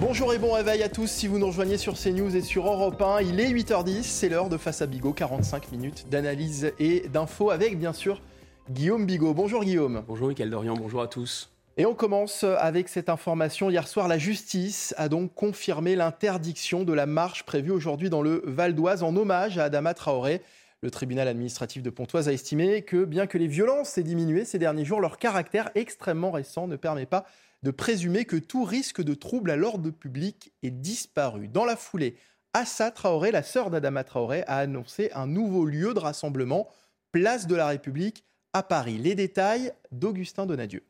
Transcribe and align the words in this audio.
Bonjour 0.00 0.32
et 0.32 0.38
bon 0.38 0.52
réveil 0.52 0.82
à 0.82 0.88
tous 0.88 1.10
si 1.10 1.26
vous 1.26 1.38
nous 1.38 1.48
rejoignez 1.48 1.76
sur 1.76 1.92
CNews 1.92 2.34
et 2.34 2.40
sur 2.40 2.66
Europe 2.66 3.02
1. 3.02 3.20
Il 3.20 3.38
est 3.38 3.50
8h10, 3.52 4.02
c'est 4.04 4.30
l'heure 4.30 4.48
de 4.48 4.56
Face 4.56 4.80
à 4.80 4.86
Bigot, 4.86 5.12
45 5.12 5.70
minutes 5.72 6.08
d'analyse 6.08 6.72
et 6.78 7.06
d'infos 7.08 7.50
avec 7.50 7.78
bien 7.78 7.92
sûr 7.92 8.22
Guillaume 8.70 9.04
Bigot. 9.04 9.34
Bonjour 9.34 9.62
Guillaume. 9.62 10.02
Bonjour 10.08 10.28
Michael 10.28 10.48
Dorian, 10.48 10.72
bonjour 10.74 11.02
à 11.02 11.06
tous. 11.06 11.50
Et 11.76 11.84
on 11.84 11.92
commence 11.94 12.44
avec 12.44 12.88
cette 12.88 13.10
information. 13.10 13.68
Hier 13.68 13.86
soir, 13.86 14.08
la 14.08 14.16
justice 14.16 14.94
a 14.96 15.10
donc 15.10 15.34
confirmé 15.34 15.96
l'interdiction 15.96 16.84
de 16.84 16.94
la 16.94 17.04
marche 17.04 17.44
prévue 17.44 17.70
aujourd'hui 17.70 18.08
dans 18.08 18.22
le 18.22 18.42
Val 18.46 18.74
d'Oise 18.74 19.02
en 19.02 19.14
hommage 19.14 19.58
à 19.58 19.64
Adama 19.64 19.92
Traoré. 19.92 20.40
Le 20.80 20.90
tribunal 20.90 21.28
administratif 21.28 21.82
de 21.82 21.90
Pontoise 21.90 22.26
a 22.26 22.32
estimé 22.32 22.80
que 22.80 23.04
bien 23.04 23.26
que 23.26 23.36
les 23.36 23.48
violences 23.48 23.98
aient 23.98 24.02
diminué 24.02 24.46
ces 24.46 24.58
derniers 24.58 24.86
jours, 24.86 25.02
leur 25.02 25.18
caractère 25.18 25.70
extrêmement 25.74 26.30
récent 26.30 26.66
ne 26.66 26.76
permet 26.76 27.04
pas 27.04 27.26
de 27.62 27.70
présumer 27.70 28.24
que 28.24 28.36
tout 28.36 28.64
risque 28.64 29.02
de 29.02 29.14
trouble 29.14 29.50
à 29.50 29.56
l'ordre 29.56 29.90
public 29.90 30.52
est 30.62 30.70
disparu. 30.70 31.48
Dans 31.48 31.64
la 31.64 31.76
foulée, 31.76 32.16
Assa 32.52 32.90
Traoré, 32.90 33.30
la 33.30 33.42
sœur 33.42 33.70
d'Adama 33.70 34.02
Traoré, 34.02 34.42
a 34.46 34.56
annoncé 34.56 35.10
un 35.14 35.26
nouveau 35.26 35.64
lieu 35.64 35.94
de 35.94 35.98
rassemblement, 35.98 36.68
place 37.12 37.46
de 37.46 37.54
la 37.54 37.68
République 37.68 38.24
à 38.52 38.62
Paris. 38.62 38.98
Les 38.98 39.14
détails 39.14 39.72
d'Augustin 39.92 40.46
Donadieu. 40.46 40.84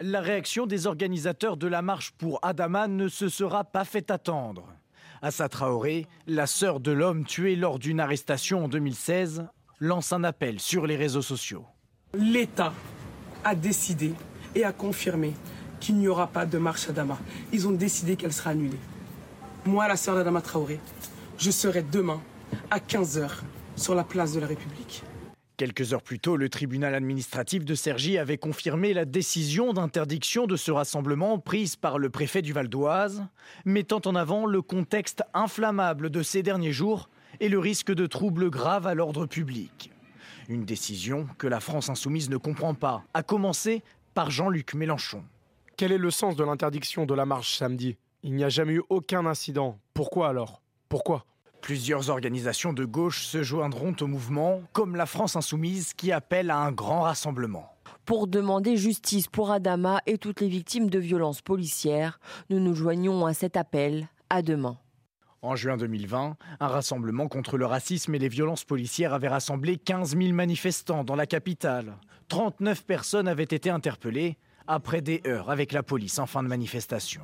La 0.00 0.20
réaction 0.20 0.66
des 0.66 0.86
organisateurs 0.86 1.56
de 1.56 1.66
la 1.66 1.82
marche 1.82 2.12
pour 2.12 2.38
Adama 2.42 2.88
ne 2.88 3.08
se 3.08 3.28
sera 3.28 3.64
pas 3.64 3.84
fait 3.84 4.10
attendre. 4.10 4.72
Assa 5.20 5.48
Traoré, 5.48 6.06
la 6.26 6.46
sœur 6.46 6.80
de 6.80 6.92
l'homme 6.92 7.24
tué 7.24 7.56
lors 7.56 7.78
d'une 7.78 8.00
arrestation 8.00 8.64
en 8.64 8.68
2016, 8.68 9.46
lance 9.78 10.12
un 10.12 10.24
appel 10.24 10.60
sur 10.60 10.86
les 10.86 10.96
réseaux 10.96 11.22
sociaux. 11.22 11.66
L'État 12.14 12.72
a 13.44 13.54
décidé 13.54 14.14
et 14.54 14.64
a 14.64 14.72
confirmé 14.72 15.32
qu'il 15.80 15.96
n'y 15.96 16.08
aura 16.08 16.26
pas 16.26 16.46
de 16.46 16.58
marche 16.58 16.88
Adama. 16.88 17.18
Ils 17.52 17.66
ont 17.66 17.72
décidé 17.72 18.16
qu'elle 18.16 18.32
sera 18.32 18.50
annulée. 18.50 18.78
Moi, 19.64 19.88
la 19.88 19.96
sœur 19.96 20.14
d'Adama 20.14 20.40
Traoré, 20.40 20.78
je 21.38 21.50
serai 21.50 21.82
demain 21.82 22.20
à 22.70 22.78
15h 22.78 23.30
sur 23.76 23.94
la 23.94 24.04
place 24.04 24.32
de 24.32 24.40
la 24.40 24.46
République. 24.46 25.02
Quelques 25.56 25.92
heures 25.92 26.02
plus 26.02 26.18
tôt, 26.18 26.38
le 26.38 26.48
tribunal 26.48 26.94
administratif 26.94 27.66
de 27.66 27.74
Cergy 27.74 28.16
avait 28.16 28.38
confirmé 28.38 28.94
la 28.94 29.04
décision 29.04 29.74
d'interdiction 29.74 30.46
de 30.46 30.56
ce 30.56 30.70
rassemblement 30.70 31.38
prise 31.38 31.76
par 31.76 31.98
le 31.98 32.08
préfet 32.08 32.40
du 32.40 32.54
Val 32.54 32.68
d'Oise, 32.68 33.26
mettant 33.66 34.00
en 34.06 34.14
avant 34.14 34.46
le 34.46 34.62
contexte 34.62 35.22
inflammable 35.34 36.08
de 36.08 36.22
ces 36.22 36.42
derniers 36.42 36.72
jours 36.72 37.10
et 37.40 37.50
le 37.50 37.58
risque 37.58 37.92
de 37.92 38.06
troubles 38.06 38.48
graves 38.48 38.86
à 38.86 38.94
l'ordre 38.94 39.26
public. 39.26 39.90
Une 40.48 40.64
décision 40.64 41.28
que 41.36 41.46
la 41.46 41.60
France 41.60 41.90
insoumise 41.90 42.30
ne 42.30 42.38
comprend 42.38 42.72
pas, 42.72 43.04
à 43.12 43.22
commencer 43.22 43.82
par 44.14 44.30
Jean-Luc 44.30 44.74
Mélenchon. 44.74 45.24
Quel 45.76 45.92
est 45.92 45.98
le 45.98 46.10
sens 46.10 46.36
de 46.36 46.44
l'interdiction 46.44 47.06
de 47.06 47.14
la 47.14 47.24
marche 47.24 47.56
samedi? 47.56 47.96
Il 48.22 48.34
n'y 48.34 48.44
a 48.44 48.48
jamais 48.48 48.74
eu 48.74 48.82
aucun 48.90 49.24
incident. 49.26 49.78
Pourquoi 49.94 50.28
alors? 50.28 50.62
Pourquoi? 50.88 51.24
Plusieurs 51.62 52.10
organisations 52.10 52.72
de 52.72 52.84
gauche 52.84 53.24
se 53.24 53.42
joindront 53.42 53.94
au 54.00 54.06
mouvement, 54.06 54.62
comme 54.72 54.96
la 54.96 55.06
France 55.06 55.36
insoumise 55.36 55.92
qui 55.94 56.12
appelle 56.12 56.50
à 56.50 56.58
un 56.58 56.72
grand 56.72 57.02
rassemblement. 57.02 57.72
Pour 58.04 58.26
demander 58.26 58.76
justice 58.76 59.28
pour 59.28 59.50
Adama 59.50 60.00
et 60.06 60.18
toutes 60.18 60.40
les 60.40 60.48
victimes 60.48 60.90
de 60.90 60.98
violences 60.98 61.42
policières, 61.42 62.18
nous 62.48 62.60
nous 62.60 62.74
joignons 62.74 63.26
à 63.26 63.34
cet 63.34 63.56
appel. 63.56 64.08
À 64.30 64.42
demain. 64.42 64.78
En 65.42 65.56
juin 65.56 65.78
2020, 65.78 66.36
un 66.60 66.68
rassemblement 66.68 67.26
contre 67.26 67.56
le 67.56 67.64
racisme 67.64 68.14
et 68.14 68.18
les 68.18 68.28
violences 68.28 68.64
policières 68.64 69.14
avait 69.14 69.28
rassemblé 69.28 69.78
15 69.78 70.14
000 70.18 70.34
manifestants 70.34 71.02
dans 71.02 71.16
la 71.16 71.26
capitale. 71.26 71.96
39 72.28 72.84
personnes 72.84 73.26
avaient 73.26 73.44
été 73.44 73.70
interpellées 73.70 74.36
après 74.66 75.00
des 75.00 75.22
heures 75.26 75.50
avec 75.50 75.72
la 75.72 75.82
police 75.82 76.18
en 76.18 76.26
fin 76.26 76.42
de 76.42 76.48
manifestation. 76.48 77.22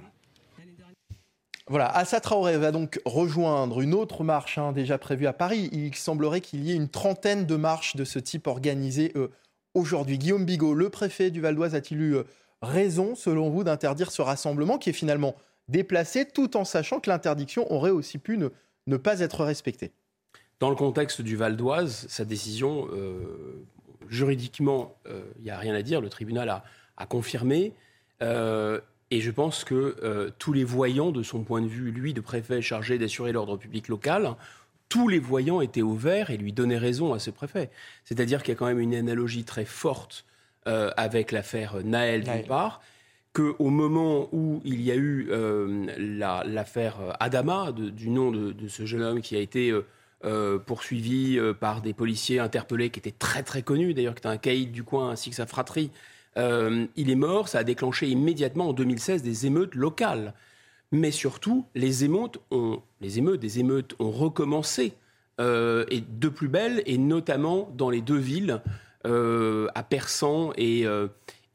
Voilà, 1.69 1.89
Assa 1.89 2.21
Traoré 2.21 2.57
va 2.57 2.73
donc 2.73 3.01
rejoindre 3.05 3.83
une 3.83 3.93
autre 3.93 4.25
marche 4.25 4.57
hein, 4.57 4.73
déjà 4.73 4.97
prévue 4.97 5.27
à 5.27 5.35
Paris. 5.35 5.69
Il 5.73 5.95
semblerait 5.95 6.41
qu'il 6.41 6.65
y 6.65 6.73
ait 6.73 6.77
une 6.77 6.89
trentaine 6.89 7.45
de 7.45 7.57
marches 7.57 7.97
de 7.97 8.05
ce 8.05 8.19
type 8.19 8.47
organisées 8.47 9.13
euh, 9.17 9.29
aujourd'hui. 9.75 10.17
Guillaume 10.17 10.47
Bigot, 10.47 10.75
le 10.75 10.89
préfet 10.89 11.31
du 11.31 11.43
Val 11.43 11.55
d'Oise, 11.55 11.75
a-t-il 11.75 12.01
eu 12.01 12.15
euh, 12.15 12.23
raison, 12.63 13.15
selon 13.15 13.51
vous, 13.51 13.63
d'interdire 13.65 14.11
ce 14.11 14.23
rassemblement 14.23 14.79
qui 14.79 14.91
est 14.91 14.95
finalement 14.95 15.35
déplacé 15.69 16.27
tout 16.27 16.57
en 16.57 16.65
sachant 16.65 17.01
que 17.01 17.11
l'interdiction 17.11 17.71
aurait 17.73 17.91
aussi 17.91 18.19
pu 18.19 18.39
ne, 18.39 18.97
pas 18.97 19.21
être 19.21 19.45
respectée. 19.45 19.93
Dans 20.61 20.71
le 20.71 20.77
contexte 20.77 21.21
du 21.21 21.37
Val 21.37 21.57
d'Oise, 21.57 22.07
sa 22.09 22.25
décision, 22.25 22.89
euh, 22.93 23.65
juridiquement, 24.09 24.97
il 25.07 25.13
euh, 25.13 25.23
n'y 25.43 25.51
a 25.51 25.59
rien 25.59 25.75
à 25.75 25.83
dire. 25.83 26.01
Le 26.01 26.09
tribunal 26.09 26.49
a, 26.49 27.07
confirmé. 27.07 27.75
Euh, 28.23 28.81
et 29.11 29.21
je 29.21 29.31
pense 29.31 29.65
que 29.65 30.33
tous 30.39 30.53
les 30.53 30.65
voyants, 30.65 31.13
de 31.13 31.23
son 31.23 31.45
point 31.45 31.61
de 31.61 31.69
vue, 31.69 31.91
lui, 31.91 32.15
de 32.15 32.21
préfet 32.21 32.63
chargé 32.63 32.99
d'assurer 32.99 33.33
l'ordre 33.33 33.57
public 33.57 33.89
local, 33.89 34.35
tous 34.89 35.09
les 35.09 35.19
voyants 35.19 35.61
étaient 35.61 35.83
au 35.83 35.95
vert 35.95 36.31
et 36.31 36.37
lui 36.37 36.53
donnaient 36.53 36.79
raison 36.79 37.13
à 37.13 37.19
ce 37.19 37.31
préfet. 37.31 37.71
C'est-à-dire 38.05 38.43
qu'il 38.43 38.53
y 38.53 38.57
a 38.57 38.59
quand 38.59 38.67
même 38.67 38.81
une 38.81 38.95
analogie 38.95 39.45
très 39.45 39.65
forte 39.65 40.25
avec 40.65 41.31
l'affaire 41.31 41.77
Naël, 41.85 42.25
d'une 42.25 42.45
part 42.45 42.81
qu'au 43.37 43.69
moment 43.69 44.31
où 44.33 44.63
il 44.65 44.81
y 44.81 44.91
a 44.91 44.95
eu 44.95 45.29
euh, 45.31 45.87
l'affaire 46.47 46.97
Adama, 47.21 47.71
du 47.73 48.09
nom 48.09 48.31
de, 48.31 48.55
ce 48.69 48.87
jeune 48.87 49.03
homme 49.03 49.21
qui 49.21 49.37
a 49.37 49.41
été 49.41 49.71
euh, 49.71 49.85
euh, 50.25 50.59
poursuivi 50.59 51.39
par 51.61 51.83
des 51.83 51.93
policiers 51.93 52.39
interpellés, 52.39 52.89
qui 52.89 52.99
étaient 52.99 53.11
très 53.11 53.43
très 53.43 53.61
connus, 53.61 53.93
d'ailleurs, 53.93 54.15
qui 54.15 54.21
était 54.21 54.29
un 54.29 54.39
caïd 54.39 54.73
du 54.73 54.85
coin 54.85 55.11
ainsi 55.11 55.29
que 55.29 55.37
sa 55.37 55.45
fratrie, 55.45 55.91
il 56.37 57.11
est 57.11 57.15
mort. 57.15 57.49
Ça 57.49 57.59
a 57.59 57.65
déclenché 57.65 58.09
immédiatement 58.09 58.71
en 58.71 58.73
2016 58.73 59.23
des 59.23 59.47
émeutes 59.47 59.75
locales. 59.75 60.33
Mais 60.93 61.11
surtout, 61.11 61.67
les 61.75 62.05
émeutes, 62.05 62.39
ont, 62.51 62.83
recommencé 63.99 64.95
et 65.39 66.05
de 66.09 66.29
plus 66.29 66.49
belle, 66.49 66.83
et 66.87 66.97
notamment 66.97 67.71
dans 67.77 67.91
les 67.91 68.01
deux 68.01 68.19
villes, 68.19 68.63
à 69.05 69.83
Persan 69.83 70.53
et, 70.57 70.87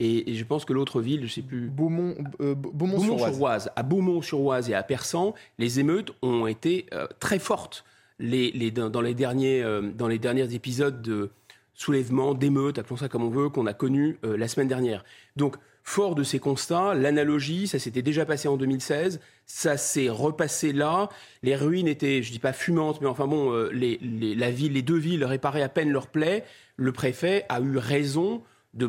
et, 0.03 0.34
je 0.34 0.44
pense 0.44 0.66
que 0.66 0.73
l'autre 0.73 1.00
ville, 1.00 1.19
je 1.19 1.25
ne 1.25 1.29
sais 1.29 1.41
plus. 1.44 1.69
Beaumont, 1.69 2.16
euh, 2.39 2.56
sur 3.00 3.39
oise 3.39 3.69
À 3.75 3.84
Beaumont-sur-Oise 3.84 4.67
et 4.72 4.73
à 4.73 4.81
Persan, 4.81 5.35
les 5.59 5.79
émeutes 5.79 6.12
ont 6.23 6.47
été 6.47 6.88
euh, 6.91 7.06
très 7.19 7.38
fortes. 7.38 7.85
Les, 8.17 8.72
dans, 8.72 9.01
les 9.01 9.13
derniers, 9.13 9.61
euh, 9.61 9.91
dans 9.94 10.07
les 10.07 10.17
derniers 10.17 10.56
épisodes 10.56 11.03
de 11.03 11.29
soulèvement, 11.75 12.34
d'émeutes, 12.34 12.79
appelons 12.79 12.97
ça 12.97 13.09
comme 13.09 13.23
on 13.23 13.29
veut, 13.29 13.50
qu'on 13.50 13.67
a 13.67 13.73
connus 13.73 14.17
la 14.23 14.47
semaine 14.47 14.67
dernière. 14.67 15.03
Donc, 15.35 15.56
fort 15.84 16.16
de 16.16 16.23
ces 16.23 16.40
constats, 16.40 16.94
l'analogie, 16.94 17.67
ça 17.67 17.79
s'était 17.79 18.03
déjà 18.03 18.25
passé 18.25 18.47
en 18.47 18.57
2016, 18.57 19.19
ça 19.45 19.78
s'est 19.78 20.09
repassé 20.09 20.73
là. 20.73 21.09
Les 21.41 21.56
ruines 21.56 21.88
étaient, 21.88 22.22
je 22.22 22.29
ne 22.29 22.34
dis 22.34 22.40
pas 22.40 22.53
fumantes, 22.53 23.01
mais 23.01 23.07
enfin 23.07 23.25
bon, 23.25 23.51
les, 23.72 24.00
la 24.35 24.51
ville, 24.51 24.73
les 24.73 24.84
deux 24.84 24.97
villes 24.97 25.25
réparaient 25.25 25.63
à 25.63 25.69
peine 25.69 25.90
leurs 25.90 26.07
plaies. 26.07 26.44
Le 26.75 26.91
préfet 26.91 27.45
a 27.50 27.59
eu 27.61 27.78
raison 27.78 28.44
de, 28.74 28.88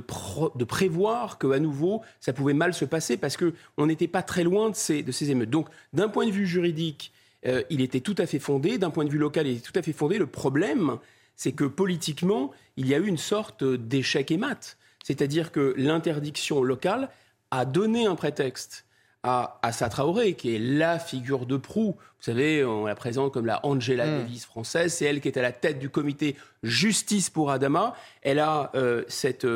prévoir 0.64 1.38
qu'à 1.38 1.58
nouveau, 1.58 2.02
ça 2.20 2.32
pouvait 2.32 2.54
mal 2.54 2.74
se 2.74 2.84
passer 2.84 3.16
parce 3.16 3.36
qu'on 3.36 3.86
n'était 3.86 4.08
pas 4.08 4.22
très 4.22 4.44
loin 4.44 4.70
de 4.70 4.76
ces, 4.76 5.02
de 5.02 5.12
ces 5.12 5.30
émeutes. 5.30 5.50
Donc, 5.50 5.68
d'un 5.92 6.08
point 6.08 6.26
de 6.26 6.30
vue 6.30 6.46
juridique, 6.46 7.12
euh, 7.46 7.62
il 7.70 7.80
était 7.80 8.00
tout 8.00 8.14
à 8.18 8.26
fait 8.26 8.38
fondé. 8.38 8.78
D'un 8.78 8.90
point 8.90 9.04
de 9.04 9.10
vue 9.10 9.18
local, 9.18 9.46
il 9.46 9.56
était 9.56 9.70
tout 9.70 9.78
à 9.78 9.82
fait 9.82 9.92
fondé. 9.92 10.18
Le 10.18 10.26
problème, 10.26 10.98
c'est 11.36 11.52
que 11.52 11.64
politiquement, 11.64 12.52
il 12.76 12.86
y 12.86 12.94
a 12.94 12.98
eu 12.98 13.06
une 13.06 13.18
sorte 13.18 13.64
d'échec 13.64 14.30
et 14.30 14.36
mat. 14.36 14.76
C'est-à-dire 15.02 15.50
que 15.50 15.74
l'interdiction 15.76 16.62
locale 16.62 17.10
a 17.50 17.64
donné 17.64 18.06
un 18.06 18.14
prétexte 18.14 18.84
à 19.22 19.58
Assa 19.62 19.88
Traoré, 19.88 20.34
qui 20.34 20.54
est 20.54 20.58
la 20.58 20.98
figure 20.98 21.46
de 21.46 21.56
proue. 21.56 21.92
Vous 21.92 22.24
savez, 22.24 22.64
on 22.64 22.86
la 22.86 22.94
présente 22.94 23.32
comme 23.32 23.46
la 23.46 23.64
Angela 23.64 24.06
hmm. 24.06 24.18
Davis 24.18 24.44
française. 24.44 24.92
C'est 24.92 25.04
elle 25.04 25.20
qui 25.20 25.28
est 25.28 25.38
à 25.38 25.42
la 25.42 25.52
tête 25.52 25.78
du 25.78 25.90
comité 25.90 26.36
Justice 26.62 27.30
pour 27.30 27.50
Adama. 27.50 27.94
Elle 28.22 28.38
a 28.38 28.70
euh, 28.74 29.04
cette. 29.08 29.46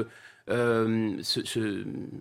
Euh, 0.49 1.17
ce, 1.23 1.41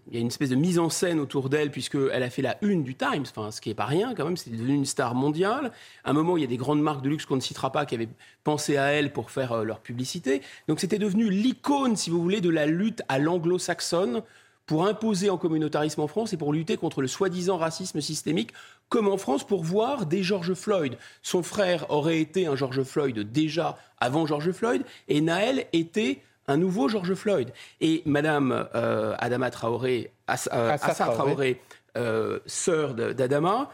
il 0.08 0.14
y 0.14 0.18
a 0.18 0.20
une 0.20 0.28
espèce 0.28 0.50
de 0.50 0.56
mise 0.56 0.80
en 0.80 0.90
scène 0.90 1.20
autour 1.20 1.48
d'elle 1.48 1.70
puisqu'elle 1.70 2.24
a 2.24 2.30
fait 2.32 2.42
la 2.42 2.58
une 2.64 2.84
du 2.84 2.96
Times, 2.96 3.26
enfin, 3.30 3.52
ce 3.52 3.62
qui 3.62 3.70
n'est 3.70 3.76
pas 3.76 3.86
rien 3.86 4.16
quand 4.16 4.26
même, 4.26 4.36
c'est 4.36 4.50
devenu 4.50 4.74
une 4.74 4.86
star 4.86 5.14
mondiale. 5.14 5.72
À 6.04 6.10
un 6.10 6.14
moment, 6.14 6.36
il 6.36 6.42
y 6.42 6.44
a 6.44 6.48
des 6.48 6.58
grandes 6.58 6.82
marques 6.82 7.04
de 7.04 7.10
luxe 7.10 7.28
qu'on 7.28 7.36
ne 7.36 7.42
citera 7.42 7.72
pas 7.72 7.86
qui 7.86 7.94
avaient 7.94 8.10
pensé 8.44 8.78
à 8.78 8.86
elle 8.86 9.14
pour 9.14 9.30
faire 9.30 9.52
euh, 9.52 9.64
leur 9.64 9.80
publicité. 9.80 10.42
Donc 10.68 10.80
c'était 10.80 10.98
devenu 10.98 11.30
l'icône, 11.30 11.96
si 11.96 12.10
vous 12.10 12.20
voulez, 12.20 12.42
de 12.42 12.50
la 12.50 12.66
lutte 12.66 13.04
à 13.10 13.20
l'anglo-saxonne 13.20 14.24
pour 14.66 14.86
imposer 14.86 15.30
en 15.30 15.38
communautarisme 15.38 16.02
en 16.02 16.08
France 16.08 16.34
et 16.34 16.38
pour 16.38 16.54
lutter 16.54 16.78
contre 16.78 17.02
le 17.02 17.08
soi-disant 17.08 17.58
racisme 17.58 18.02
systémique, 18.02 18.52
comme 18.90 19.08
en 19.08 19.18
France 19.18 19.46
pour 19.46 19.64
voir 19.64 20.06
des 20.06 20.24
George 20.24 20.54
Floyd. 20.54 20.98
Son 21.22 21.44
frère 21.44 21.86
aurait 21.90 22.20
été 22.20 22.48
un 22.48 22.56
George 22.56 22.84
Floyd 22.84 23.32
déjà 23.32 23.78
avant 24.00 24.26
George 24.26 24.52
Floyd, 24.52 24.84
et 25.08 25.22
Naël 25.22 25.66
était 25.74 26.22
un 26.48 26.58
nouveau 26.58 26.88
George 26.88 27.14
Floyd. 27.14 27.52
Et 27.82 28.02
Madame 28.06 28.68
euh, 28.76 29.16
Adama 29.20 29.52
Traoré, 29.52 30.12
euh, 30.30 30.72
Assa, 30.72 31.06
Traoré, 31.08 31.62
euh, 31.98 32.40
sœur 32.46 32.94
d'Adama, 32.94 33.70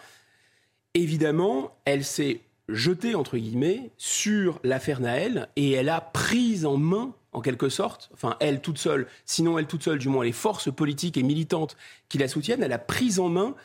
évidemment, 0.94 1.76
elle 1.86 2.04
s'est 2.04 2.42
jetée, 2.70 3.16
entre 3.16 3.38
guillemets, 3.38 3.92
sur 3.98 4.60
l'affaire 4.64 5.02
Naël, 5.02 5.50
et 5.56 5.72
elle 5.72 5.90
a 5.90 6.02
pris 6.02 6.66
en 6.66 6.78
main 6.78 7.14
en 7.34 7.42
quelque 7.42 7.70
sorte, 7.70 8.10
enfin 8.14 8.36
elle 8.40 8.62
toute 8.62 8.78
seule, 8.78 9.08
sinon 9.26 9.58
elle 9.58 9.68
toute 9.68 9.84
seule, 9.84 10.00
du 10.00 10.10
moins 10.10 10.26
les 10.26 10.32
forces 10.32 10.74
politiques 10.74 11.18
et 11.18 11.24
militantes 11.24 11.78
qui 12.10 12.18
la 12.18 12.28
soutiennent, 12.28 12.64
elle 12.64 12.74
a 12.74 12.80
pris 12.80 13.20
en 13.20 13.30
main 13.30 13.56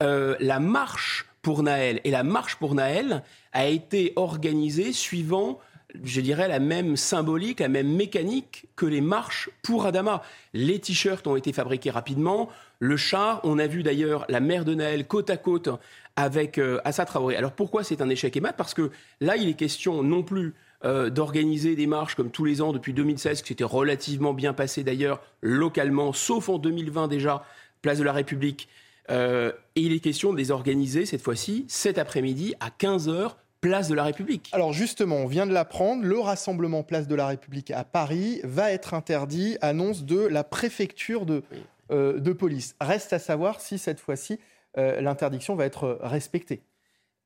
la 0.00 0.60
marche 0.60 1.26
pour 1.42 1.62
Naël. 1.62 2.00
Et 2.04 2.10
la 2.10 2.22
marche 2.22 2.56
pour 2.56 2.74
Naël 2.74 3.22
a 3.52 3.66
été 3.66 4.12
organisée 4.16 4.92
suivant 4.92 5.58
je 6.04 6.20
dirais, 6.20 6.48
la 6.48 6.58
même 6.58 6.96
symbolique, 6.96 7.60
la 7.60 7.68
même 7.68 7.94
mécanique 7.94 8.66
que 8.76 8.86
les 8.86 9.00
marches 9.00 9.50
pour 9.62 9.86
Adama. 9.86 10.22
Les 10.52 10.78
t-shirts 10.78 11.26
ont 11.26 11.36
été 11.36 11.52
fabriqués 11.52 11.90
rapidement. 11.90 12.48
Le 12.78 12.96
char, 12.96 13.40
on 13.44 13.58
a 13.58 13.66
vu 13.66 13.82
d'ailleurs 13.82 14.24
la 14.28 14.40
mère 14.40 14.64
de 14.64 14.74
Naël 14.74 15.06
côte 15.06 15.30
à 15.30 15.36
côte 15.36 15.68
avec 16.16 16.58
euh, 16.58 16.80
Assa 16.84 17.04
Traoré. 17.04 17.36
Alors 17.36 17.52
pourquoi 17.52 17.84
c'est 17.84 18.00
un 18.00 18.08
échec 18.08 18.36
émat 18.36 18.52
Parce 18.52 18.74
que 18.74 18.90
là, 19.20 19.36
il 19.36 19.48
est 19.48 19.54
question 19.54 20.02
non 20.02 20.22
plus 20.22 20.54
euh, 20.84 21.08
d'organiser 21.08 21.74
des 21.74 21.86
marches 21.86 22.14
comme 22.14 22.30
tous 22.30 22.44
les 22.44 22.60
ans 22.60 22.72
depuis 22.72 22.92
2016, 22.92 23.42
qui 23.42 23.48
s'était 23.48 23.64
relativement 23.64 24.34
bien 24.34 24.52
passé 24.52 24.84
d'ailleurs 24.84 25.22
localement, 25.40 26.12
sauf 26.12 26.48
en 26.48 26.58
2020 26.58 27.08
déjà, 27.08 27.44
place 27.80 27.98
de 27.98 28.04
la 28.04 28.12
République. 28.12 28.68
Euh, 29.10 29.52
et 29.74 29.80
il 29.80 29.92
est 29.92 30.00
question 30.00 30.32
de 30.32 30.38
les 30.38 30.50
organiser 30.50 31.06
cette 31.06 31.22
fois-ci, 31.22 31.64
cet 31.68 31.96
après-midi, 31.96 32.54
à 32.60 32.68
15h, 32.68 33.36
place 33.62 33.88
de 33.88 33.94
la 33.94 34.04
République. 34.04 34.50
Alors 34.52 34.74
justement, 34.74 35.16
on 35.16 35.26
vient 35.26 35.46
de 35.46 35.52
l'apprendre, 35.52 36.04
le 36.04 36.18
rassemblement 36.18 36.82
place 36.82 37.08
de 37.08 37.14
la 37.14 37.26
République 37.26 37.70
à 37.70 37.84
Paris 37.84 38.40
va 38.44 38.70
être 38.70 38.92
interdit, 38.92 39.56
annonce 39.62 40.04
de 40.04 40.18
la 40.18 40.44
préfecture 40.44 41.24
de, 41.24 41.42
euh, 41.90 42.20
de 42.20 42.32
police. 42.32 42.76
Reste 42.80 43.14
à 43.14 43.18
savoir 43.18 43.60
si 43.60 43.78
cette 43.78 44.00
fois-ci, 44.00 44.38
l'interdiction 44.76 45.54
va 45.54 45.64
être 45.64 45.98
respectée. 46.02 46.60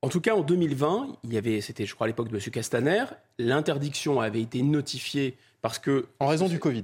En 0.03 0.09
tout 0.09 0.21
cas, 0.21 0.33
en 0.33 0.41
2020, 0.41 1.17
il 1.23 1.33
y 1.33 1.37
avait, 1.37 1.61
c'était 1.61 1.85
je 1.85 1.93
crois 1.93 2.05
à 2.05 2.07
l'époque 2.07 2.29
de 2.29 2.35
M. 2.35 2.41
Castaner, 2.41 3.05
l'interdiction 3.37 4.19
avait 4.19 4.41
été 4.41 4.63
notifiée 4.63 5.37
parce 5.61 5.77
que... 5.77 6.07
En 6.19 6.27
raison 6.27 6.47
du 6.47 6.57
Covid. 6.57 6.83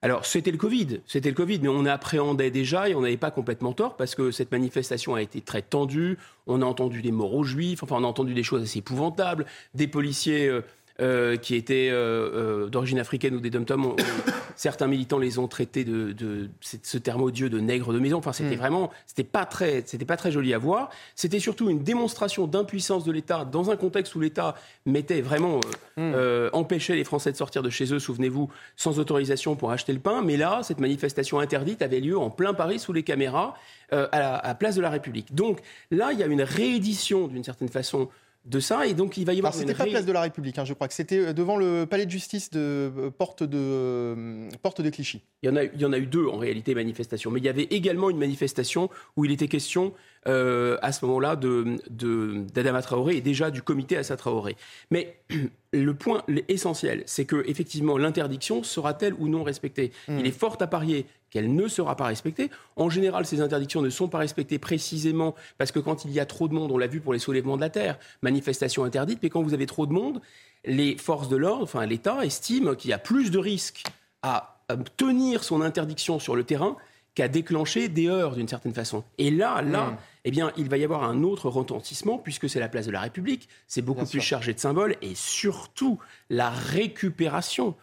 Alors, 0.00 0.24
c'était 0.24 0.50
le 0.50 0.58
Covid, 0.58 1.00
c'était 1.06 1.30
le 1.30 1.34
Covid, 1.34 1.60
mais 1.60 1.68
on 1.68 1.86
appréhendait 1.86 2.50
déjà 2.50 2.88
et 2.88 2.94
on 2.94 3.02
n'avait 3.02 3.16
pas 3.16 3.30
complètement 3.30 3.72
tort 3.72 3.96
parce 3.96 4.14
que 4.14 4.30
cette 4.30 4.50
manifestation 4.50 5.14
a 5.14 5.22
été 5.22 5.40
très 5.40 5.62
tendue. 5.62 6.18
On 6.46 6.62
a 6.62 6.64
entendu 6.66 7.00
des 7.00 7.12
morts 7.12 7.34
aux 7.34 7.44
juifs, 7.44 7.82
enfin, 7.82 7.96
on 7.98 8.04
a 8.04 8.06
entendu 8.06 8.34
des 8.34 8.42
choses 8.42 8.62
assez 8.62 8.80
épouvantables, 8.80 9.46
des 9.74 9.88
policiers. 9.88 10.46
Euh, 10.46 10.62
euh, 11.00 11.36
qui 11.36 11.56
étaient 11.56 11.88
euh, 11.90 12.66
euh, 12.66 12.68
d'origine 12.68 13.00
africaine 13.00 13.34
ou 13.34 13.40
des 13.40 13.50
dom 13.50 13.64
certains 14.54 14.86
militants 14.86 15.18
les 15.18 15.40
ont 15.40 15.48
traités 15.48 15.82
de, 15.82 16.12
de, 16.12 16.48
ce 16.60 16.98
terme 16.98 17.22
odieux 17.22 17.50
de 17.50 17.58
nègres 17.58 17.92
de 17.92 17.98
maison. 17.98 18.18
Enfin, 18.18 18.32
c'était 18.32 18.54
mm. 18.54 18.58
vraiment, 18.60 18.90
c'était 19.04 19.24
pas 19.24 19.44
très, 19.44 19.82
c'était 19.86 20.04
pas 20.04 20.16
très 20.16 20.30
joli 20.30 20.54
à 20.54 20.58
voir. 20.58 20.90
C'était 21.16 21.40
surtout 21.40 21.68
une 21.68 21.82
démonstration 21.82 22.46
d'impuissance 22.46 23.02
de 23.02 23.10
l'État 23.10 23.44
dans 23.44 23.72
un 23.72 23.76
contexte 23.76 24.14
où 24.14 24.20
l'État 24.20 24.54
mettait 24.86 25.20
vraiment 25.20 25.58
mm. 25.96 26.12
empêchait 26.52 26.94
les 26.94 27.02
Français 27.02 27.32
de 27.32 27.36
sortir 27.36 27.64
de 27.64 27.70
chez 27.70 27.92
eux. 27.92 27.98
Souvenez-vous, 27.98 28.48
sans 28.76 29.00
autorisation 29.00 29.56
pour 29.56 29.72
acheter 29.72 29.92
le 29.92 29.98
pain. 29.98 30.22
Mais 30.22 30.36
là, 30.36 30.60
cette 30.62 30.78
manifestation 30.78 31.40
interdite 31.40 31.82
avait 31.82 31.98
lieu 31.98 32.16
en 32.16 32.30
plein 32.30 32.54
Paris 32.54 32.78
sous 32.78 32.92
les 32.92 33.02
caméras 33.02 33.54
à 33.90 34.08
la 34.12 34.36
à 34.36 34.54
Place 34.54 34.76
de 34.76 34.80
la 34.80 34.90
République. 34.90 35.34
Donc 35.34 35.58
là, 35.90 36.12
il 36.12 36.20
y 36.20 36.22
a 36.22 36.26
une 36.26 36.42
réédition 36.42 37.26
d'une 37.26 37.42
certaine 37.42 37.68
façon 37.68 38.10
de 38.44 38.60
ça. 38.60 38.86
Et 38.86 38.94
donc, 38.94 39.16
il 39.16 39.24
va 39.24 39.32
y 39.32 39.38
avoir. 39.38 39.54
C'était 39.54 39.74
pas 39.74 39.86
place 39.86 40.06
de 40.06 40.12
la 40.12 40.20
République, 40.20 40.58
hein, 40.58 40.64
je 40.64 40.74
crois 40.74 40.88
que 40.88 40.94
c'était 40.94 41.18
euh, 41.18 41.32
devant 41.32 41.56
le 41.56 41.86
palais 41.86 42.06
de 42.06 42.10
justice 42.10 42.50
de 42.50 42.60
euh, 42.60 43.10
Porte 43.10 43.42
de, 43.42 43.58
euh, 43.58 44.48
Porte 44.62 44.80
de 44.80 44.90
Clichy. 44.90 45.22
Il 45.42 45.46
y, 45.48 45.52
en 45.52 45.56
a, 45.56 45.64
il 45.64 45.80
y 45.80 45.84
en 45.84 45.92
a 45.92 45.98
eu 45.98 46.06
deux, 46.06 46.26
en 46.26 46.36
réalité, 46.36 46.74
manifestations. 46.74 47.30
Mais 47.30 47.40
il 47.40 47.44
y 47.44 47.48
avait 47.48 47.64
également 47.64 48.10
une 48.10 48.18
manifestation 48.18 48.90
où 49.16 49.24
il 49.24 49.32
était 49.32 49.48
question, 49.48 49.92
à 50.26 50.92
ce 50.92 51.04
moment-là, 51.04 51.36
d'Adama 51.36 52.80
de, 52.80 52.82
Traoré 52.82 53.16
et 53.16 53.20
déjà 53.20 53.50
du 53.50 53.62
comité 53.62 53.96
Assa 53.96 54.16
Traoré. 54.16 54.56
Mais 54.90 55.18
le 55.72 55.94
point 55.94 56.22
essentiel, 56.48 57.02
c'est 57.06 57.24
que 57.24 57.44
effectivement 57.46 57.98
l'interdiction 57.98 58.62
sera-t-elle 58.62 59.14
ou 59.18 59.28
non 59.28 59.42
respectée? 59.42 59.92
Hmm. 60.08 60.18
Il 60.18 60.26
est 60.26 60.38
fort 60.38 60.56
à 60.60 60.66
parier 60.66 61.06
qu'elle 61.30 61.54
ne 61.54 61.66
sera 61.66 61.96
pas 61.96 62.06
respectée. 62.06 62.48
En 62.76 62.88
général, 62.88 63.26
ces 63.26 63.40
interdictions 63.40 63.82
ne 63.82 63.90
sont 63.90 64.08
pas 64.08 64.18
respectées 64.18 64.58
précisément 64.58 65.34
parce 65.58 65.72
que 65.72 65.80
quand 65.80 66.04
il 66.04 66.12
y 66.12 66.20
a 66.20 66.26
trop 66.26 66.46
de 66.46 66.54
monde, 66.54 66.70
on 66.70 66.78
l'a 66.78 66.86
vu 66.86 67.00
pour 67.00 67.12
les 67.12 67.18
soulèvements 67.18 67.56
de 67.56 67.60
la 67.60 67.70
terre, 67.70 67.98
manifestation 68.22 68.84
interdite, 68.84 69.18
mais 69.22 69.30
quand 69.30 69.42
vous 69.42 69.52
avez 69.52 69.66
trop 69.66 69.86
de 69.86 69.92
monde, 69.92 70.20
les 70.64 70.96
forces 70.96 71.28
de 71.28 71.36
l'ordre, 71.36 71.64
enfin 71.64 71.84
l'État 71.86 72.24
estime 72.24 72.76
qu'il 72.76 72.90
y 72.90 72.92
a 72.92 72.98
plus 72.98 73.30
de 73.30 73.38
risques 73.38 73.82
à 74.22 74.58
tenir 74.96 75.44
son 75.44 75.60
interdiction 75.60 76.18
sur 76.18 76.36
le 76.36 76.44
terrain 76.44 76.76
qu'à 77.14 77.28
déclencher 77.28 77.88
des 77.88 78.08
heurts 78.08 78.34
d'une 78.34 78.48
certaine 78.48 78.74
façon. 78.74 79.04
Et 79.18 79.30
là, 79.30 79.62
là, 79.62 79.90
hmm. 79.90 79.96
eh 80.24 80.30
bien, 80.30 80.52
il 80.56 80.68
va 80.68 80.76
y 80.76 80.84
avoir 80.84 81.04
un 81.04 81.22
autre 81.22 81.48
retentissement 81.48 82.18
puisque 82.18 82.48
c'est 82.48 82.60
la 82.60 82.68
place 82.68 82.86
de 82.86 82.92
la 82.92 83.00
République, 83.00 83.48
c'est 83.68 83.82
beaucoup 83.82 84.06
plus 84.06 84.20
chargé 84.20 84.52
de 84.52 84.58
symboles 84.58 84.96
et 85.02 85.14
surtout 85.14 85.98
la 86.30 86.50
récupération 86.50 87.74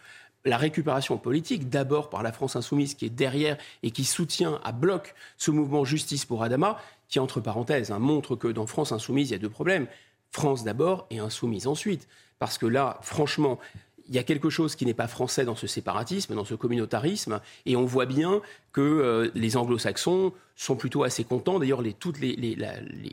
la 0.44 0.57
récupération 0.57 1.18
politique, 1.18 1.69
d'abord 1.69 2.10
par 2.10 2.24
la 2.24 2.31
France 2.31 2.56
insoumise 2.56 2.95
qui 2.95 3.06
est 3.06 3.10
derrière 3.10 3.57
et 3.83 3.92
qui 3.92 4.04
soutient 4.04 4.60
à 4.63 4.72
bloc 4.72 5.13
ce 5.38 5.51
mouvement 5.51 5.86
Justice 5.86 6.25
pour 6.25 6.42
Adama, 6.44 6.80
qui, 7.10 7.19
entre 7.19 7.42
parenthèses, 7.42 7.92
hein, 7.92 8.00
montre 8.00 8.36
que 8.36 8.48
dans 8.48 8.66
France 8.66 8.92
insoumise, 8.92 9.30
il 9.30 9.34
y 9.34 9.36
a 9.36 9.39
deux 9.39 9.50
problèmes. 9.50 9.88
France 10.31 10.63
d'abord 10.63 11.06
et 11.10 11.19
insoumise 11.19 11.68
ensuite. 11.68 12.07
Parce 12.39 12.57
que 12.57 12.66
là, 12.66 12.98
franchement, 13.04 13.60
il 14.07 14.15
y 14.15 14.19
a 14.19 14.24
quelque 14.24 14.50
chose 14.50 14.75
qui 14.75 14.86
n'est 14.86 14.94
pas 14.94 15.07
français 15.07 15.45
dans 15.45 15.56
ce 15.56 15.68
séparatisme, 15.68 16.36
dans 16.36 16.45
ce 16.45 16.56
communautarisme, 16.56 17.39
et 17.65 17.75
on 17.75 17.86
voit 17.86 18.06
bien 18.06 18.42
que 18.74 18.81
euh, 18.81 19.31
les 19.36 19.57
anglo-saxons 19.57 20.33
sont 20.56 20.75
plutôt 20.75 21.03
assez 21.03 21.24
contents. 21.24 21.59
D'ailleurs, 21.59 21.81
les, 21.81 21.94
toutes 21.94 22.19
les, 22.19 22.36
les, 22.36 22.56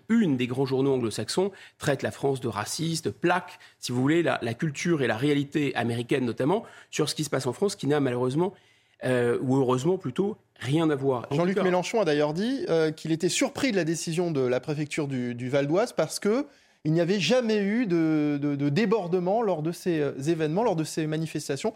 unes 0.08 0.37
des 0.37 0.46
grands 0.46 0.67
journaux 0.67 0.94
anglo-saxons 0.94 1.50
traitent 1.79 2.02
la 2.02 2.11
France 2.11 2.40
de 2.40 2.49
raciste, 2.49 3.11
plaquent, 3.11 3.58
si 3.79 3.93
vous 3.93 4.00
voulez, 4.00 4.23
la, 4.23 4.38
culture 4.55 5.02
et 5.02 5.06
la 5.06 5.17
réalité 5.17 5.75
américaine 5.75 6.25
notamment 6.25 6.64
sur 6.90 7.08
ce 7.08 7.14
qui 7.14 7.25
se 7.25 7.31
passe 7.31 7.46
en 7.46 7.52
France, 7.52 7.76
qui 7.76 7.87
n'a 7.87 8.00
malheureusement, 8.00 8.55
euh, 9.05 9.38
ou 9.40 9.56
heureusement 9.56 9.99
plutôt, 9.99 10.37
rien 10.58 10.90
à 10.90 10.94
voir. 10.94 11.26
Jean-Luc 11.31 11.58
Mélenchon 11.62 12.00
a 12.00 12.05
d'ailleurs 12.05 12.35
dit 12.35 12.64
euh, 12.69 12.90
qu'il 12.90 13.12
était 13.12 13.29
surpris 13.29 13.73
de 13.73 13.76
la 13.76 13.85
décision 13.85 14.31
de 14.31 14.40
la 14.40 14.61
préfecture 14.61 15.08
du, 15.08 15.35
du 15.35 15.49
Val 15.49 15.67
d'Oise 15.67 15.93
parce 15.93 16.19
que 16.19 16.46
il 16.84 16.92
n'y 16.92 17.00
avait 17.00 17.20
jamais 17.20 17.58
eu 17.58 17.86
de, 17.86 18.69
débordement 18.70 19.42
lors 19.42 19.62
de 19.62 19.72
ces 19.72 20.00
euh, 20.00 20.12
événements, 20.26 20.62
lors 20.62 20.76
de 20.76 20.84
ces 20.84 21.06
manifestations. 21.06 21.75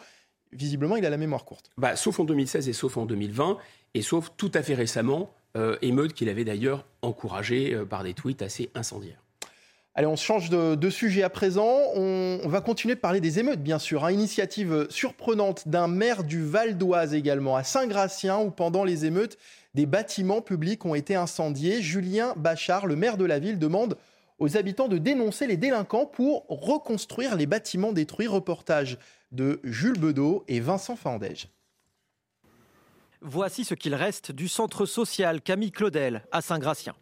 Visiblement, 0.53 0.97
il 0.97 1.07
a 1.07 1.11
la 1.11 1.17
mémoire 1.17 1.45
courte. 1.45 1.71
Bah, 1.79 1.97
sauf 1.97 2.21
en 2.21 2.25
2016 2.25 2.69
et 2.69 2.73
sauf 2.73 2.97
en 2.97 3.07
2020, 3.07 3.59
et 3.95 4.03
sauf 4.03 4.31
tout 4.37 4.51
à 4.55 4.63
fait 4.63 4.75
récemment, 4.75 5.33
euh, 5.57 5.77
émeute 5.83 6.13
qu'il 6.13 6.29
avait 6.29 6.45
d'ailleurs 6.45 6.87
encouragé 7.03 7.75
euh, 7.75 7.85
par 7.85 8.05
des 8.05 8.15
tweets 8.15 8.43
assez 8.43 8.71
incendiaires. 8.75 9.23
Allez, 9.95 10.07
on 10.07 10.17
change 10.17 10.49
de, 10.49 10.91
sujet 10.91 11.23
à 11.23 11.29
présent. 11.29 11.69
On, 11.95 12.49
va 12.49 12.63
continuer 12.63 12.95
de 12.95 13.01
parler 13.01 13.21
des 13.21 13.39
émeutes, 13.39 13.63
bien 13.63 13.79
sûr. 13.79 14.07
Hein. 14.07 14.13
Initiative 14.13 14.87
surprenante 14.89 15.69
d'un 15.69 15.87
maire 15.87 16.25
du 16.25 16.43
Val 16.43 16.79
d'Oise 16.79 17.13
également, 17.13 17.57
à 17.57 17.63
Saint-Gratien, 17.63 18.39
où 18.39 18.51
pendant 18.51 18.85
les 18.85 19.05
émeutes, 19.05 19.37
des 19.75 19.85
bâtiments 19.85 20.41
publics 20.41 20.87
ont 20.87 20.95
été 20.95 21.15
incendiés. 21.15 21.83
Julien 21.83 22.33
Bachard, 22.37 22.87
le 22.87 22.97
maire 22.97 23.19
de 23.19 23.27
la 23.27 23.39
ville, 23.39 23.59
demande 23.59 23.99
aux 24.39 24.57
habitants 24.57 24.89
de 24.89 24.99
dénoncer 24.99 25.47
les 25.47 25.57
délinquants 25.57 26.07
pour 26.07 26.47
reconstruire 26.49 27.37
les 27.37 27.47
bâtiments 27.47 27.93
détruits. 27.93 28.27
Reportage 28.27 28.99
de 29.31 29.61
Jules 29.65 29.99
Bedeau 29.99 30.45
et 30.49 30.61
Vincent 30.61 30.97
Fandège. 30.97 31.49
Voici 33.21 33.65
ce 33.65 33.75
qu'il 33.75 33.95
reste 33.95 34.33
du 34.33 34.49
centre 34.49 34.85
social 34.85 35.41
Camille 35.41 35.71
Claudel 35.71 36.25
à 36.33 36.41
Saint-Gratien. 36.41 36.95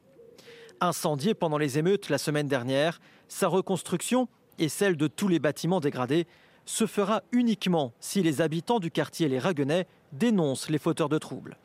Incendié 0.81 1.35
pendant 1.35 1.59
les 1.59 1.79
émeutes 1.79 2.09
la 2.09 2.19
semaine 2.19 2.47
dernière, 2.47 3.01
sa 3.29 3.49
reconstruction 3.49 4.29
et 4.59 4.69
celle 4.69 4.97
de 4.97 5.07
tous 5.07 5.29
les 5.29 5.39
bâtiments 5.39 5.81
dégradés 5.81 6.27
se 6.67 6.87
fera 6.87 7.23
uniquement 7.33 7.93
si 8.01 8.23
les 8.23 8.41
habitants 8.41 8.81
du 8.81 8.91
quartier 8.91 9.29
Les 9.29 9.39
Raguenais 9.39 9.87
dénoncent 10.13 10.69
les 10.69 10.79
fauteurs 10.79 11.09
de 11.09 11.19
troubles. 11.19 11.57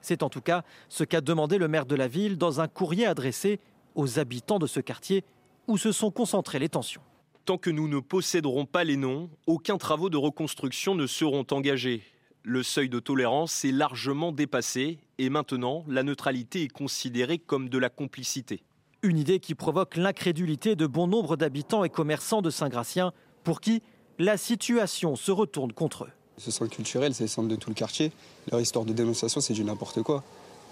C'est 0.00 0.22
en 0.22 0.30
tout 0.30 0.40
cas 0.40 0.64
ce 0.88 1.04
qu'a 1.04 1.20
demandé 1.20 1.58
le 1.58 1.68
maire 1.68 1.86
de 1.86 1.94
la 1.94 2.08
ville 2.08 2.38
dans 2.38 2.60
un 2.60 2.68
courrier 2.68 3.06
adressé 3.06 3.60
aux 3.98 4.18
habitants 4.18 4.58
de 4.58 4.66
ce 4.66 4.80
quartier 4.80 5.24
où 5.66 5.76
se 5.76 5.92
sont 5.92 6.10
concentrées 6.10 6.60
les 6.60 6.70
tensions. 6.70 7.02
Tant 7.44 7.58
que 7.58 7.68
nous 7.68 7.88
ne 7.88 7.98
posséderons 7.98 8.64
pas 8.64 8.84
les 8.84 8.96
noms, 8.96 9.28
aucun 9.46 9.76
travaux 9.76 10.08
de 10.08 10.16
reconstruction 10.16 10.94
ne 10.94 11.06
seront 11.06 11.44
engagés. 11.50 12.02
Le 12.44 12.62
seuil 12.62 12.88
de 12.88 13.00
tolérance 13.00 13.64
est 13.64 13.72
largement 13.72 14.32
dépassé 14.32 14.98
et 15.18 15.28
maintenant 15.28 15.84
la 15.88 16.04
neutralité 16.04 16.62
est 16.62 16.68
considérée 16.68 17.38
comme 17.38 17.68
de 17.68 17.76
la 17.76 17.90
complicité. 17.90 18.62
Une 19.02 19.18
idée 19.18 19.40
qui 19.40 19.54
provoque 19.54 19.96
l'incrédulité 19.96 20.76
de 20.76 20.86
bon 20.86 21.08
nombre 21.08 21.36
d'habitants 21.36 21.84
et 21.84 21.90
commerçants 21.90 22.40
de 22.40 22.50
Saint-Gratien 22.50 23.12
pour 23.42 23.60
qui 23.60 23.82
la 24.18 24.36
situation 24.36 25.16
se 25.16 25.32
retourne 25.32 25.72
contre 25.72 26.04
eux. 26.04 26.10
Ce 26.36 26.52
centre 26.52 26.70
culturel, 26.70 27.14
c'est 27.14 27.24
le 27.24 27.28
centre 27.28 27.48
de 27.48 27.56
tout 27.56 27.70
le 27.70 27.74
quartier. 27.74 28.12
Leur 28.50 28.60
histoire 28.60 28.84
de 28.84 28.92
dénonciation, 28.92 29.40
c'est 29.40 29.54
du 29.54 29.64
n'importe 29.64 30.02
quoi. 30.02 30.22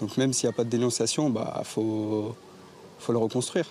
Donc 0.00 0.16
même 0.16 0.32
s'il 0.32 0.48
n'y 0.48 0.54
a 0.54 0.56
pas 0.56 0.64
de 0.64 0.70
dénonciation, 0.70 1.30
bah 1.30 1.62
faut 1.64 2.36
il 2.98 3.02
faut 3.02 3.12
le 3.12 3.18
reconstruire. 3.18 3.66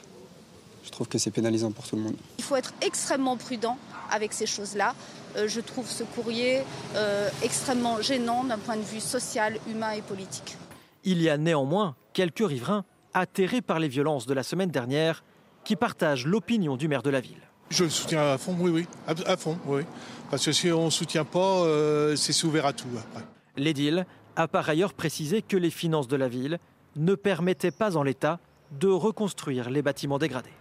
Je 0.83 0.91
trouve 0.91 1.07
que 1.07 1.17
c'est 1.17 1.31
pénalisant 1.31 1.71
pour 1.71 1.87
tout 1.87 1.95
le 1.95 2.03
monde. 2.03 2.15
Il 2.37 2.43
faut 2.43 2.55
être 2.55 2.73
extrêmement 2.81 3.37
prudent 3.37 3.77
avec 4.11 4.33
ces 4.33 4.45
choses-là. 4.45 4.93
Euh, 5.35 5.47
je 5.47 5.59
trouve 5.59 5.89
ce 5.89 6.03
courrier 6.03 6.61
euh, 6.95 7.29
extrêmement 7.43 8.01
gênant 8.01 8.43
d'un 8.43 8.59
point 8.59 8.77
de 8.77 8.83
vue 8.83 8.99
social, 8.99 9.57
humain 9.67 9.91
et 9.91 10.01
politique. 10.01 10.57
Il 11.03 11.21
y 11.21 11.29
a 11.29 11.37
néanmoins 11.37 11.95
quelques 12.13 12.47
riverains 12.47 12.85
atterrés 13.13 13.61
par 13.61 13.79
les 13.79 13.87
violences 13.87 14.27
de 14.27 14.33
la 14.33 14.43
semaine 14.43 14.69
dernière 14.69 15.23
qui 15.63 15.75
partagent 15.75 16.25
l'opinion 16.27 16.77
du 16.77 16.87
maire 16.87 17.01
de 17.01 17.09
la 17.09 17.21
ville. 17.21 17.41
Je 17.69 17.83
le 17.83 17.89
soutiens 17.89 18.33
à 18.33 18.37
fond, 18.37 18.55
oui, 18.59 18.69
oui, 18.69 18.87
à, 19.07 19.37
fond, 19.37 19.57
oui. 19.65 19.81
Parce 20.29 20.45
que 20.45 20.51
si 20.51 20.71
on 20.71 20.85
ne 20.85 20.89
soutient 20.91 21.25
pas, 21.25 21.63
euh, 21.63 22.15
c'est 22.15 22.43
ouvert 22.43 22.67
à 22.67 22.73
tout 22.73 22.87
L'édile 23.57 24.05
a 24.35 24.47
par 24.47 24.69
ailleurs 24.69 24.93
précisé 24.93 25.41
que 25.41 25.57
les 25.57 25.71
finances 25.71 26.07
de 26.07 26.15
la 26.15 26.27
ville 26.27 26.59
ne 26.95 27.15
permettaient 27.15 27.71
pas 27.71 27.97
en 27.97 28.03
l'état 28.03 28.39
de 28.71 28.87
reconstruire 28.87 29.69
les 29.69 29.81
bâtiments 29.81 30.19
dégradés. 30.19 30.53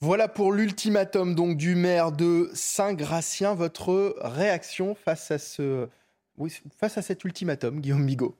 Voilà 0.00 0.26
pour 0.26 0.52
l'ultimatum 0.52 1.36
donc 1.36 1.56
du 1.56 1.76
maire 1.76 2.10
de 2.10 2.50
Saint-Gratien. 2.54 3.54
Votre 3.54 4.16
réaction 4.20 4.96
face 4.96 5.30
à 5.30 5.38
ce, 5.38 5.86
face 6.76 6.98
à 6.98 7.02
cet 7.02 7.22
ultimatum, 7.24 7.80
Guillaume 7.80 8.04
Bigot? 8.04 8.34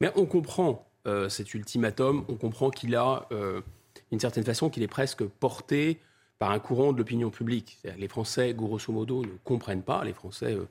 Mais 0.00 0.10
on 0.16 0.24
comprend 0.24 0.86
euh, 1.06 1.28
cet 1.28 1.52
ultimatum, 1.52 2.24
on 2.28 2.36
comprend 2.36 2.70
qu'il 2.70 2.96
a, 2.96 3.26
euh, 3.32 3.60
d'une 4.10 4.20
certaine 4.20 4.44
façon, 4.44 4.70
qu'il 4.70 4.82
est 4.82 4.88
presque 4.88 5.24
porté 5.24 6.00
par 6.38 6.50
un 6.50 6.58
courant 6.58 6.92
de 6.92 6.98
l'opinion 6.98 7.28
publique. 7.28 7.78
Les 7.98 8.08
Français, 8.08 8.54
grosso 8.54 8.90
modo, 8.90 9.22
ne 9.22 9.36
comprennent 9.44 9.82
pas. 9.82 10.04
Les 10.04 10.14
Français, 10.14 10.54
euh, 10.54 10.66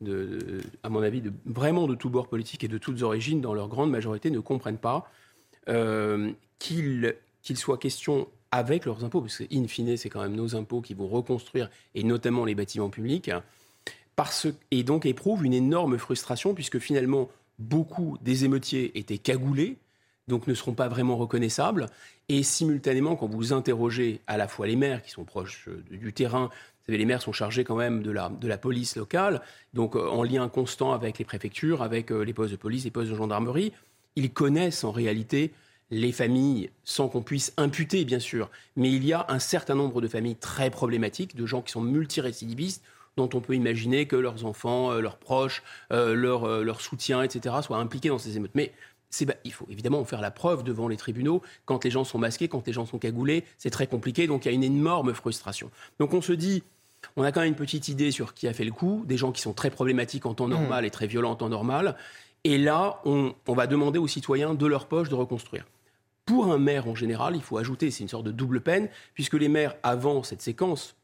de, 0.00 0.62
à 0.82 0.88
mon 0.88 1.02
avis, 1.02 1.20
de, 1.20 1.32
vraiment 1.44 1.86
de 1.86 1.94
tous 1.94 2.10
bords 2.10 2.28
politiques 2.28 2.64
et 2.64 2.68
de 2.68 2.78
toutes 2.78 3.02
origines, 3.02 3.40
dans 3.40 3.54
leur 3.54 3.68
grande 3.68 3.90
majorité, 3.90 4.30
ne 4.30 4.40
comprennent 4.40 4.78
pas 4.78 5.08
qu'il 5.66 7.56
soit 7.56 7.78
question 7.78 8.28
avec 8.52 8.84
leurs 8.84 9.04
impôts, 9.04 9.20
parce 9.20 9.38
que 9.38 9.44
in 9.52 9.66
fine, 9.66 9.96
c'est 9.96 10.08
quand 10.08 10.22
même 10.22 10.36
nos 10.36 10.56
impôts 10.56 10.80
qui 10.80 10.94
vont 10.94 11.08
reconstruire, 11.08 11.68
et 11.94 12.02
notamment 12.04 12.44
les 12.44 12.54
bâtiments 12.54 12.90
publics, 12.90 13.30
parce, 14.14 14.46
et 14.70 14.82
donc 14.82 15.04
éprouvent 15.06 15.44
une 15.44 15.52
énorme 15.52 15.98
frustration, 15.98 16.54
puisque 16.54 16.78
finalement, 16.78 17.28
beaucoup 17.58 18.16
des 18.22 18.44
émeutiers 18.44 18.98
étaient 18.98 19.18
cagoulés, 19.18 19.76
donc 20.28 20.46
ne 20.46 20.54
seront 20.54 20.72
pas 20.72 20.88
vraiment 20.88 21.16
reconnaissables. 21.16 21.86
Et 22.28 22.42
simultanément, 22.42 23.14
quand 23.14 23.28
vous 23.28 23.52
interrogez 23.52 24.20
à 24.26 24.36
la 24.36 24.48
fois 24.48 24.66
les 24.66 24.74
maires 24.74 25.02
qui 25.02 25.10
sont 25.10 25.24
proches 25.24 25.68
euh, 25.68 25.84
du 25.90 26.12
terrain, 26.12 26.46
vous 26.46 26.86
savez, 26.86 26.98
les 26.98 27.04
maires 27.04 27.22
sont 27.22 27.32
chargés 27.32 27.62
quand 27.62 27.76
même 27.76 28.02
de 28.02 28.10
la, 28.10 28.28
de 28.28 28.48
la 28.48 28.58
police 28.58 28.96
locale, 28.96 29.42
donc 29.74 29.94
euh, 29.94 30.08
en 30.08 30.24
lien 30.24 30.48
constant 30.48 30.92
avec 30.92 31.18
les 31.18 31.24
préfectures, 31.24 31.82
avec 31.82 32.10
euh, 32.10 32.22
les 32.22 32.32
postes 32.32 32.52
de 32.52 32.56
police, 32.56 32.84
les 32.84 32.90
postes 32.90 33.10
de 33.10 33.16
gendarmerie, 33.16 33.72
ils 34.16 34.30
connaissent 34.30 34.84
en 34.84 34.90
réalité 34.90 35.52
les 35.90 36.10
familles, 36.10 36.70
sans 36.84 37.08
qu'on 37.08 37.22
puisse 37.22 37.52
imputer, 37.56 38.04
bien 38.04 38.18
sûr, 38.18 38.50
mais 38.74 38.90
il 38.90 39.04
y 39.04 39.12
a 39.12 39.26
un 39.28 39.38
certain 39.38 39.74
nombre 39.74 40.00
de 40.00 40.08
familles 40.08 40.36
très 40.36 40.70
problématiques, 40.70 41.36
de 41.36 41.46
gens 41.46 41.62
qui 41.62 41.72
sont 41.72 41.80
multirécidivistes, 41.80 42.82
dont 43.16 43.28
on 43.32 43.40
peut 43.40 43.54
imaginer 43.54 44.06
que 44.06 44.16
leurs 44.16 44.44
enfants, 44.44 44.92
euh, 44.92 45.00
leurs 45.00 45.18
proches, 45.18 45.62
euh, 45.92 46.14
leur, 46.14 46.44
euh, 46.44 46.62
leur, 46.62 46.80
soutien, 46.80 47.22
etc., 47.22 47.54
soient 47.62 47.78
impliqués 47.78 48.08
dans 48.08 48.18
ces 48.18 48.36
émeutes. 48.36 48.54
Mais 48.54 48.72
il 49.44 49.52
faut 49.52 49.66
évidemment 49.70 50.04
faire 50.04 50.20
la 50.20 50.30
preuve 50.30 50.64
devant 50.64 50.88
les 50.88 50.96
tribunaux. 50.96 51.40
Quand 51.64 51.84
les 51.84 51.90
gens 51.90 52.04
sont 52.04 52.18
masqués, 52.18 52.48
quand 52.48 52.66
les 52.66 52.72
gens 52.72 52.84
sont 52.84 52.98
cagoulés, 52.98 53.44
c'est 53.56 53.70
très 53.70 53.86
compliqué, 53.86 54.26
donc 54.26 54.44
il 54.44 54.48
y 54.48 54.50
a 54.50 54.54
une 54.54 54.64
énorme 54.64 55.14
frustration. 55.14 55.70
Donc 55.98 56.12
on 56.12 56.20
se 56.20 56.32
dit, 56.32 56.64
on 57.16 57.22
a 57.22 57.32
quand 57.32 57.40
même 57.40 57.50
une 57.50 57.54
petite 57.54 57.88
idée 57.88 58.10
sur 58.10 58.34
qui 58.34 58.48
a 58.48 58.52
fait 58.52 58.64
le 58.64 58.72
coup, 58.72 59.04
des 59.06 59.16
gens 59.16 59.32
qui 59.32 59.40
sont 59.40 59.54
très 59.54 59.70
problématiques 59.70 60.26
en 60.26 60.34
temps 60.34 60.48
normal 60.48 60.84
mmh. 60.84 60.86
et 60.86 60.90
très 60.90 61.06
violents 61.06 61.30
en 61.30 61.36
temps 61.36 61.48
normal. 61.48 61.96
Et 62.46 62.58
là, 62.58 63.00
on, 63.04 63.34
va 63.48 63.66
demander 63.66 63.98
aux 63.98 64.06
citoyens 64.06 64.54
de 64.54 64.66
leur 64.66 64.86
poche 64.86 65.08
de 65.08 65.16
reconstruire. 65.16 65.66
Pour 66.26 66.52
un 66.52 66.58
maire 66.58 66.86
en 66.86 66.94
général, 66.94 67.34
il 67.34 67.42
faut 67.42 67.58
ajouter, 67.58 67.90
c'est 67.90 68.04
une 68.04 68.08
sorte 68.08 68.24
de 68.24 68.30
double 68.30 68.60
peine, 68.60 68.88
puisque 69.14 69.34
les 69.34 69.48
maires, 69.48 69.74
avant 69.82 70.22
cette 70.22 70.42
séquence, 70.42 70.94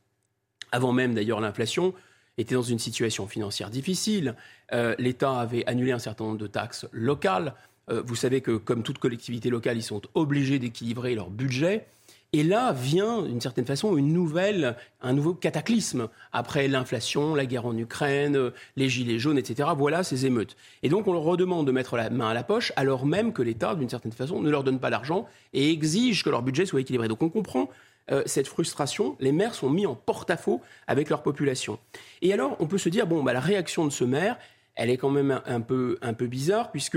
avant 0.71 0.93
même 0.93 1.15
d'ailleurs 1.15 1.41
l'inflation, 1.41 1.95
étaient 2.39 2.55
dans 2.55 2.63
une 2.63 2.79
situation 2.79 3.27
financière 3.27 3.71
difficile. 3.71 4.37
Euh, 4.73 4.95
L'État 5.01 5.41
avait 5.41 5.67
annulé 5.67 5.91
un 5.91 5.99
certain 5.99 6.27
nombre 6.27 6.39
de 6.39 6.47
taxes 6.47 6.87
locales. 6.93 7.57
Euh, 7.91 8.05
vous 8.07 8.15
savez 8.15 8.41
que, 8.41 8.53
comme 8.53 8.85
toute 8.85 8.99
collectivité 8.99 9.51
locale, 9.51 9.77
ils 9.77 9.83
sont 9.83 10.03
obligés 10.15 10.61
d'équilibrer 10.61 11.17
leur 11.17 11.29
budget. 11.29 11.87
Et 12.35 12.43
là 12.43 12.73
vient, 12.73 13.23
d'une 13.23 13.43
certaine 13.43 13.67
façon, 13.67 13.95
une 13.99 14.15
nouvelle, 14.15 14.77
un 15.03 15.13
nouveau 15.13 15.35
cataclysme. 15.35 16.09
Après 16.33 16.67
l'inflation, 16.67 17.35
la 17.35 17.45
guerre 17.45 17.67
en 17.67 17.77
Ukraine, 17.77 18.53
les 18.77 18.89
gilets 18.89 19.19
jaunes, 19.19 19.37
etc. 19.37 19.69
Voilà 19.77 20.03
ces 20.03 20.25
émeutes. 20.25 20.57
Et 20.83 20.89
donc, 20.89 21.07
on 21.07 21.13
leur 21.13 21.23
redemande 21.23 21.67
de 21.67 21.73
mettre 21.73 21.99
la 21.99 22.09
main 22.09 22.31
à 22.31 22.35
la 22.35 22.43
poche, 22.43 22.73
alors 22.77 23.05
même 23.05 23.35
que 23.35 23.43
l'État, 23.43 23.75
d'une 23.75 23.91
certaine 23.91 24.13
façon, 24.13 24.41
ne 24.41 24.49
leur 24.49 24.65
donne 24.65 24.81
pas 24.81 24.89
l'argent 24.89 25.29
et 25.53 25.71
exige 25.71 26.25
que 26.25 26.31
leur 26.31 26.41
budget 26.41 26.65
soit 26.65 26.81
équilibré. 26.81 27.07
Donc, 27.07 27.23
on 27.23 27.29
comprend 27.29 27.69
euh, 28.11 28.23
cette 28.25 28.49
frustration. 28.49 29.15
Les 29.21 29.33
maires 29.33 29.55
sont 29.55 29.69
mis 29.69 29.85
en 29.85 29.95
porte-à-faux 29.95 30.63
avec 30.87 31.11
leur 31.11 31.23
population. 31.23 31.79
Et 32.23 32.33
alors, 32.33 32.57
on 32.61 32.67
peut 32.67 32.79
se 32.79 32.89
dire, 32.89 33.07
bon, 33.07 33.23
bah, 33.23 33.35
la 33.35 33.41
réaction 33.41 33.85
de 33.85 33.93
ce 33.93 34.05
maire, 34.05 34.39
elle 34.75 34.89
est 34.89 34.97
quand 34.97 35.11
même 35.11 35.43
un 35.45 35.61
peu, 35.61 35.99
un 36.01 36.15
peu 36.15 36.29
bizarre, 36.29 36.71
puisque 36.71 36.97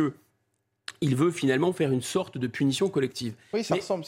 il 1.05 1.15
veut 1.15 1.29
finalement 1.29 1.71
faire 1.71 1.91
une 1.91 2.01
sorte 2.01 2.39
de 2.39 2.47
punition 2.47 2.89
collective. 2.89 3.35
Oui, 3.53 3.63
ça, 3.63 3.75
ressemble, 3.75 4.03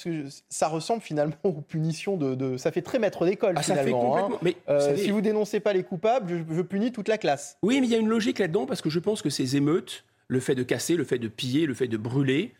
ça 0.49 0.67
ressemble 0.67 1.01
finalement 1.03 1.35
aux 1.43 1.61
punitions 1.61 2.17
de... 2.17 2.57
Ça 2.57 2.71
fait 2.71 2.81
très 2.81 2.97
maître 2.97 3.23
d'école 3.23 3.53
ah, 3.55 3.61
finalement. 3.61 4.17
Hein. 4.17 4.29
Mais, 4.41 4.55
euh, 4.67 4.97
si 4.97 5.11
vous 5.11 5.21
dénoncez 5.21 5.59
pas 5.59 5.73
les 5.73 5.83
coupables, 5.83 6.43
je, 6.49 6.61
punis 6.63 6.91
toute 6.91 7.07
la 7.07 7.19
classe. 7.19 7.57
Oui, 7.61 7.79
mais 7.79 7.87
il 7.87 7.91
y 7.91 7.95
a 7.95 7.99
une 7.99 8.09
logique 8.09 8.39
là-dedans 8.39 8.65
parce 8.65 8.81
que 8.81 8.89
je 8.89 8.97
pense 8.97 9.21
que 9.21 9.29
ces 9.29 9.55
émeutes, 9.55 10.05
le 10.27 10.39
fait 10.39 10.55
de 10.55 10.63
casser, 10.63 10.95
le 10.95 11.03
fait 11.03 11.19
de 11.19 11.27
piller, 11.27 11.67
le 11.67 11.75
fait 11.75 11.87
de 11.87 11.97
brûler, 11.97 12.53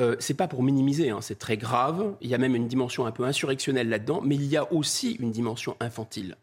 euh, 0.00 0.16
c'est 0.20 0.34
pas 0.34 0.48
pour 0.48 0.62
minimiser, 0.62 1.10
hein, 1.10 1.20
c'est 1.20 1.38
très 1.38 1.58
grave. 1.58 2.14
Il 2.22 2.30
y 2.30 2.34
a 2.34 2.38
même 2.38 2.56
une 2.56 2.68
dimension 2.68 3.04
un 3.04 3.12
peu 3.12 3.24
insurrectionnelle 3.24 3.90
là-dedans, 3.90 4.22
mais 4.24 4.36
il 4.36 4.46
y 4.46 4.56
a 4.56 4.72
aussi 4.72 5.18
une 5.20 5.30
dimension 5.30 5.76
infantile. 5.80 6.36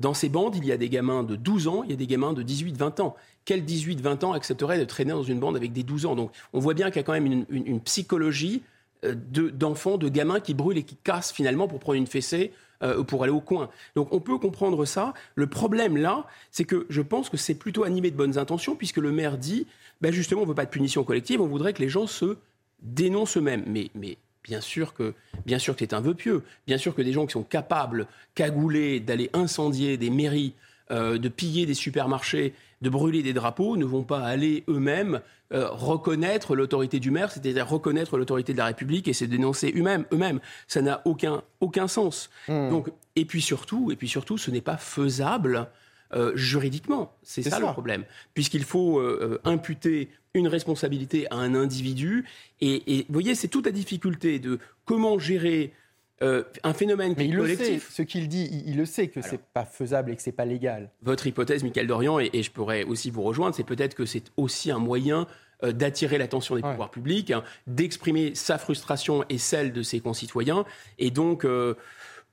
Dans 0.00 0.14
ces 0.14 0.28
bandes, 0.28 0.56
il 0.56 0.64
y 0.64 0.72
a 0.72 0.76
des 0.76 0.88
gamins 0.88 1.22
de 1.22 1.36
12 1.36 1.68
ans, 1.68 1.82
il 1.84 1.90
y 1.90 1.92
a 1.92 1.96
des 1.96 2.06
gamins 2.06 2.32
de 2.32 2.42
18-20 2.42 3.02
ans. 3.02 3.16
Quel 3.46 3.64
18-20 3.64 4.26
ans 4.26 4.32
accepterait 4.32 4.78
de 4.78 4.84
traîner 4.84 5.12
dans 5.12 5.22
une 5.22 5.40
bande 5.40 5.56
avec 5.56 5.72
des 5.72 5.82
12 5.82 6.04
ans? 6.04 6.14
Donc 6.14 6.32
on 6.52 6.58
voit 6.58 6.74
bien 6.74 6.88
qu'il 6.88 6.96
y 6.96 7.00
a 7.00 7.02
quand 7.02 7.14
même 7.14 7.46
une, 7.48 7.80
psychologie 7.80 8.62
euh, 9.04 9.14
d'enfants, 9.14 9.96
de, 9.96 10.10
gamins 10.10 10.40
qui 10.40 10.52
brûlent 10.52 10.76
et 10.76 10.82
qui 10.82 10.96
cassent 10.96 11.32
finalement 11.32 11.66
pour 11.66 11.80
prendre 11.80 11.96
une 11.96 12.06
fessée 12.06 12.52
euh, 12.82 12.98
ou 12.98 13.04
pour 13.04 13.22
aller 13.22 13.32
au 13.32 13.40
coin. 13.40 13.70
Donc 13.94 14.12
on 14.12 14.20
peut 14.20 14.36
comprendre 14.36 14.84
ça. 14.84 15.14
Le 15.34 15.46
problème 15.46 15.96
là, 15.96 16.26
c'est 16.50 16.64
que 16.64 16.84
je 16.90 17.00
pense 17.00 17.30
que 17.30 17.38
c'est 17.38 17.54
plutôt 17.54 17.84
animé 17.84 18.10
de 18.10 18.16
bonnes 18.16 18.36
intentions 18.36 18.76
puisque 18.76 18.98
le 18.98 19.12
maire 19.12 19.38
dit, 19.38 19.66
ben 20.02 20.12
justement, 20.12 20.42
on 20.42 20.44
ne 20.44 20.50
veut 20.50 20.54
pas 20.54 20.66
de 20.66 20.70
punition 20.70 21.02
collective, 21.04 21.40
on 21.40 21.46
voudrait 21.46 21.72
que 21.72 21.80
les 21.80 21.88
gens 21.88 22.06
se 22.06 22.36
dénoncent 22.82 23.38
eux-mêmes. 23.38 23.64
Mais, 23.66 23.90
mais 23.94 24.18
Bien 24.46 24.60
sûr 24.60 24.94
que, 24.94 25.14
bien 25.44 25.58
sûr 25.58 25.74
que 25.74 25.80
c'est 25.80 25.92
un 25.92 26.00
vœu 26.00 26.14
pieux. 26.14 26.44
Bien 26.68 26.78
sûr 26.78 26.94
que 26.94 27.02
des 27.02 27.12
gens 27.12 27.26
qui 27.26 27.32
sont 27.32 27.42
capables, 27.42 28.06
cagoulés, 28.36 29.00
d'aller 29.00 29.28
incendier 29.32 29.96
des 29.96 30.08
mairies, 30.08 30.54
euh, 30.92 31.18
de 31.18 31.28
piller 31.28 31.66
des 31.66 31.74
supermarchés, 31.74 32.54
de 32.82 32.90
brûler 32.90 33.22
des 33.22 33.32
drapeaux, 33.32 33.76
ne 33.76 33.84
vont 33.84 34.02
pas 34.02 34.20
aller 34.20 34.64
eux-mêmes 34.68 35.20
euh, 35.52 35.68
reconnaître 35.70 36.56
l'autorité 36.56 36.98
du 36.98 37.10
maire, 37.10 37.30
c'est-à-dire 37.30 37.68
reconnaître 37.68 38.18
l'autorité 38.18 38.52
de 38.52 38.58
la 38.58 38.66
République 38.66 39.08
et 39.08 39.12
se 39.12 39.24
dénoncer 39.24 39.72
eux-mêmes. 39.76 40.04
Eux-mêmes, 40.12 40.40
ça 40.66 40.82
n'a 40.82 41.02
aucun 41.04 41.42
aucun 41.60 41.88
sens. 41.88 42.30
Hmm. 42.48 42.68
Donc, 42.70 42.90
et 43.14 43.24
puis 43.24 43.40
surtout, 43.40 43.90
et 43.92 43.96
puis 43.96 44.08
surtout, 44.08 44.38
ce 44.38 44.50
n'est 44.50 44.60
pas 44.60 44.76
faisable 44.76 45.68
euh, 46.14 46.32
juridiquement. 46.36 47.16
C'est 47.22 47.42
ça, 47.42 47.58
le 47.58 47.66
problème. 47.66 48.04
Puisqu'il 48.34 48.64
faut 48.64 48.98
euh, 48.98 49.40
imputer 49.44 50.10
une 50.34 50.48
responsabilité 50.48 51.26
à 51.32 51.36
un 51.36 51.54
individu. 51.54 52.24
Et, 52.60 53.06
vous 53.08 53.12
voyez, 53.12 53.34
c'est 53.34 53.48
toute 53.48 53.66
la 53.66 53.72
difficulté 53.72 54.38
de 54.38 54.58
comment 54.84 55.18
gérer 55.18 55.72
un 56.20 56.72
phénomène 56.72 57.14
Mais 57.16 57.26
il 57.26 57.36
collectif. 57.36 57.68
Le 57.68 57.80
sait, 57.80 57.86
ce 57.90 58.02
qu'il 58.02 58.28
dit, 58.28 58.64
il, 58.66 58.76
le 58.76 58.86
sait 58.86 59.08
que 59.08 59.20
c'est 59.20 59.40
pas 59.40 59.64
faisable 59.64 60.10
et 60.10 60.16
que 60.16 60.22
c'est 60.22 60.32
pas 60.32 60.44
légal. 60.44 60.90
Votre 61.02 61.26
hypothèse, 61.26 61.62
Michael 61.62 61.86
Dorian, 61.86 62.18
et, 62.18 62.42
je 62.42 62.50
pourrais 62.50 62.84
aussi 62.84 63.10
vous 63.10 63.22
rejoindre, 63.22 63.54
c'est 63.54 63.64
peut-être 63.64 63.94
que 63.94 64.06
c'est 64.06 64.24
aussi 64.36 64.70
un 64.70 64.78
moyen 64.78 65.26
d'attirer 65.62 66.18
l'attention 66.18 66.54
des 66.54 66.62
pouvoirs 66.62 66.90
publics, 66.90 67.30
hein, 67.30 67.42
d'exprimer 67.66 68.34
sa 68.34 68.58
frustration 68.58 69.24
et 69.30 69.38
celle 69.38 69.72
de 69.72 69.82
ses 69.82 70.00
concitoyens, 70.00 70.66
et 70.98 71.10
donc 71.10 71.46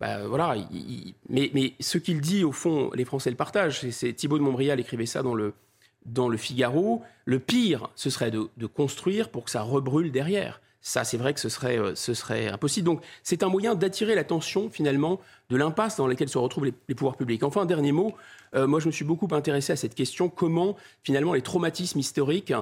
bah, 0.04 0.28
voilà, 0.28 0.56
mais, 1.30 1.50
mais, 1.54 1.76
ce 1.80 1.98
qu'il 1.98 2.20
dit, 2.20 2.44
au 2.44 2.52
fond, 2.52 2.92
les 2.94 3.06
Français 3.06 3.30
le 3.30 3.38
partagent. 3.38 3.90
C'est 3.90 4.12
Thibault 4.12 4.38
de 4.38 4.44
Montbrial 4.44 4.80
écrivait 4.82 5.06
ça 5.06 5.24
dans 5.24 5.34
le, 5.34 5.54
dans 6.06 6.28
le 6.28 6.36
Figaro. 6.36 7.02
Le 7.24 7.40
pire, 7.40 7.90
ce 7.96 8.10
serait 8.10 8.30
de, 8.30 8.66
construire 8.66 9.30
pour 9.30 9.46
que 9.46 9.50
ça 9.50 9.62
rebrûle 9.62 10.12
derrière. 10.12 10.60
Ça, 10.86 11.06
c'est 11.06 11.16
vrai 11.16 11.34
que 11.34 11.40
ce 11.40 11.48
serait, 11.48 11.80
euh, 11.80 11.96
ce 11.96 12.14
serait 12.14 12.50
impossible. 12.50 12.86
Donc, 12.86 13.02
c'est 13.24 13.42
un 13.42 13.48
moyen 13.48 13.74
d'attirer 13.74 14.16
l'attention, 14.16 14.70
finalement, 14.70 15.22
de 15.50 15.56
l'impasse 15.56 15.96
dans 15.96 16.08
laquelle 16.08 16.28
se 16.28 16.38
retrouvent 16.38 16.66
les, 16.66 16.74
pouvoirs 16.94 17.16
publics. 17.16 17.42
Enfin, 17.44 17.62
un 17.62 17.66
dernier 17.66 17.94
mot. 17.94 18.14
Euh, 18.54 18.68
moi, 18.68 18.82
je 18.82 18.88
me 18.88 18.92
suis 18.92 19.06
beaucoup 19.06 19.30
intéressé 19.32 19.72
à 19.72 19.78
cette 19.78 19.96
question 19.96 20.28
comment, 20.28 20.76
finalement, 21.04 21.34
les 21.34 21.42
traumatismes 21.42 22.00
historiques 22.00 22.54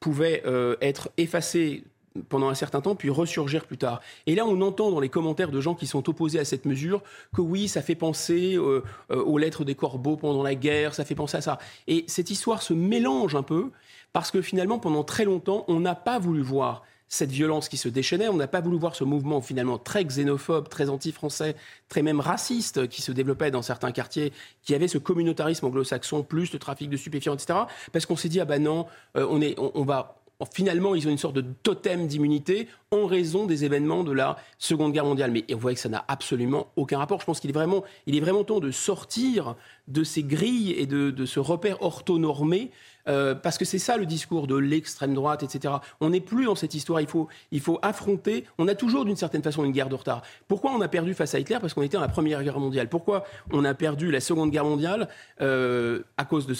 pouvaient 0.00 0.42
euh, 0.44 0.74
être 0.80 1.10
effacés 1.18 1.84
pendant 2.28 2.48
un 2.48 2.54
certain 2.54 2.80
temps, 2.80 2.96
puis 2.96 3.10
ressurgir 3.10 3.64
plus 3.64 3.78
tard. 3.78 4.00
Et 4.26 4.34
là, 4.34 4.44
on 4.44 4.60
entend 4.60 4.90
dans 4.90 4.98
les 4.98 5.08
commentaires 5.08 5.52
de 5.52 5.60
gens 5.60 5.76
qui 5.76 5.86
sont 5.86 6.08
opposés 6.08 6.40
à 6.40 6.44
cette 6.44 6.64
mesure 6.64 7.00
que 7.32 7.42
oui, 7.42 7.68
ça 7.68 7.80
fait 7.80 7.94
penser 7.94 8.58
aux 8.58 9.38
lettres 9.38 9.64
des 9.64 9.76
corbeaux 9.76 10.16
pendant 10.16 10.42
la 10.42 10.56
guerre, 10.56 10.94
ça 10.94 11.04
fait 11.04 11.14
penser 11.14 11.36
à 11.36 11.42
ça. 11.42 11.58
Et 11.86 12.04
cette 12.08 12.30
histoire 12.30 12.62
se 12.62 12.74
mélange 12.74 13.36
un 13.36 13.44
peu, 13.44 13.70
parce 14.12 14.32
que 14.32 14.42
finalement, 14.42 14.80
pendant 14.80 15.04
très 15.04 15.24
longtemps, 15.24 15.64
on 15.68 15.78
n'a 15.78 15.94
pas 15.94 16.18
voulu 16.18 16.42
voir 16.42 16.82
cette 17.08 17.30
violence 17.30 17.68
qui 17.68 17.76
se 17.76 17.88
déchaînait. 17.88 18.28
On 18.28 18.36
n'a 18.36 18.46
pas 18.46 18.60
voulu 18.60 18.78
voir 18.78 18.94
ce 18.94 19.04
mouvement 19.04 19.40
finalement 19.40 19.78
très 19.78 20.04
xénophobe, 20.04 20.68
très 20.68 20.88
anti-français, 20.88 21.56
très 21.88 22.02
même 22.02 22.20
raciste 22.20 22.88
qui 22.88 23.02
se 23.02 23.12
développait 23.12 23.50
dans 23.50 23.62
certains 23.62 23.92
quartiers, 23.92 24.32
qui 24.62 24.74
avait 24.74 24.88
ce 24.88 24.98
communautarisme 24.98 25.66
anglo-saxon, 25.66 26.22
plus 26.22 26.52
le 26.52 26.58
trafic 26.58 26.90
de 26.90 26.96
stupéfiants, 26.96 27.34
etc. 27.34 27.60
Parce 27.92 28.06
qu'on 28.06 28.16
s'est 28.16 28.28
dit, 28.28 28.40
ah 28.40 28.44
ben 28.44 28.62
non, 28.62 28.86
euh, 29.16 29.26
on, 29.30 29.40
est, 29.40 29.54
on, 29.58 29.84
va, 29.84 30.18
finalement, 30.52 30.94
ils 30.94 31.06
ont 31.08 31.10
une 31.10 31.18
sorte 31.18 31.34
de 31.34 31.44
totem 31.62 32.06
d'immunité 32.06 32.68
en 32.90 33.06
raison 33.06 33.46
des 33.46 33.64
événements 33.64 34.04
de 34.04 34.12
la 34.12 34.36
Seconde 34.58 34.92
Guerre 34.92 35.04
mondiale. 35.04 35.30
Mais 35.30 35.44
on 35.52 35.56
voit 35.56 35.74
que 35.74 35.80
ça 35.80 35.88
n'a 35.88 36.04
absolument 36.08 36.68
aucun 36.76 36.98
rapport. 36.98 37.20
Je 37.20 37.26
pense 37.26 37.40
qu'il 37.40 37.50
est 37.50 37.54
vraiment, 37.54 37.82
est 38.06 38.20
vraiment 38.20 38.44
temps 38.44 38.60
de 38.60 38.70
sortir 38.70 39.56
de 39.88 40.04
ces 40.04 40.22
grilles 40.22 40.72
et 40.72 40.86
de, 40.86 41.26
ce 41.26 41.40
repère 41.40 41.82
orthonormé 41.82 42.70
euh, 43.08 43.34
parce 43.34 43.58
que 43.58 43.64
c'est 43.64 43.78
ça 43.78 43.96
le 43.96 44.06
discours 44.06 44.46
de 44.46 44.56
l'extrême 44.56 45.14
droite, 45.14 45.42
etc. 45.42 45.74
On 46.00 46.10
n'est 46.10 46.20
plus 46.20 46.46
dans 46.46 46.54
cette 46.54 46.74
histoire. 46.74 47.00
Il 47.00 47.06
faut, 47.06 47.28
il 47.50 47.60
faut 47.60 47.78
affronter. 47.82 48.44
On 48.58 48.68
a 48.68 48.74
toujours 48.74 49.04
d'une 49.04 49.16
certaine 49.16 49.42
façon 49.42 49.64
une 49.64 49.72
guerre 49.72 49.88
de 49.88 49.94
retard. 49.94 50.22
Pourquoi 50.46 50.72
on 50.72 50.80
a 50.80 50.88
perdu 50.88 51.14
face 51.14 51.34
à 51.34 51.38
Hitler? 51.38 51.58
Parce 51.60 51.74
qu'on 51.74 51.82
était 51.82 51.96
dans 51.96 52.02
la 52.02 52.08
Première 52.08 52.42
Guerre 52.42 52.60
mondiale. 52.60 52.88
Pourquoi 52.88 53.24
on 53.52 53.64
a 53.64 53.74
perdu 53.74 54.10
la 54.10 54.20
Seconde 54.20 54.50
Guerre 54.50 54.64
mondiale 54.64 55.08
euh, 55.40 56.02
à, 56.16 56.24
cause 56.24 56.46
de, 56.46 56.54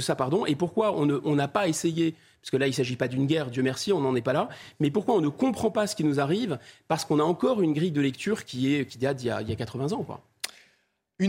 ça, 0.00 0.16
pardon? 0.16 0.46
Et 0.46 0.54
pourquoi 0.54 0.94
on 0.96 1.34
n'a 1.34 1.48
pas 1.48 1.68
essayé? 1.68 2.14
Parce 2.42 2.50
que 2.50 2.56
là, 2.56 2.66
il 2.66 2.70
ne 2.70 2.74
s'agit 2.74 2.96
pas 2.96 3.06
d'une 3.06 3.26
guerre, 3.26 3.50
Dieu 3.50 3.62
merci, 3.62 3.92
on 3.92 4.00
n'en 4.00 4.16
est 4.16 4.22
pas 4.22 4.32
là. 4.32 4.48
Mais 4.80 4.90
pourquoi 4.90 5.14
on 5.14 5.20
ne 5.20 5.28
comprend 5.28 5.70
pas 5.70 5.86
ce 5.86 5.94
qui 5.94 6.02
nous 6.02 6.18
arrive? 6.18 6.58
Parce 6.88 7.04
qu'on 7.04 7.20
a 7.20 7.22
encore 7.22 7.62
une 7.62 7.72
grille 7.72 7.92
de 7.92 8.00
lecture 8.00 8.44
qui, 8.44 8.74
est, 8.74 8.84
qui 8.84 8.98
date 8.98 9.18
d'il 9.18 9.28
y, 9.28 9.30
a 9.30 9.42
80 9.42 9.92
ans. 9.92 10.02
Quoi. 10.02 10.20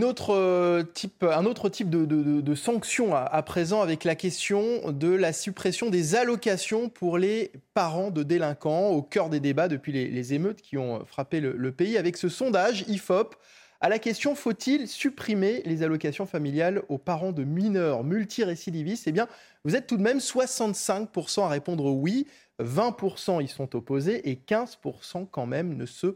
Autre 0.01 0.33
euh, 0.33 0.83
type, 0.83 1.23
un 1.23 1.45
autre 1.45 1.69
type 1.69 1.89
de, 1.89 2.05
de, 2.05 2.55
sanction 2.55 3.13
à, 3.15 3.41
présent 3.43 3.81
avec 3.81 4.05
la 4.05 4.15
question 4.15 4.91
de 4.91 5.09
la 5.09 5.33
suppression 5.33 5.89
des 5.89 6.15
allocations 6.15 6.89
pour 6.89 7.17
les 7.17 7.51
parents 7.73 8.09
de 8.09 8.23
délinquants 8.23 8.89
au 8.89 9.01
cœur 9.01 9.29
des 9.29 9.39
débats 9.39 9.67
depuis 9.67 9.91
les, 9.91 10.33
émeutes 10.33 10.62
qui 10.62 10.77
ont 10.77 11.05
frappé 11.05 11.41
le, 11.41 11.53
le, 11.57 11.71
pays. 11.71 11.97
Avec 11.97 12.17
ce 12.17 12.29
sondage 12.29 12.85
IFOP, 12.88 13.35
à 13.81 13.89
la 13.89 14.00
question 14.00 14.35
faut-il 14.35 14.88
supprimer 14.88 15.62
les 15.65 15.83
allocations 15.83 16.25
familiales 16.25 16.83
aux 16.88 16.97
parents 16.97 17.33
de 17.33 17.43
mineurs 17.43 18.03
multirécidivistes? 18.03 19.07
Eh 19.07 19.12
bien, 19.12 19.27
vous 19.65 19.75
êtes 19.75 19.88
tout 19.88 19.97
de 19.97 20.03
même 20.03 20.19
65% 20.19 21.43
à 21.43 21.50
répondre 21.50 21.91
oui, 21.91 22.25
20% 22.62 23.43
y 23.43 23.47
sont 23.47 23.75
opposés 23.75 24.29
et 24.29 24.35
15% 24.35 25.27
quand 25.29 25.45
même 25.45 25.75
ne 25.75 25.85
se 25.85 26.15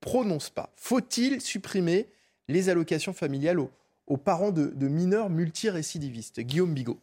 prononcent 0.00 0.50
pas. 0.50 0.72
Faut-il 0.76 1.40
supprimer 1.40 2.08
les 2.48 2.68
allocations 2.68 3.12
familiales 3.12 3.58
aux, 3.58 4.16
parents 4.16 4.50
de, 4.50 4.88
mineurs 4.88 5.30
multirécidivistes. 5.30 6.40
Guillaume 6.40 6.74
Bigot. 6.74 6.98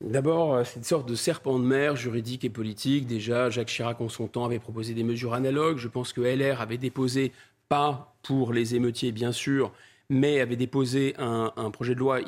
D'abord, 0.00 0.54
euh, 0.54 0.64
c'est 0.64 0.76
une 0.76 0.84
sorte 0.84 1.08
de 1.08 1.14
serpent 1.14 1.58
de 1.58 1.64
mer 1.64 1.96
juridique 1.96 2.44
et 2.44 2.50
politique. 2.50 3.06
Déjà, 3.06 3.48
Jacques 3.48 3.68
Chirac, 3.68 4.00
en 4.00 4.08
son 4.08 4.26
temps, 4.26 4.44
avait 4.44 4.58
proposé 4.58 4.92
des 4.92 5.04
mesures 5.04 5.34
analogues. 5.34 5.78
Je 5.78 5.88
pense 5.88 6.12
que 6.12 6.20
LR 6.20 6.60
avait 6.60 6.78
déposé, 6.78 7.32
pas 7.68 8.14
pour 8.22 8.52
les 8.52 8.74
émeutiers, 8.74 9.12
bien 9.12 9.32
sûr, 9.32 9.72
mais 10.10 10.40
avait 10.40 10.56
déposé 10.56 11.14
un, 11.18 11.70
projet 11.70 11.94
de 11.94 12.00
loi. 12.00 12.20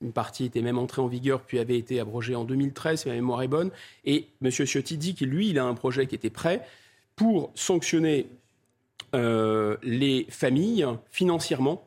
Une 0.00 0.12
partie 0.12 0.46
était 0.46 0.62
même 0.62 0.78
entrée 0.78 1.02
en 1.02 1.08
vigueur, 1.08 1.42
puis 1.42 1.58
avait 1.58 1.78
été 1.78 2.00
abrogée 2.00 2.34
en 2.34 2.44
2013, 2.44 3.02
si 3.02 3.08
ma 3.08 3.14
mémoire 3.14 3.42
est 3.42 3.48
bonne. 3.48 3.70
Et 4.04 4.28
M. 4.42 4.50
Ciotti 4.50 4.96
dit 4.96 5.14
qu'il, 5.14 5.28
lui, 5.28 5.50
il 5.50 5.58
a 5.58 5.64
un 5.64 5.74
projet 5.74 6.06
qui 6.06 6.14
était 6.14 6.30
prêt 6.30 6.66
pour 7.16 7.52
sanctionner 7.54 8.28
euh, 9.14 9.76
les 9.82 10.26
familles 10.30 10.86
financièrement 11.10 11.86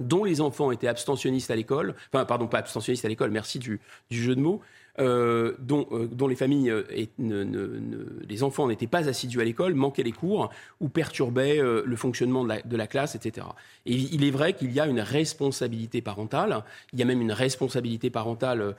dont 0.00 0.24
les 0.24 0.40
enfants 0.40 0.70
étaient 0.70 0.88
abstentionnistes 0.88 1.50
à 1.50 1.56
l'école, 1.56 1.94
enfin 2.12 2.24
pardon 2.24 2.46
pas 2.46 2.58
abstentionnistes 2.58 3.04
à 3.04 3.08
l'école, 3.08 3.30
merci 3.30 3.58
du, 3.58 3.80
jeu 4.10 4.34
de 4.34 4.40
mots, 4.40 4.62
euh, 4.98 5.54
dont, 5.58 5.86
euh, 5.92 6.06
dont, 6.06 6.26
les 6.26 6.36
familles 6.36 6.72
et 6.90 7.10
les 7.18 8.42
enfants 8.42 8.66
n'étaient 8.68 8.86
pas 8.86 9.08
assidus 9.08 9.40
à 9.40 9.44
l'école, 9.44 9.74
manquaient 9.74 10.02
les 10.02 10.12
cours 10.12 10.50
ou 10.80 10.88
perturbaient 10.88 11.60
le 11.60 11.96
fonctionnement 11.96 12.44
de 12.44 12.76
la, 12.76 12.86
classe, 12.86 13.14
etc. 13.14 13.46
Et 13.84 13.94
il 13.94 14.24
est 14.24 14.30
vrai 14.30 14.54
qu'il 14.54 14.72
y 14.72 14.80
a 14.80 14.86
une 14.86 15.00
responsabilité 15.00 16.00
parentale, 16.00 16.64
il 16.94 16.98
y 16.98 17.02
a 17.02 17.04
même 17.04 17.20
une 17.20 17.32
responsabilité 17.32 18.08
parentale 18.08 18.74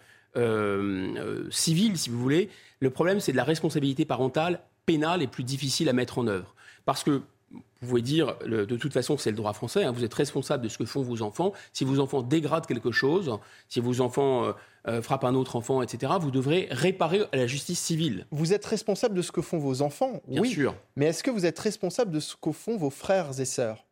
civile, 1.51 1.97
si 1.97 2.09
vous 2.09 2.19
voulez. 2.19 2.49
Le 2.79 2.89
problème, 2.89 3.19
c'est 3.19 3.31
de 3.31 3.37
la 3.37 3.43
responsabilité 3.43 4.05
parentale 4.05 4.61
pénale 4.87 5.21
et 5.21 5.27
plus 5.27 5.43
difficile 5.43 5.87
à 5.87 5.93
mettre 5.93 6.17
en 6.17 6.27
œuvre. 6.27 6.55
Parce 6.85 7.03
que 7.03 7.21
vous 7.53 7.87
pouvez 7.87 8.01
dire, 8.01 8.35
de 8.45 8.75
toute 8.75 8.93
façon, 8.93 9.17
c'est 9.17 9.31
le 9.31 9.35
droit 9.35 9.53
français, 9.53 9.83
hein, 9.83 9.91
vous 9.91 10.03
êtes 10.03 10.13
responsable 10.13 10.63
de 10.63 10.69
ce 10.69 10.77
que 10.77 10.85
font 10.85 11.01
vos 11.01 11.21
enfants. 11.21 11.51
Si 11.73 11.83
vos 11.83 11.99
enfants 11.99 12.21
dégradent 12.21 12.65
quelque 12.65 12.91
chose, 12.91 13.37
si 13.67 13.79
vos 13.79 14.01
enfants 14.01 14.45
euh, 14.45 14.51
euh, 14.87 15.01
frappent 15.01 15.23
un 15.23 15.33
autre 15.33 15.55
enfant, 15.55 15.81
etc., 15.81 16.13
vous 16.19 16.31
devrez 16.31 16.67
réparer 16.69 17.23
à 17.31 17.37
la 17.37 17.47
justice 17.47 17.79
civile. 17.79 18.27
Vous 18.31 18.53
êtes 18.53 18.65
responsable 18.65 19.15
de 19.15 19.21
ce 19.21 19.31
que 19.31 19.41
font 19.41 19.57
vos 19.57 19.81
enfants 19.81 20.21
Bien 20.27 20.41
oui. 20.41 20.49
sûr. 20.49 20.75
Mais 20.95 21.07
est-ce 21.07 21.23
que 21.23 21.31
vous 21.31 21.45
êtes 21.45 21.57
responsable 21.59 22.11
de 22.11 22.19
ce 22.19 22.35
que 22.35 22.51
font 22.51 22.77
vos 22.77 22.91
frères 22.91 23.39
et 23.39 23.45
sœurs? 23.45 23.85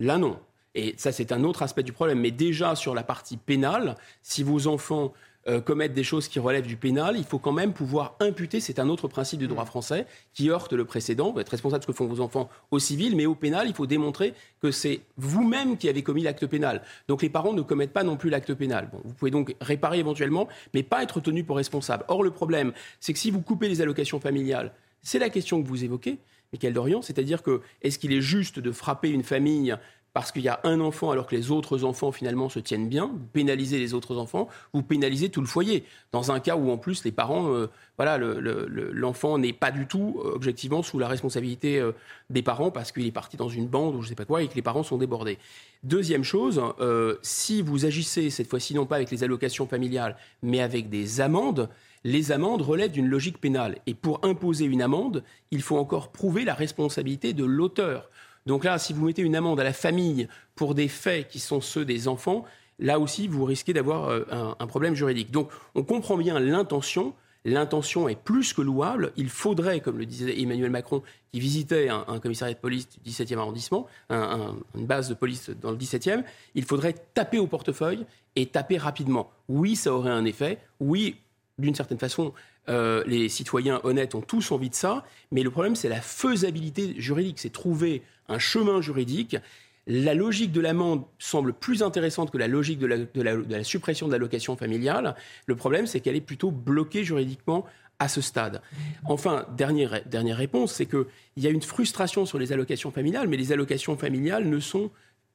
Là, 0.00 0.18
non. 0.18 0.38
Et 0.74 0.94
ça, 0.98 1.10
c'est 1.10 1.32
un 1.32 1.42
autre 1.42 1.62
aspect 1.62 1.82
du 1.82 1.92
problème. 1.92 2.20
Mais 2.20 2.30
déjà, 2.30 2.76
sur 2.76 2.94
la 2.94 3.02
partie 3.02 3.36
pénale, 3.36 3.96
si 4.22 4.42
vos 4.42 4.66
enfants 4.66 5.12
euh, 5.48 5.60
commettre 5.60 5.94
des 5.94 6.04
choses 6.04 6.28
qui 6.28 6.38
relèvent 6.38 6.66
du 6.66 6.76
pénal, 6.76 7.16
il 7.16 7.24
faut 7.24 7.38
quand 7.38 7.52
même 7.52 7.72
pouvoir 7.72 8.16
imputer, 8.20 8.60
c'est 8.60 8.78
un 8.78 8.88
autre 8.88 9.08
principe 9.08 9.38
du 9.38 9.48
droit 9.48 9.64
français 9.64 10.06
qui 10.34 10.50
heurte 10.50 10.74
le 10.74 10.84
précédent, 10.84 11.32
vous 11.32 11.40
êtes 11.40 11.48
responsable 11.48 11.80
de 11.80 11.84
ce 11.84 11.86
que 11.86 11.96
font 11.96 12.06
vos 12.06 12.20
enfants 12.20 12.50
au 12.70 12.78
civil, 12.78 13.16
mais 13.16 13.24
au 13.24 13.34
pénal, 13.34 13.66
il 13.66 13.74
faut 13.74 13.86
démontrer 13.86 14.34
que 14.60 14.70
c'est 14.70 15.00
vous-même 15.16 15.78
qui 15.78 15.88
avez 15.88 16.02
commis 16.02 16.22
l'acte 16.22 16.46
pénal. 16.46 16.82
Donc 17.08 17.22
les 17.22 17.30
parents 17.30 17.54
ne 17.54 17.62
commettent 17.62 17.92
pas 17.92 18.04
non 18.04 18.16
plus 18.16 18.28
l'acte 18.28 18.52
pénal. 18.52 18.90
Bon, 18.92 19.00
vous 19.04 19.14
pouvez 19.14 19.30
donc 19.30 19.56
réparer 19.60 19.98
éventuellement, 19.98 20.46
mais 20.74 20.82
pas 20.82 21.02
être 21.02 21.20
tenu 21.20 21.42
pour 21.42 21.56
responsable. 21.56 22.04
Or, 22.08 22.22
le 22.22 22.30
problème, 22.30 22.72
c'est 23.00 23.12
que 23.12 23.18
si 23.18 23.30
vous 23.30 23.40
coupez 23.40 23.68
les 23.68 23.80
allocations 23.80 24.20
familiales, 24.20 24.72
c'est 25.02 25.18
la 25.18 25.30
question 25.30 25.62
que 25.62 25.66
vous 25.66 25.84
évoquez, 25.84 26.18
Michael 26.52 26.72
Dorian, 26.72 27.02
c'est-à-dire 27.02 27.42
que 27.42 27.62
est-ce 27.82 27.98
qu'il 27.98 28.12
est 28.12 28.20
juste 28.20 28.58
de 28.58 28.72
frapper 28.72 29.08
une 29.10 29.22
famille 29.22 29.76
parce 30.12 30.32
qu'il 30.32 30.42
y 30.42 30.48
a 30.48 30.60
un 30.64 30.80
enfant 30.80 31.10
alors 31.10 31.26
que 31.26 31.36
les 31.36 31.50
autres 31.50 31.84
enfants 31.84 32.12
finalement 32.12 32.48
se 32.48 32.58
tiennent 32.58 32.88
bien, 32.88 33.06
vous 33.06 33.26
pénalisez 33.32 33.78
les 33.78 33.94
autres 33.94 34.16
enfants, 34.16 34.48
vous 34.72 34.82
pénalisez 34.82 35.28
tout 35.28 35.40
le 35.40 35.46
foyer. 35.46 35.84
Dans 36.12 36.32
un 36.32 36.40
cas 36.40 36.56
où 36.56 36.70
en 36.70 36.78
plus 36.78 37.04
les 37.04 37.12
parents, 37.12 37.52
euh, 37.52 37.68
voilà, 37.96 38.18
l'enfant 38.18 39.38
n'est 39.38 39.52
pas 39.52 39.70
du 39.70 39.86
tout 39.86 40.20
euh, 40.24 40.32
objectivement 40.34 40.82
sous 40.82 40.98
la 40.98 41.08
responsabilité 41.08 41.78
euh, 41.78 41.92
des 42.28 42.42
parents 42.42 42.70
parce 42.70 42.92
qu'il 42.92 43.06
est 43.06 43.12
parti 43.12 43.36
dans 43.36 43.48
une 43.48 43.66
bande 43.66 43.94
ou 43.94 44.02
je 44.02 44.06
ne 44.06 44.08
sais 44.10 44.14
pas 44.16 44.24
quoi 44.24 44.42
et 44.42 44.48
que 44.48 44.54
les 44.54 44.62
parents 44.62 44.82
sont 44.82 44.98
débordés. 44.98 45.38
Deuxième 45.82 46.24
chose, 46.24 46.60
si 47.22 47.62
vous 47.62 47.86
agissez 47.86 48.28
cette 48.28 48.48
fois-ci 48.48 48.74
non 48.74 48.84
pas 48.84 48.96
avec 48.96 49.10
les 49.10 49.24
allocations 49.24 49.66
familiales 49.66 50.16
mais 50.42 50.60
avec 50.60 50.90
des 50.90 51.22
amendes, 51.22 51.70
les 52.04 52.32
amendes 52.32 52.62
relèvent 52.62 52.92
d'une 52.92 53.08
logique 53.08 53.40
pénale. 53.40 53.78
Et 53.86 53.94
pour 53.94 54.20
imposer 54.22 54.64
une 54.64 54.82
amende, 54.82 55.22
il 55.50 55.62
faut 55.62 55.76
encore 55.76 56.12
prouver 56.12 56.44
la 56.44 56.54
responsabilité 56.54 57.32
de 57.32 57.44
l'auteur. 57.44 58.10
Donc 58.50 58.64
là, 58.64 58.80
si 58.80 58.92
vous 58.92 59.06
mettez 59.06 59.22
une 59.22 59.36
amende 59.36 59.60
à 59.60 59.62
la 59.62 59.72
famille 59.72 60.26
pour 60.56 60.74
des 60.74 60.88
faits 60.88 61.28
qui 61.28 61.38
sont 61.38 61.60
ceux 61.60 61.84
des 61.84 62.08
enfants, 62.08 62.44
là 62.80 62.98
aussi, 62.98 63.28
vous 63.28 63.44
risquez 63.44 63.72
d'avoir 63.72 64.08
euh, 64.08 64.24
un, 64.58 64.66
problème 64.66 64.96
juridique. 64.96 65.30
Donc 65.30 65.50
on 65.76 65.84
comprend 65.84 66.16
bien 66.16 66.40
l'intention. 66.40 67.14
L'intention 67.44 68.08
est 68.08 68.20
plus 68.20 68.52
que 68.52 68.60
louable. 68.60 69.12
Il 69.16 69.28
faudrait, 69.28 69.78
comme 69.78 69.98
le 69.98 70.04
disait 70.04 70.40
Emmanuel 70.40 70.70
Macron, 70.72 71.00
qui 71.30 71.38
visitait 71.38 71.90
un, 71.90 72.18
commissariat 72.18 72.54
de 72.54 72.58
police 72.58 72.88
du 72.88 73.08
17e 73.08 73.38
arrondissement, 73.38 73.86
une 74.10 74.84
base 74.84 75.08
de 75.08 75.14
police 75.14 75.50
dans 75.50 75.70
le 75.70 75.76
17e, 75.76 76.24
il 76.56 76.64
faudrait 76.64 76.96
taper 77.14 77.38
au 77.38 77.46
portefeuille 77.46 78.04
et 78.34 78.46
taper 78.46 78.78
rapidement. 78.78 79.30
Oui, 79.48 79.76
ça 79.76 79.94
aurait 79.94 80.10
un 80.10 80.24
effet. 80.24 80.58
Oui, 80.80 81.18
d'une 81.56 81.76
certaine 81.76 82.00
façon, 82.00 82.32
euh, 82.68 83.02
les 83.06 83.28
citoyens 83.28 83.80
honnêtes 83.84 84.14
ont 84.14 84.20
tous 84.20 84.52
envie 84.52 84.70
de 84.70 84.74
ça, 84.74 85.04
mais 85.30 85.42
le 85.42 85.50
problème, 85.50 85.76
c'est 85.76 85.88
la 85.88 86.00
faisabilité 86.00 86.94
juridique, 86.98 87.38
c'est 87.38 87.50
trouver 87.50 88.02
un 88.30 88.38
chemin 88.38 88.80
juridique. 88.80 89.36
La 89.86 90.14
logique 90.14 90.52
de 90.52 90.60
l'amende 90.60 91.04
semble 91.18 91.52
plus 91.52 91.82
intéressante 91.82 92.30
que 92.30 92.38
la 92.38 92.48
logique 92.48 92.78
de 92.78 92.86
la, 93.22 93.64
suppression 93.64 94.06
de 94.06 94.12
l'allocation 94.12 94.56
familiale. 94.56 95.16
Le 95.46 95.56
problème, 95.56 95.86
c'est 95.86 96.00
qu'elle 96.00 96.16
est 96.16 96.20
plutôt 96.20 96.50
bloquée 96.50 97.02
juridiquement 97.04 97.66
à 97.98 98.08
ce 98.08 98.20
stade. 98.20 98.62
Enfin, 99.04 99.46
dernière, 99.56 100.02
dernière 100.06 100.36
réponse, 100.36 100.72
c'est 100.72 100.86
qu'il 100.86 101.04
y 101.36 101.46
a 101.46 101.50
une 101.50 101.60
frustration 101.60 102.24
sur 102.24 102.38
les 102.38 102.52
allocations 102.52 102.90
familiales, 102.90 103.28
mais 103.28 103.36
les 103.36 103.52
allocations 103.52 103.96
familiales 103.96 104.48
ne 104.48 104.60
sont 104.60 104.90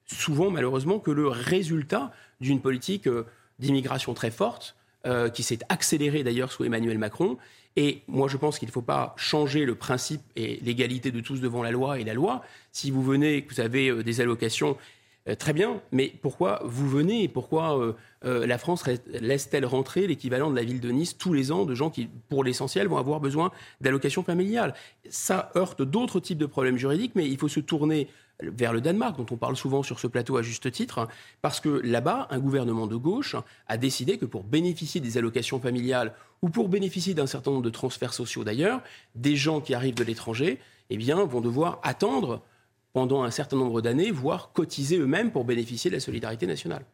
souvent, 0.06 0.50
malheureusement, 0.50 1.00
que 1.00 1.12
le 1.12 1.28
résultat 1.28 2.12
d'une 2.40 2.62
politique 2.62 3.08
euh, 3.08 3.26
d'immigration 3.60 4.14
très 4.14 4.32
forte, 4.32 4.76
euh, 5.06 5.30
qui 5.30 5.44
s'est 5.44 5.60
accélérée 5.70 6.24
d'ailleurs 6.24 6.52
sous 6.52 6.64
Emmanuel 6.64 6.98
Macron. 6.98 7.38
Et 7.76 8.02
moi, 8.08 8.28
je 8.28 8.38
pense 8.38 8.58
qu'il 8.58 8.68
ne 8.68 8.74
faut 8.74 8.82
pas 8.82 9.14
changer 9.18 9.66
le 9.66 9.76
principe 9.76 10.22
et 10.36 10.60
l'égalité 10.62 11.12
de 11.12 11.20
tous 11.20 11.42
devant 11.42 11.62
la 11.62 11.72
loi 11.72 12.00
et 12.00 12.04
la 12.04 12.14
loi. 12.14 12.44
Si 12.72 12.90
vous 12.92 13.04
venez, 13.04 13.42
que 13.44 13.54
vous 13.54 13.62
avez 13.62 13.90
euh, 13.90 14.04
des 14.04 14.22
allocations, 14.22 14.78
euh, 15.28 15.36
très 15.36 15.54
bien, 15.54 15.82
mais 15.92 16.14
pourquoi 16.22 16.62
vous 16.64 16.88
venez 16.88 17.24
et 17.24 17.28
pourquoi 17.28 17.96
la 18.24 18.58
France 18.58 18.86
laisse-t-elle 19.08 19.66
rentrer 19.68 20.08
l'équivalent 20.08 20.50
de 20.50 20.56
la 20.56 20.64
ville 20.64 20.80
de 20.80 20.90
Nice 20.90 21.16
tous 21.16 21.32
les 21.32 21.52
ans 21.52 21.66
de 21.66 21.76
gens 21.76 21.92
qui, 21.92 22.10
pour 22.28 22.44
l'essentiel, 22.44 22.88
vont 22.88 22.98
avoir 22.98 23.20
besoin 23.20 23.52
d'allocations 23.82 24.24
familiales? 24.24 24.74
Ça 25.10 25.52
heurte 25.56 25.84
d'autres 25.84 26.20
types 26.20 26.40
de 26.40 26.48
problèmes 26.48 26.78
juridiques, 26.78 27.12
mais 27.14 27.28
il 27.28 27.38
faut 27.38 27.48
se 27.48 27.60
tourner 27.60 28.08
vers 28.42 28.74
le 28.74 28.82
Danemark, 28.82 29.18
dont 29.18 29.26
on 29.32 29.38
parle 29.38 29.56
souvent 29.56 29.84
sur 29.84 30.00
ce 30.00 30.08
plateau 30.08 30.38
à 30.38 30.42
juste 30.42 30.72
titre, 30.72 31.08
parce 31.42 31.60
que 31.60 31.70
là-bas, 31.70 32.28
un 32.30 32.40
gouvernement 32.40 32.88
de 32.88 32.96
gauche 32.96 33.36
a 33.68 33.78
décidé 33.78 34.18
que 34.18 34.26
pour 34.26 34.44
bénéficier 34.44 35.02
des 35.02 35.18
allocations 35.18 35.60
familiales 35.60 36.14
ou 36.42 36.50
pour 36.50 36.70
bénéficier 36.70 37.14
d'un 37.14 37.28
certain 37.28 37.52
nombre 37.52 37.64
de 37.64 37.70
transferts 37.70 38.14
sociaux 38.14 38.44
d'ailleurs, 38.44 38.82
des 39.16 39.36
gens 39.36 39.62
qui 39.62 39.74
arrivent 39.74 39.96
de 39.96 40.04
l'étranger 40.04 40.60
eh 40.90 40.98
bien, 40.98 41.24
vont 41.24 41.42
devoir 41.42 41.80
attendre 41.84 42.42
pendant 42.94 43.24
un 43.24 43.32
certain 43.32 43.58
nombre 43.58 43.82
d'années, 43.82 44.12
voire 44.12 44.52
cotiser 44.54 44.98
eux-mêmes 44.98 45.32
pour 45.32 45.44
bénéficier 45.44 45.90
de 45.90 45.96
la 45.96 46.00
solidarité 46.00 46.48
nationale. 46.48 46.86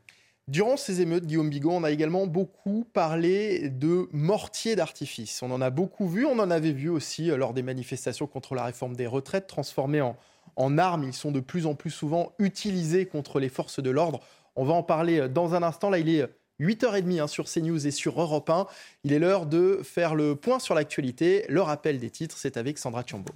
Durant 0.47 0.75
ces 0.75 1.01
émeutes, 1.01 1.27
Guillaume 1.27 1.49
Bigot, 1.49 1.71
on 1.71 1.83
a 1.83 1.91
également 1.91 2.25
beaucoup 2.25 2.85
parlé 2.91 3.69
de 3.69 4.09
mortiers 4.11 4.75
d'artifice. 4.75 5.43
On 5.43 5.51
en 5.51 5.61
a 5.61 5.69
beaucoup 5.69 6.07
vu, 6.07 6.25
on 6.25 6.39
en 6.39 6.49
avait 6.49 6.71
vu 6.71 6.89
aussi 6.89 7.29
euh, 7.29 7.37
lors 7.37 7.53
des 7.53 7.61
manifestations 7.61 8.25
contre 8.25 8.55
la 8.55 8.65
réforme 8.65 8.95
des 8.95 9.05
retraites 9.05 9.45
transformées 9.45 10.01
en, 10.01 10.17
en 10.55 10.77
armes. 10.77 11.03
Ils 11.03 11.13
sont 11.13 11.31
de 11.31 11.39
plus 11.39 11.65
en 11.65 11.75
plus 11.75 11.91
souvent 11.91 12.33
utilisés 12.39 13.05
contre 13.05 13.39
les 13.39 13.49
forces 13.49 13.81
de 13.81 13.89
l'ordre. 13.89 14.21
On 14.55 14.65
va 14.65 14.73
en 14.73 14.83
parler 14.83 15.19
euh, 15.19 15.27
dans 15.27 15.53
un 15.53 15.63
instant. 15.63 15.89
Là, 15.89 15.99
il 15.99 16.09
est 16.09 16.27
8h30 16.59 17.21
hein, 17.21 17.27
sur 17.27 17.45
CNews 17.45 17.87
et 17.87 17.91
sur 17.91 18.19
Europe 18.21 18.49
1. 18.49 18.67
Il 19.03 19.13
est 19.13 19.19
l'heure 19.19 19.45
de 19.45 19.81
faire 19.83 20.15
le 20.15 20.35
point 20.35 20.59
sur 20.59 20.75
l'actualité. 20.75 21.45
Le 21.49 21.61
rappel 21.61 21.99
des 21.99 22.09
titres, 22.09 22.37
c'est 22.37 22.57
avec 22.57 22.77
Sandra 22.77 23.03
Chambaud. 23.05 23.33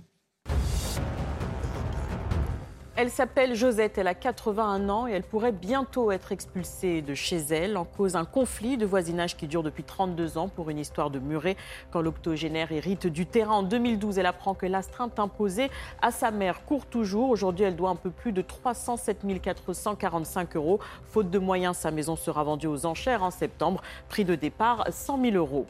Elle 2.97 3.11
s'appelle 3.11 3.55
Josette, 3.55 3.97
elle 3.97 4.07
a 4.07 4.13
81 4.13 4.87
ans 4.87 5.05
et 5.05 5.11
elle 5.11 5.23
pourrait 5.23 5.51
bientôt 5.51 6.13
être 6.13 6.31
expulsée 6.31 7.01
de 7.01 7.13
chez 7.13 7.35
elle 7.35 7.75
en 7.75 7.83
cause 7.83 8.15
un 8.15 8.23
conflit 8.23 8.77
de 8.77 8.85
voisinage 8.85 9.35
qui 9.35 9.47
dure 9.47 9.63
depuis 9.63 9.83
32 9.83 10.37
ans 10.37 10.47
pour 10.47 10.69
une 10.69 10.79
histoire 10.79 11.09
de 11.09 11.19
muret. 11.19 11.57
Quand 11.91 11.99
l'octogénaire 11.99 12.71
hérite 12.71 13.07
du 13.07 13.25
terrain 13.25 13.55
en 13.55 13.63
2012, 13.63 14.17
elle 14.17 14.25
apprend 14.25 14.53
que 14.53 14.65
l'astreinte 14.65 15.19
imposée 15.19 15.69
à 16.01 16.11
sa 16.11 16.31
mère 16.31 16.63
court 16.63 16.85
toujours. 16.85 17.31
Aujourd'hui, 17.31 17.65
elle 17.65 17.75
doit 17.75 17.89
un 17.89 17.97
peu 17.97 18.11
plus 18.11 18.31
de 18.31 18.41
307 18.41 19.41
445 19.41 20.55
euros. 20.55 20.79
Faute 21.03 21.29
de 21.29 21.37
moyens, 21.37 21.75
sa 21.75 21.91
maison 21.91 22.15
sera 22.15 22.45
vendue 22.45 22.67
aux 22.67 22.85
enchères 22.85 23.23
en 23.23 23.31
septembre. 23.31 23.81
Prix 24.07 24.23
de 24.23 24.35
départ 24.35 24.85
100 24.89 25.21
000 25.21 25.35
euros. 25.35 25.65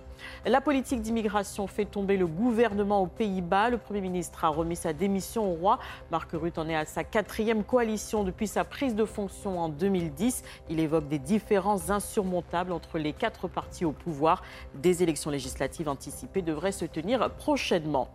La 0.45 0.61
politique 0.61 1.01
d'immigration 1.01 1.67
fait 1.67 1.85
tomber 1.85 2.17
le 2.17 2.27
gouvernement 2.27 3.01
aux 3.01 3.07
Pays-Bas. 3.07 3.69
Le 3.69 3.77
Premier 3.77 4.01
ministre 4.01 4.45
a 4.45 4.49
remis 4.49 4.75
sa 4.75 4.93
démission 4.93 5.51
au 5.51 5.55
roi. 5.55 5.79
Marc 6.11 6.31
Rutte 6.33 6.57
en 6.57 6.69
est 6.69 6.75
à 6.75 6.85
sa 6.85 7.03
quatrième 7.03 7.63
coalition 7.63 8.23
depuis 8.23 8.47
sa 8.47 8.63
prise 8.63 8.95
de 8.95 9.05
fonction 9.05 9.59
en 9.59 9.69
2010. 9.69 10.43
Il 10.69 10.79
évoque 10.79 11.07
des 11.07 11.19
différences 11.19 11.89
insurmontables 11.89 12.71
entre 12.71 12.97
les 12.97 13.13
quatre 13.13 13.47
partis 13.47 13.85
au 13.85 13.91
pouvoir. 13.91 14.43
Des 14.75 15.03
élections 15.03 15.31
législatives 15.31 15.89
anticipées 15.89 16.41
devraient 16.41 16.71
se 16.71 16.85
tenir 16.85 17.29
prochainement. 17.31 18.09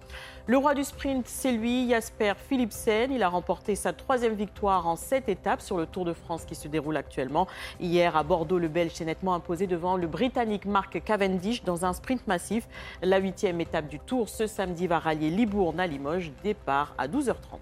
Le 0.50 0.58
roi 0.58 0.74
du 0.74 0.82
sprint, 0.82 1.28
c'est 1.28 1.52
lui, 1.52 1.88
Jasper 1.88 2.32
Philipsen. 2.48 3.12
Il 3.12 3.22
a 3.22 3.28
remporté 3.28 3.76
sa 3.76 3.92
troisième 3.92 4.34
victoire 4.34 4.88
en 4.88 4.96
sept 4.96 5.28
étapes 5.28 5.60
sur 5.60 5.76
le 5.76 5.86
Tour 5.86 6.04
de 6.04 6.12
France 6.12 6.44
qui 6.44 6.56
se 6.56 6.66
déroule 6.66 6.96
actuellement. 6.96 7.46
Hier, 7.78 8.16
à 8.16 8.24
Bordeaux, 8.24 8.58
le 8.58 8.66
Belge 8.66 8.90
s'est 8.90 9.04
nettement 9.04 9.34
imposé 9.34 9.68
devant 9.68 9.96
le 9.96 10.08
Britannique 10.08 10.64
Mark 10.64 11.04
Cavendish 11.04 11.62
dans 11.62 11.84
un 11.84 11.92
sprint 11.92 12.26
massif. 12.26 12.66
La 13.00 13.18
huitième 13.18 13.60
étape 13.60 13.86
du 13.86 14.00
Tour 14.00 14.28
ce 14.28 14.48
samedi 14.48 14.88
va 14.88 14.98
rallier 14.98 15.30
Libourne 15.30 15.78
à 15.78 15.86
Limoges. 15.86 16.32
Départ 16.42 16.96
à 16.98 17.06
12h30. 17.06 17.60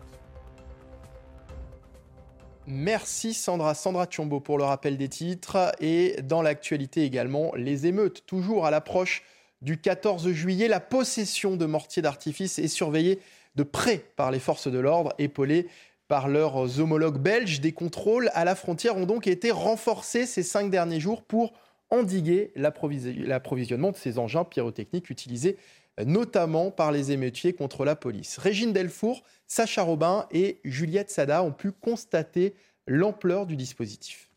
Merci 2.66 3.34
Sandra, 3.34 3.74
Sandra 3.74 4.06
Thiombo 4.06 4.40
pour 4.40 4.56
le 4.56 4.64
rappel 4.64 4.96
des 4.96 5.10
titres. 5.10 5.72
Et 5.80 6.16
dans 6.22 6.40
l'actualité 6.40 7.04
également, 7.04 7.52
les 7.54 7.86
émeutes, 7.86 8.24
toujours 8.24 8.64
à 8.64 8.70
l'approche 8.70 9.24
du 9.62 9.78
14 9.78 10.30
juillet. 10.30 10.68
La 10.68 10.80
possession 10.80 11.56
de 11.56 11.66
mortiers 11.66 12.02
d'artifice 12.02 12.58
est 12.58 12.68
surveillée 12.68 13.20
de 13.54 13.62
près 13.62 14.04
par 14.16 14.30
les 14.30 14.38
forces 14.38 14.68
de 14.68 14.78
l'ordre, 14.78 15.12
épaulées 15.18 15.68
par 16.06 16.28
leurs 16.28 16.80
homologues 16.80 17.18
belges. 17.18 17.60
Des 17.60 17.72
contrôles 17.72 18.30
à 18.34 18.44
la 18.44 18.54
frontière 18.54 18.96
ont 18.96 19.06
donc 19.06 19.26
été 19.26 19.50
renforcés 19.50 20.26
ces 20.26 20.42
cinq 20.42 20.70
derniers 20.70 21.00
jours 21.00 21.22
pour 21.22 21.52
endiguer 21.90 22.52
l'approvisionnement 22.54 23.92
de 23.92 23.96
ces 23.96 24.18
engins 24.18 24.44
pyrotechniques 24.44 25.10
utilisés 25.10 25.56
notamment 26.04 26.70
par 26.70 26.92
les 26.92 27.12
émeutiers 27.12 27.52
contre 27.52 27.84
la 27.84 27.96
police. 27.96 28.38
Régine 28.38 28.72
Delfour, 28.72 29.22
Sacha 29.46 29.82
Robin 29.82 30.26
et 30.30 30.60
Juliette 30.64 31.10
Sada 31.10 31.42
ont 31.42 31.52
pu 31.52 31.72
constater 31.72 32.54
l'ampleur 32.86 33.46
du 33.46 33.56
dispositif. 33.56 34.27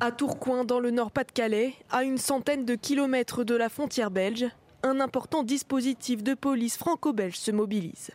À 0.00 0.12
Tourcoing, 0.12 0.64
dans 0.64 0.78
le 0.78 0.92
Nord-Pas-de-Calais, 0.92 1.74
à 1.90 2.04
une 2.04 2.18
centaine 2.18 2.64
de 2.64 2.76
kilomètres 2.76 3.42
de 3.42 3.56
la 3.56 3.68
frontière 3.68 4.12
belge, 4.12 4.46
un 4.84 5.00
important 5.00 5.42
dispositif 5.42 6.22
de 6.22 6.34
police 6.34 6.76
franco-belge 6.76 7.36
se 7.36 7.50
mobilise. 7.50 8.10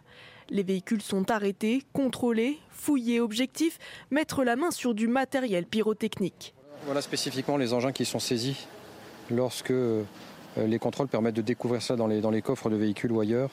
Les 0.50 0.64
véhicules 0.64 1.02
sont 1.02 1.30
arrêtés, 1.30 1.84
contrôlés, 1.92 2.58
fouillés. 2.70 3.20
Objectif 3.20 3.80
mettre 4.12 4.46
la 4.46 4.56
main 4.56 4.72
sur 4.72 4.94
du 4.94 5.10
matériel 5.10 5.66
pyrotechnique. 5.66 6.54
Voilà 6.86 7.02
spécifiquement 7.02 7.58
les 7.58 7.74
engins 7.74 7.92
qui 7.92 8.06
sont 8.06 8.20
saisis 8.20 8.66
lorsque 9.30 9.72
euh, 9.72 10.04
les 10.56 10.80
contrôles 10.80 11.10
permettent 11.10 11.36
de 11.36 11.42
découvrir 11.42 11.82
ça 11.82 11.98
dans 11.98 12.08
les, 12.08 12.42
coffres 12.42 12.70
de 12.70 12.78
véhicules 12.78 13.12
ou 13.12 13.20
ailleurs. 13.20 13.50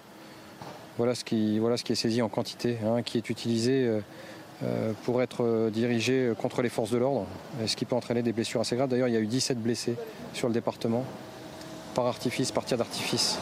Voilà 0.98 1.16
ce 1.16 1.24
qui, 1.24 1.58
est 1.58 1.94
saisi 1.96 2.22
en 2.22 2.28
quantité, 2.28 2.78
hein, 2.86 3.02
qui 3.02 3.18
est 3.18 3.28
utilisé. 3.28 4.00
Euh, 4.62 4.92
pour 5.04 5.22
être 5.22 5.42
euh, 5.42 5.70
dirigé 5.70 6.32
contre 6.36 6.60
les 6.60 6.68
forces 6.68 6.90
de 6.90 6.98
l'ordre, 6.98 7.26
ce 7.66 7.74
qui 7.76 7.86
peut 7.86 7.96
entraîner 7.96 8.22
des 8.22 8.32
blessures 8.32 8.60
assez 8.60 8.76
graves. 8.76 8.90
D'ailleurs, 8.90 9.08
il 9.08 9.14
y 9.14 9.16
a 9.16 9.20
eu 9.20 9.26
17 9.26 9.58
blessés 9.58 9.94
sur 10.34 10.48
le 10.48 10.54
département 10.54 11.04
par 11.94 12.06
artifice, 12.06 12.52
par 12.52 12.64
tir 12.66 12.76
d'artifice. 12.76 13.38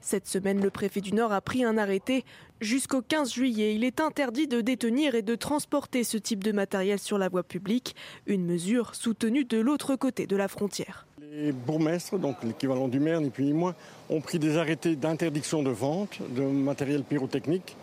Cette 0.00 0.26
semaine, 0.26 0.60
le 0.62 0.70
préfet 0.70 1.00
du 1.00 1.14
Nord 1.14 1.32
a 1.32 1.40
pris 1.40 1.64
un 1.64 1.78
arrêté. 1.78 2.24
Jusqu'au 2.60 3.00
15 3.00 3.32
juillet, 3.32 3.74
il 3.74 3.84
est 3.84 4.00
interdit 4.00 4.46
de 4.46 4.60
détenir 4.60 5.14
et 5.14 5.22
de 5.22 5.34
transporter 5.34 6.04
ce 6.04 6.18
type 6.18 6.44
de 6.44 6.52
matériel 6.52 6.98
sur 6.98 7.16
la 7.16 7.28
voie 7.28 7.42
publique, 7.42 7.96
une 8.26 8.44
mesure 8.44 8.94
soutenue 8.94 9.44
de 9.44 9.58
l'autre 9.58 9.96
côté 9.96 10.26
de 10.26 10.36
la 10.36 10.46
frontière. 10.46 11.06
Les 11.32 11.52
bourgmestres, 11.52 12.18
donc 12.18 12.36
l'équivalent 12.42 12.88
du 12.88 13.00
maire, 13.00 13.20
ni 13.20 13.30
plus 13.30 13.44
ni 13.44 13.54
moins, 13.54 13.74
ont 14.10 14.20
pris 14.20 14.38
des 14.38 14.56
arrêtés 14.58 14.94
d'interdiction 14.94 15.62
de 15.62 15.70
vente 15.70 16.20
de 16.36 16.42
matériel 16.42 17.02
pyrotechnique 17.02 17.76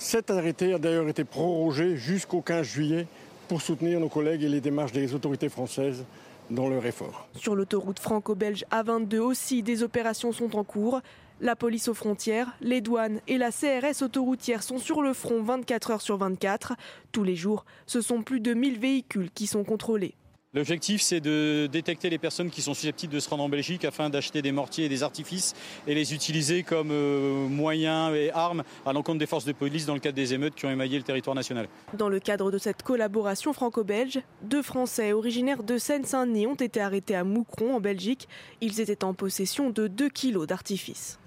cet 0.00 0.30
arrêté 0.30 0.72
a 0.72 0.78
d'ailleurs 0.78 1.08
été 1.08 1.24
prorogé 1.24 1.96
jusqu'au 1.96 2.40
15 2.40 2.66
juillet 2.66 3.06
pour 3.48 3.60
soutenir 3.60 4.00
nos 4.00 4.08
collègues 4.08 4.42
et 4.42 4.48
les 4.48 4.62
démarches 4.62 4.92
des 4.92 5.14
autorités 5.14 5.50
françaises 5.50 6.04
dans 6.50 6.68
leur 6.68 6.84
effort. 6.86 7.28
Sur 7.36 7.54
l'autoroute 7.54 7.98
franco-belge 7.98 8.64
A22 8.72 9.18
aussi, 9.18 9.62
des 9.62 9.82
opérations 9.82 10.32
sont 10.32 10.56
en 10.56 10.64
cours. 10.64 11.00
La 11.42 11.54
police 11.54 11.88
aux 11.88 11.94
frontières, 11.94 12.56
les 12.62 12.80
douanes 12.80 13.20
et 13.28 13.36
la 13.36 13.50
CRS 13.50 14.02
autoroutière 14.02 14.62
sont 14.62 14.78
sur 14.78 15.02
le 15.02 15.12
front 15.12 15.42
24 15.42 15.90
heures 15.90 16.02
sur 16.02 16.16
24. 16.16 16.74
Tous 17.12 17.22
les 17.22 17.36
jours, 17.36 17.66
ce 17.86 18.00
sont 18.00 18.22
plus 18.22 18.40
de 18.40 18.54
1000 18.54 18.78
véhicules 18.78 19.30
qui 19.30 19.46
sont 19.46 19.64
contrôlés. 19.64 20.14
L'objectif, 20.52 21.00
c'est 21.00 21.20
de 21.20 21.68
détecter 21.70 22.10
les 22.10 22.18
personnes 22.18 22.50
qui 22.50 22.60
sont 22.60 22.74
susceptibles 22.74 23.14
de 23.14 23.20
se 23.20 23.30
rendre 23.30 23.44
en 23.44 23.48
Belgique 23.48 23.84
afin 23.84 24.10
d'acheter 24.10 24.42
des 24.42 24.50
mortiers 24.50 24.86
et 24.86 24.88
des 24.88 25.04
artifices 25.04 25.54
et 25.86 25.94
les 25.94 26.12
utiliser 26.12 26.64
comme 26.64 26.90
euh, 26.90 27.46
moyens 27.46 28.16
et 28.16 28.32
armes 28.32 28.64
à 28.84 28.92
l'encontre 28.92 29.20
des 29.20 29.26
forces 29.26 29.44
de 29.44 29.52
police 29.52 29.86
dans 29.86 29.94
le 29.94 30.00
cadre 30.00 30.16
des 30.16 30.34
émeutes 30.34 30.56
qui 30.56 30.66
ont 30.66 30.70
émaillé 30.70 30.98
le 30.98 31.04
territoire 31.04 31.36
national. 31.36 31.68
Dans 31.96 32.08
le 32.08 32.18
cadre 32.18 32.50
de 32.50 32.58
cette 32.58 32.82
collaboration 32.82 33.52
franco-belge, 33.52 34.22
deux 34.42 34.62
Français 34.62 35.12
originaires 35.12 35.62
de 35.62 35.78
Seine-Saint-Denis 35.78 36.48
ont 36.48 36.56
été 36.56 36.80
arrêtés 36.80 37.14
à 37.14 37.22
Moucron, 37.22 37.76
en 37.76 37.80
Belgique. 37.80 38.26
Ils 38.60 38.80
étaient 38.80 39.04
en 39.04 39.14
possession 39.14 39.70
de 39.70 39.86
2 39.86 40.08
kilos 40.08 40.48
d'artifices. 40.48 41.20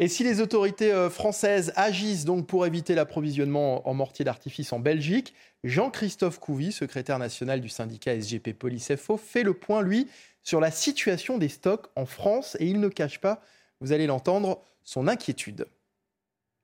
Et 0.00 0.06
si 0.06 0.22
les 0.22 0.40
autorités 0.40 0.92
euh, 0.92 1.10
françaises 1.10 1.72
agissent 1.74 2.24
donc 2.24 2.46
pour 2.46 2.66
éviter 2.66 2.94
l'approvisionnement 2.94 3.88
en 3.88 3.94
mortier 3.94 4.24
d'artifice 4.24 4.72
en 4.72 4.78
Belgique, 4.78 5.34
Jean-Christophe 5.64 6.38
Couvi, 6.38 6.70
secrétaire 6.70 7.18
national 7.18 7.60
du 7.60 7.68
syndicat 7.68 8.14
SGP 8.14 8.52
Police 8.52 8.94
FO, 8.94 9.16
fait 9.16 9.42
le 9.42 9.54
point, 9.54 9.82
lui, 9.82 10.06
sur 10.44 10.60
la 10.60 10.70
situation 10.70 11.36
des 11.36 11.48
stocks 11.48 11.88
en 11.96 12.06
France 12.06 12.56
et 12.60 12.66
il 12.66 12.78
ne 12.80 12.88
cache 12.88 13.20
pas, 13.20 13.42
vous 13.80 13.92
allez 13.92 14.06
l'entendre, 14.06 14.62
son 14.84 15.08
inquiétude. 15.08 15.66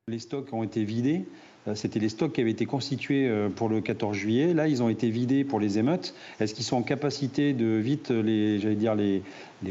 Les 0.06 0.20
stocks 0.20 0.52
ont 0.52 0.62
été 0.62 0.84
vidés. 0.84 1.26
Euh, 1.66 1.74
c'était 1.74 1.98
les 1.98 2.08
stocks 2.08 2.32
qui 2.32 2.40
avaient 2.40 2.50
été 2.50 2.66
constitués 2.66 3.26
euh, 3.28 3.48
pour 3.48 3.68
le 3.68 3.80
14 3.80 4.14
juillet. 4.14 4.52
Là, 4.54 4.68
ils 4.68 4.82
ont 4.82 4.88
été 4.88 5.08
vidés 5.08 5.44
pour 5.44 5.60
les 5.60 5.78
émeutes. 5.78 6.14
Est-ce 6.40 6.54
qu'ils 6.54 6.64
sont 6.64 6.76
en 6.76 6.82
capacité 6.82 7.52
de 7.52 7.66
vite 7.66 8.10
les, 8.10 8.58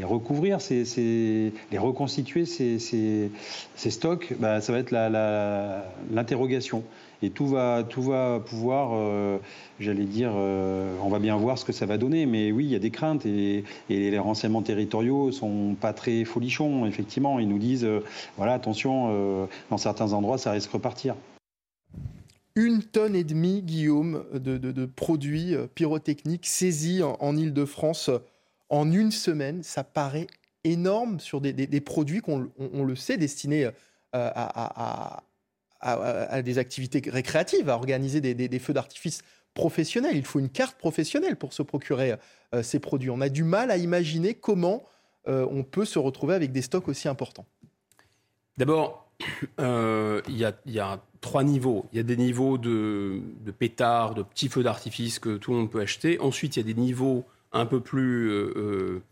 recouvrir, 0.02 0.58
les 0.70 1.78
reconstituer, 1.78 2.46
ces, 2.46 3.30
stocks? 3.76 4.34
Bah, 4.38 4.60
Ça 4.60 4.72
va 4.72 4.78
être 4.78 4.90
l'interrogation. 4.90 6.82
Et 7.22 7.30
tout 7.30 7.46
va, 7.46 7.84
pouvoir, 7.84 8.90
euh, 8.92 9.38
j'allais 9.80 10.04
dire, 10.04 10.32
on 10.34 11.08
va 11.08 11.18
bien 11.18 11.36
voir 11.36 11.56
ce 11.58 11.64
que 11.64 11.72
ça 11.72 11.86
va 11.86 11.96
donner. 11.96 12.26
Mais 12.26 12.50
oui, 12.50 12.64
il 12.64 12.70
y 12.70 12.74
a 12.74 12.80
des 12.80 12.90
craintes 12.90 13.24
et, 13.24 13.64
et 13.88 14.10
les 14.10 14.18
renseignements 14.18 14.62
territoriaux 14.62 15.30
sont 15.32 15.76
pas 15.80 15.92
très 15.92 16.24
folichons, 16.24 16.86
effectivement. 16.86 17.38
Ils 17.38 17.48
nous 17.48 17.58
disent, 17.58 17.88
voilà, 18.36 18.52
attention, 18.54 19.48
dans 19.70 19.78
certains 19.78 20.12
endroits, 20.12 20.38
ça 20.38 20.50
risque 20.50 20.70
de 20.70 20.74
repartir 20.74 21.14
une 22.56 22.82
tonne 22.82 23.16
et 23.16 23.24
demie, 23.24 23.62
Guillaume, 23.62 24.24
de, 24.32 24.86
produits 24.86 25.54
euh, 25.54 25.66
pyrotechniques 25.66 26.46
saisis 26.46 27.02
en, 27.02 27.36
Ile-de-France 27.36 28.08
euh, 28.10 28.18
en 28.68 28.90
une 28.90 29.10
semaine. 29.10 29.62
Ça 29.62 29.82
paraît 29.84 30.28
énorme 30.62 31.20
sur 31.20 31.40
des, 31.40 31.80
produits 31.80 32.20
qu'on 32.20 32.50
on, 32.58 32.84
le 32.84 32.96
sait 32.96 33.16
destinés 33.16 33.66
euh, 33.66 33.70
à, 34.12 35.22
des 36.42 36.58
activités 36.58 37.02
récréatives, 37.10 37.68
à 37.68 37.74
organiser 37.74 38.20
des, 38.20 38.58
feux 38.58 38.72
d'artifice 38.72 39.22
professionnels. 39.52 40.16
Il 40.16 40.24
faut 40.24 40.38
une 40.38 40.48
carte 40.48 40.78
professionnelle 40.78 41.36
pour 41.36 41.52
se 41.52 41.62
procurer 41.62 42.14
ces 42.62 42.78
produits. 42.78 43.10
On 43.10 43.20
a 43.20 43.28
du 43.28 43.44
mal 43.44 43.70
à 43.70 43.76
imaginer 43.76 44.32
comment 44.32 44.84
on 45.26 45.62
peut 45.62 45.84
se 45.84 45.98
retrouver 45.98 46.34
avec 46.34 46.52
des 46.52 46.62
stocks 46.62 46.88
aussi 46.88 47.06
importants. 47.06 47.44
D'abord, 48.56 49.03
il 49.58 50.36
y, 50.66 50.78
a 50.80 51.00
trois 51.20 51.44
niveaux. 51.44 51.86
Il 51.92 51.96
y 51.96 52.00
a 52.00 52.02
des 52.02 52.16
niveaux 52.16 52.58
de, 52.58 53.20
pétards, 53.58 54.14
de 54.14 54.22
petits 54.22 54.48
feux 54.48 54.62
d'artifice 54.62 55.18
que 55.18 55.36
tout 55.36 55.52
le 55.52 55.58
monde 55.58 55.70
peut 55.70 55.80
acheter. 55.80 56.20
Ensuite, 56.20 56.56
il 56.56 56.60
y 56.60 56.62
a 56.70 56.74
des 56.74 56.80
niveaux 56.80 57.24
un 57.52 57.66
peu 57.66 57.80
plus 57.80 58.30
euh, 58.30 58.52
euh, 58.56 59.02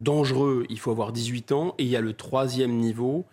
dangereux. 0.00 0.66
Il 0.68 0.78
faut 0.78 0.90
avoir 0.90 1.12
18 1.12 1.52
ans. 1.52 1.74
Et 1.78 1.84
il 1.84 1.88
y 1.88 1.96
a 1.96 2.00
le 2.00 2.12
troisième 2.12 2.72
niveau 2.76 3.24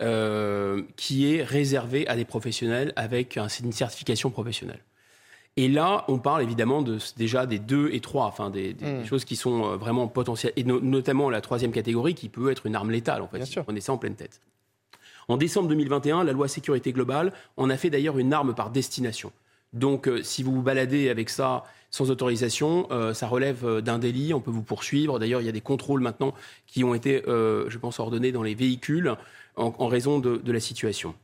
euh, 0.00 0.82
qui 0.96 1.34
est 1.34 1.42
réservé 1.42 2.06
à 2.08 2.16
des 2.16 2.24
professionnels 2.24 2.92
avec 2.96 3.36
une 3.36 3.72
certification 3.72 4.30
professionnelle. 4.30 4.80
Et 5.56 5.66
là, 5.68 6.04
on 6.06 6.18
parle 6.18 6.42
évidemment 6.44 6.82
de, 6.82 6.98
déjà 7.16 7.44
des 7.44 7.58
2 7.58 7.90
et 7.92 7.98
3, 7.98 8.26
enfin 8.26 8.48
des, 8.48 8.74
des 8.74 8.84
Mm. 9.00 9.04
choses 9.06 9.24
qui 9.24 9.34
sont 9.34 9.64
euh, 9.72 9.76
vraiment 9.76 10.06
potentielles, 10.06 10.52
et 10.54 10.62
no- 10.62 10.78
notamment 10.80 11.30
la 11.30 11.40
troisième 11.40 11.72
catégorie 11.72 12.14
qui 12.14 12.28
peut 12.28 12.52
être 12.52 12.66
une 12.66 12.76
arme 12.76 12.92
létale, 12.92 13.22
en 13.22 13.26
fait, 13.26 13.44
si 13.44 13.56
vous 13.56 13.64
prenez 13.64 13.80
ça 13.80 13.92
en 13.92 13.98
pleine 13.98 14.14
tête. 14.14 14.40
En 15.28 15.36
décembre 15.36 15.68
2021, 15.68 16.24
la 16.24 16.32
loi 16.32 16.48
sécurité 16.48 16.92
globale 16.92 17.32
en 17.56 17.70
a 17.70 17.76
fait 17.76 17.90
d'ailleurs 17.90 18.18
une 18.18 18.32
arme 18.32 18.54
par 18.54 18.70
destination. 18.70 19.30
Donc, 19.74 20.08
euh, 20.08 20.22
si 20.22 20.42
vous 20.42 20.52
vous 20.52 20.62
baladez 20.62 21.10
avec 21.10 21.28
ça 21.28 21.64
sans 21.90 22.10
autorisation, 22.10 22.86
euh, 22.90 23.12
ça 23.12 23.26
relève 23.26 23.64
euh, 23.66 23.80
d'un 23.82 23.98
délit, 23.98 24.32
on 24.32 24.40
peut 24.40 24.50
vous 24.50 24.62
poursuivre. 24.62 25.18
D'ailleurs, 25.18 25.42
il 25.42 25.44
y 25.44 25.48
a 25.48 25.52
des 25.52 25.60
contrôles 25.60 26.00
maintenant 26.00 26.34
qui 26.66 26.84
ont 26.84 26.94
été, 26.94 27.22
euh, 27.28 27.68
je 27.68 27.78
pense, 27.78 28.00
ordonnés 28.00 28.32
dans 28.32 28.42
les 28.42 28.54
véhicules 28.54 29.14
en, 29.56 29.74
en 29.78 29.86
raison 29.86 30.18
de, 30.18 30.36
de 30.36 30.52
la 30.52 30.60
situation. 30.60 31.14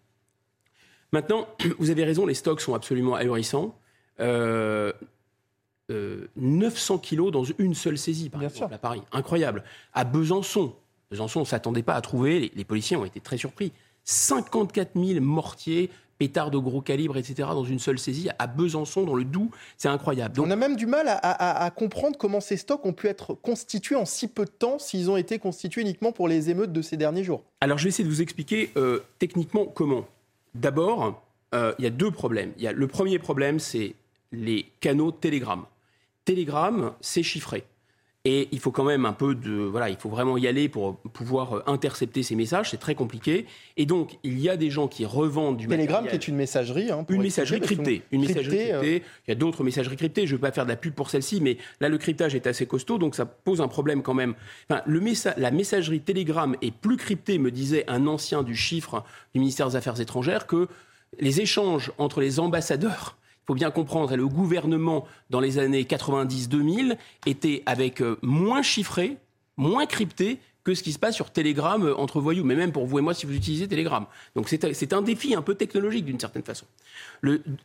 Maintenant, 1.12 1.48
vous 1.78 1.90
avez 1.90 2.04
raison, 2.04 2.26
les 2.26 2.34
stocks 2.34 2.60
sont 2.60 2.74
absolument 2.74 3.14
ahurissants. 3.14 3.74
Euh, 4.20 4.92
euh, 5.90 6.28
900 6.36 6.98
kilos 6.98 7.30
dans 7.30 7.44
une 7.44 7.74
seule 7.74 7.98
saisie, 7.98 8.30
par 8.30 8.42
exemple, 8.42 8.74
à 8.74 8.78
Paris. 8.78 9.02
Incroyable. 9.12 9.64
À 9.92 10.04
Besançon, 10.04 10.74
Besançon, 11.10 11.40
on 11.40 11.42
ne 11.42 11.48
s'attendait 11.48 11.82
pas 11.82 11.94
à 11.94 12.00
trouver, 12.00 12.40
les, 12.40 12.52
les 12.54 12.64
policiers 12.64 12.96
ont 12.96 13.04
été 13.04 13.20
très 13.20 13.36
surpris. 13.36 13.72
54 14.04 14.90
000 14.94 15.20
mortiers, 15.20 15.90
pétards 16.18 16.50
de 16.50 16.58
gros 16.58 16.80
calibre, 16.80 17.16
etc., 17.16 17.48
dans 17.52 17.64
une 17.64 17.78
seule 17.78 17.98
saisie, 17.98 18.28
à 18.38 18.46
Besançon, 18.46 19.02
dans 19.04 19.14
le 19.16 19.24
Doubs. 19.24 19.50
C'est 19.76 19.88
incroyable. 19.88 20.40
On 20.40 20.50
a 20.50 20.56
même 20.56 20.76
du 20.76 20.86
mal 20.86 21.08
à, 21.08 21.14
à- 21.16 21.64
à 21.64 21.70
comprendre 21.70 22.16
comment 22.16 22.40
ces 22.40 22.56
stocks 22.56 22.84
ont 22.86 22.92
pu 22.92 23.08
être 23.08 23.34
constitués 23.34 23.96
en 23.96 24.04
si 24.04 24.28
peu 24.28 24.44
de 24.44 24.50
temps 24.50 24.78
s'ils 24.78 25.10
ont 25.10 25.16
été 25.16 25.38
constitués 25.38 25.80
uniquement 25.80 26.12
pour 26.12 26.28
les 26.28 26.50
émeutes 26.50 26.72
de 26.72 26.82
ces 26.82 26.96
derniers 26.96 27.24
jours. 27.24 27.42
Alors, 27.60 27.78
je 27.78 27.84
vais 27.84 27.88
essayer 27.88 28.04
de 28.04 28.12
vous 28.14 28.22
expliquer 28.22 28.70
euh, 28.76 29.00
techniquement 29.18 29.64
comment. 29.66 30.06
D'abord, 30.54 31.20
euh, 31.54 31.74
il 31.78 31.84
y 31.84 31.86
a 31.88 31.90
deux 31.90 32.10
problèmes. 32.12 32.52
Il 32.58 32.62
y 32.62 32.68
a, 32.68 32.72
le 32.72 32.86
premier 32.86 33.18
problème, 33.18 33.58
c'est 33.58 33.94
les 34.30 34.66
canaux 34.80 35.10
Telegram. 35.10 35.64
Telegram, 36.24 36.92
c'est 37.00 37.22
chiffré. 37.22 37.64
Et 38.26 38.48
il 38.52 38.58
faut 38.58 38.70
quand 38.70 38.84
même 38.84 39.04
un 39.04 39.12
peu 39.12 39.34
de. 39.34 39.52
Voilà, 39.52 39.90
il 39.90 39.96
faut 39.96 40.08
vraiment 40.08 40.38
y 40.38 40.46
aller 40.46 40.70
pour 40.70 40.96
pouvoir 40.96 41.56
euh, 41.58 41.62
intercepter 41.66 42.22
ces 42.22 42.34
messages. 42.34 42.70
C'est 42.70 42.78
très 42.78 42.94
compliqué. 42.94 43.44
Et 43.76 43.84
donc, 43.84 44.16
il 44.22 44.40
y 44.40 44.48
a 44.48 44.56
des 44.56 44.70
gens 44.70 44.88
qui 44.88 45.04
revendent 45.04 45.58
du 45.58 45.66
Telegram, 45.66 45.96
matériel. 46.04 46.18
qui 46.18 46.24
est 46.24 46.28
une 46.30 46.36
messagerie. 46.36 46.90
hein, 46.90 47.04
Une 47.10 47.20
messagerie 47.20 47.60
cryptée. 47.60 48.00
Une 48.12 48.22
messagerie 48.22 48.44
cryptée, 48.56 48.72
euh, 48.72 48.80
cryptée. 48.80 49.06
Il 49.26 49.30
y 49.30 49.32
a 49.32 49.34
d'autres 49.34 49.62
messageries 49.62 49.96
cryptées. 49.96 50.26
Je 50.26 50.32
ne 50.32 50.36
veux 50.38 50.40
pas 50.40 50.52
faire 50.52 50.64
de 50.64 50.70
la 50.70 50.76
pub 50.76 50.94
pour 50.94 51.10
celle-ci, 51.10 51.42
mais 51.42 51.58
là, 51.80 51.90
le 51.90 51.98
cryptage 51.98 52.34
est 52.34 52.46
assez 52.46 52.64
costaud, 52.64 52.96
donc 52.96 53.14
ça 53.14 53.26
pose 53.26 53.60
un 53.60 53.68
problème 53.68 54.02
quand 54.02 54.14
même. 54.14 54.34
Enfin, 54.70 54.80
le 54.86 55.00
messa- 55.00 55.34
la 55.36 55.50
messagerie 55.50 56.00
Telegram 56.00 56.56
est 56.62 56.72
plus 56.74 56.96
cryptée, 56.96 57.36
me 57.38 57.50
disait 57.50 57.84
un 57.88 58.06
ancien 58.06 58.42
du 58.42 58.56
chiffre 58.56 59.04
du 59.34 59.40
ministère 59.40 59.68
des 59.68 59.76
Affaires 59.76 60.00
étrangères, 60.00 60.46
que 60.46 60.68
les 61.20 61.42
échanges 61.42 61.92
entre 61.98 62.22
les 62.22 62.40
ambassadeurs. 62.40 63.18
Faut 63.46 63.54
bien 63.54 63.70
comprendre, 63.70 64.16
le 64.16 64.26
gouvernement, 64.26 65.06
dans 65.30 65.40
les 65.40 65.58
années 65.58 65.82
90-2000, 65.82 66.96
était 67.26 67.62
avec 67.66 68.00
euh, 68.00 68.18
moins 68.22 68.62
chiffré, 68.62 69.18
moins 69.56 69.86
crypté 69.86 70.38
que 70.64 70.74
ce 70.74 70.82
qui 70.82 70.92
se 70.92 70.98
passe 70.98 71.14
sur 71.14 71.30
Telegram 71.30 71.82
euh, 71.84 71.94
entre 71.96 72.20
voyous, 72.20 72.42
mais 72.42 72.56
même 72.56 72.72
pour 72.72 72.86
vous 72.86 72.98
et 72.98 73.02
moi 73.02 73.14
si 73.14 73.26
vous 73.26 73.34
utilisez 73.34 73.68
Telegram. 73.68 74.06
Donc 74.34 74.48
c'est 74.48 74.92
un 74.92 75.02
défi 75.02 75.34
un 75.34 75.42
peu 75.42 75.54
technologique 75.54 76.06
d'une 76.06 76.18
certaine 76.18 76.42
façon. 76.42 76.66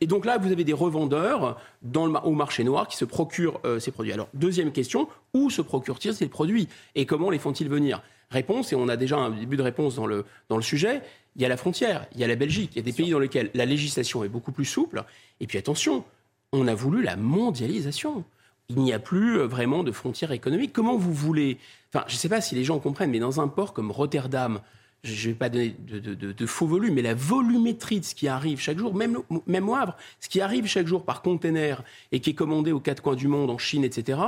Et 0.02 0.08
donc 0.08 0.26
là, 0.26 0.38
vous 0.38 0.52
avez 0.52 0.66
des 0.66 0.74
revendeurs 0.74 1.58
dans 1.82 2.06
le, 2.06 2.14
au 2.24 2.32
marché 2.32 2.64
noir 2.64 2.88
qui 2.88 2.98
se 2.98 3.06
procurent 3.06 3.60
euh, 3.66 3.80
ces 3.80 3.92
produits. 3.92 4.12
Alors, 4.12 4.28
deuxième 4.34 4.72
question, 4.72 5.08
où 5.34 5.50
se 5.50 5.62
procurent-ils 5.62 6.14
ces 6.14 6.28
produits 6.28 6.68
et 6.96 7.06
comment 7.06 7.30
les 7.30 7.40
font-ils 7.40 7.70
venir? 7.70 8.02
Réponse, 8.32 8.72
et 8.72 8.76
on 8.76 8.88
a 8.90 8.96
déjà 8.96 9.18
un 9.18 9.32
début 9.32 9.58
de 9.58 9.64
réponse 9.64 9.96
dans 9.96 10.06
le, 10.06 10.26
dans 10.50 10.58
le 10.58 10.62
sujet, 10.62 11.02
il 11.36 11.42
y 11.42 11.46
a 11.46 11.50
la 11.50 11.58
frontière, 11.58 12.06
il 12.14 12.20
y 12.20 12.24
a 12.24 12.28
la 12.28 12.36
Belgique, 12.36 12.72
il 12.74 12.78
y 12.78 12.80
a 12.80 12.84
des 12.84 12.94
pays 12.94 13.10
dans 13.10 13.20
lesquels 13.20 13.50
la 13.54 13.66
législation 13.66 14.24
est 14.24 14.30
beaucoup 14.30 14.52
plus 14.52 14.66
souple. 14.66 15.04
Et 15.40 15.48
puis 15.48 15.58
attention, 15.58 16.04
on 16.52 16.68
a 16.68 16.76
voulu 16.76 17.02
la 17.02 17.16
mondialisation. 17.16 18.24
Il 18.70 18.80
n'y 18.80 18.94
a 18.94 19.00
plus 19.00 19.40
euh, 19.40 19.48
vraiment 19.48 19.84
de 19.84 19.92
frontières 19.92 20.32
économiques. 20.32 20.74
Comment 20.74 20.96
vous 20.96 21.14
voulez 21.14 21.58
Enfin, 21.92 22.06
je 22.08 22.14
ne 22.14 22.18
sais 22.20 22.30
pas 22.30 22.40
si 22.40 22.54
les 22.54 22.64
gens 22.64 22.78
comprennent, 22.78 23.10
mais 23.10 23.20
dans 23.20 23.42
un 23.42 23.48
port 23.48 23.74
comme 23.74 23.90
Rotterdam, 23.90 24.62
je 25.04 25.30
ne 25.30 25.34
vais 25.34 25.38
pas 25.38 25.50
donner 25.50 25.76
de, 25.80 26.46
faux 26.46 26.68
volumes, 26.68 26.94
mais 26.94 27.02
la 27.02 27.14
volumétrie 27.14 28.02
de 28.02 28.06
ce 28.06 28.14
qui 28.14 28.28
arrive 28.28 28.60
chaque 28.60 28.78
jour, 28.78 28.94
même, 28.94 29.20
même 29.48 29.70
Havre, 29.70 29.96
ce 30.20 30.28
qui 30.28 30.42
arrive 30.42 30.68
chaque 30.68 30.88
jour 30.88 31.04
par 31.06 31.22
container 31.22 31.84
et 32.12 32.20
qui 32.20 32.32
est 32.32 32.36
commandé 32.36 32.72
aux 32.72 32.80
quatre 32.80 33.02
coins 33.02 33.16
du 33.16 33.28
monde, 33.28 33.50
en 33.50 33.58
Chine, 33.58 33.84
etc. 33.84 34.20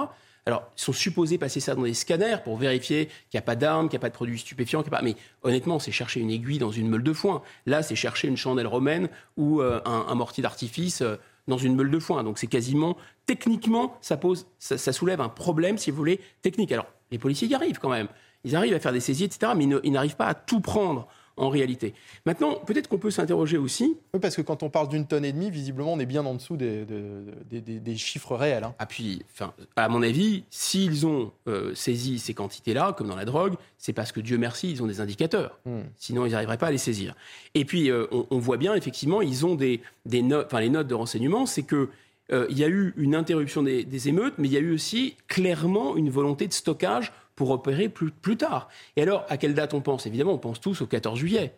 Alors, 0.46 0.64
ils 0.76 0.82
sont 0.82 0.94
supposés 0.94 1.38
passer 1.38 1.60
ça 1.60 1.76
dans 1.76 1.84
des 1.84 1.94
scanners 1.94 2.38
pour 2.44 2.58
vérifier 2.58 3.06
qu'il 3.06 3.36
n'y 3.36 3.40
a 3.40 3.44
pas 3.44 3.56
d'armes, 3.56 3.90
qu'il 3.90 3.98
n'y 3.98 4.02
a 4.02 4.06
pas 4.06 4.10
de 4.10 4.16
produits 4.16 4.40
stupéfiants. 4.40 4.82
pas... 4.84 5.02
Mais 5.04 5.16
honnêtement, 5.44 5.78
c'est 5.78 5.92
chercher 5.92 6.20
une 6.20 6.32
aiguille 6.32 6.58
dans 6.58 6.72
une 6.72 6.90
meule 6.90 7.04
de 7.04 7.14
foin. 7.14 7.44
Là, 7.66 7.84
c'est 7.84 7.96
chercher 7.96 8.28
une 8.28 8.38
chandelle 8.38 8.68
romaine 8.68 9.10
ou 9.38 9.62
euh, 9.62 9.82
un, 9.86 10.16
mortier 10.16 10.42
d'artifice 10.42 11.02
euh, 11.02 11.18
dans 11.48 11.58
une 11.58 11.76
meule 11.76 11.92
de 11.92 12.00
foin. 12.00 12.24
Donc, 12.24 12.40
c'est 12.40 12.48
quasiment, 12.48 12.98
techniquement, 13.28 13.98
ça, 14.02 14.18
pose, 14.18 14.48
ça, 14.58 14.78
ça 14.78 14.94
soulève 14.94 15.22
un 15.22 15.30
problème, 15.30 15.78
si 15.78 15.92
vous 15.92 15.98
voulez, 15.98 16.20
technique. 16.42 16.72
Alors, 16.72 16.88
les 17.12 17.20
policiers 17.20 17.48
y 17.48 17.54
arrivent 17.54 17.80
quand 17.80 17.90
même. 17.90 18.08
Ils 18.44 18.56
arrivent 18.56 18.74
à 18.74 18.80
faire 18.80 18.94
des 18.94 19.00
saisies, 19.00 19.26
etc., 19.26 19.52
mais 19.56 19.68
ils 19.84 19.92
n'arrivent 19.92 20.16
pas 20.16 20.26
à 20.26 20.34
tout 20.34 20.62
prendre 20.62 21.08
en 21.42 21.50
réalité. 21.50 21.94
Maintenant, 22.26 22.56
peut-être 22.56 22.88
qu'on 22.88 22.98
peut 23.00 23.12
s'interroger 23.12 23.58
aussi. 23.58 23.98
Oui, 24.14 24.20
parce 24.22 24.36
que 24.36 24.42
quand 24.42 24.64
on 24.64 24.70
parle 24.70 24.88
d'une 24.90 25.08
tonne 25.08 25.26
et 25.26 25.32
demie, 25.34 25.50
visiblement, 25.50 25.92
on 25.94 26.00
est 26.00 26.06
bien 26.06 26.26
en 26.26 26.36
dessous 26.36 26.56
des, 26.56 26.86
de- 26.86 27.24
des- 27.50 27.62
des- 27.62 27.80
des 27.80 27.98
chiffres 27.98 28.36
réels. 28.36 28.64
hein. 28.64 28.76
Ah 28.80 28.86
puis, 28.86 29.24
enfin, 29.34 29.54
à 29.76 29.90
mon 29.90 30.04
avis, 30.04 30.44
s'ils 30.52 31.06
ont 31.08 31.32
euh, 31.48 31.74
saisi 31.76 32.20
ces 32.20 32.34
quantités-là, 32.34 32.94
comme 32.98 33.08
dans 33.08 33.16
la 33.16 33.26
drogue, 33.26 33.56
c'est 33.80 33.94
parce 33.94 34.12
que 34.12 34.20
Dieu 34.20 34.38
merci, 34.38 34.70
ils 34.72 34.84
ont 34.84 34.88
des 34.88 35.02
indicateurs. 35.02 35.60
Hmm. 35.66 35.82
Sinon, 35.98 36.26
ils 36.26 36.32
n'arriveraient 36.32 36.58
pas 36.60 36.68
à 36.68 36.72
les 36.72 36.78
saisir. 36.78 37.16
Et 37.56 37.66
puis, 37.66 37.90
euh, 37.90 38.06
on, 38.12 38.28
on 38.30 38.38
voit 38.40 38.58
bien, 38.58 38.76
effectivement, 38.76 39.22
ils 39.22 39.46
ont 39.46 39.56
des, 39.56 39.82
des 40.06 40.22
notes, 40.22 40.46
enfin, 40.46 40.60
les 40.62 40.70
notes 40.70 40.88
de 40.88 40.94
renseignement, 40.96 41.46
c'est 41.48 41.64
que 41.64 41.90
euh, 42.32 42.46
il 42.50 42.58
y 42.60 42.64
a 42.64 42.68
eu 42.70 42.94
une 42.96 43.16
interruption 43.16 43.62
des, 43.64 43.84
des 43.84 44.08
émeutes, 44.08 44.36
mais 44.38 44.48
il 44.48 44.54
y 44.54 44.58
a 44.58 44.62
eu 44.62 44.72
aussi 44.74 45.16
clairement 45.28 45.98
une 45.98 46.10
volonté 46.10 46.48
de 46.48 46.54
stockage 46.54 47.12
pour 47.36 47.52
opérer 47.52 47.90
plus, 47.90 48.38
tard. 48.38 48.70
Et 48.96 49.02
alors, 49.02 49.26
à 49.30 49.38
quelle 49.38 49.54
date 49.54 49.74
on 49.74 49.82
pense? 49.82 50.06
Évidemment, 50.06 50.34
on 50.34 50.38
pense 50.38 50.60
tous 50.60 50.82
au 50.82 50.88
14 50.88 51.18
juillet. 51.18 51.54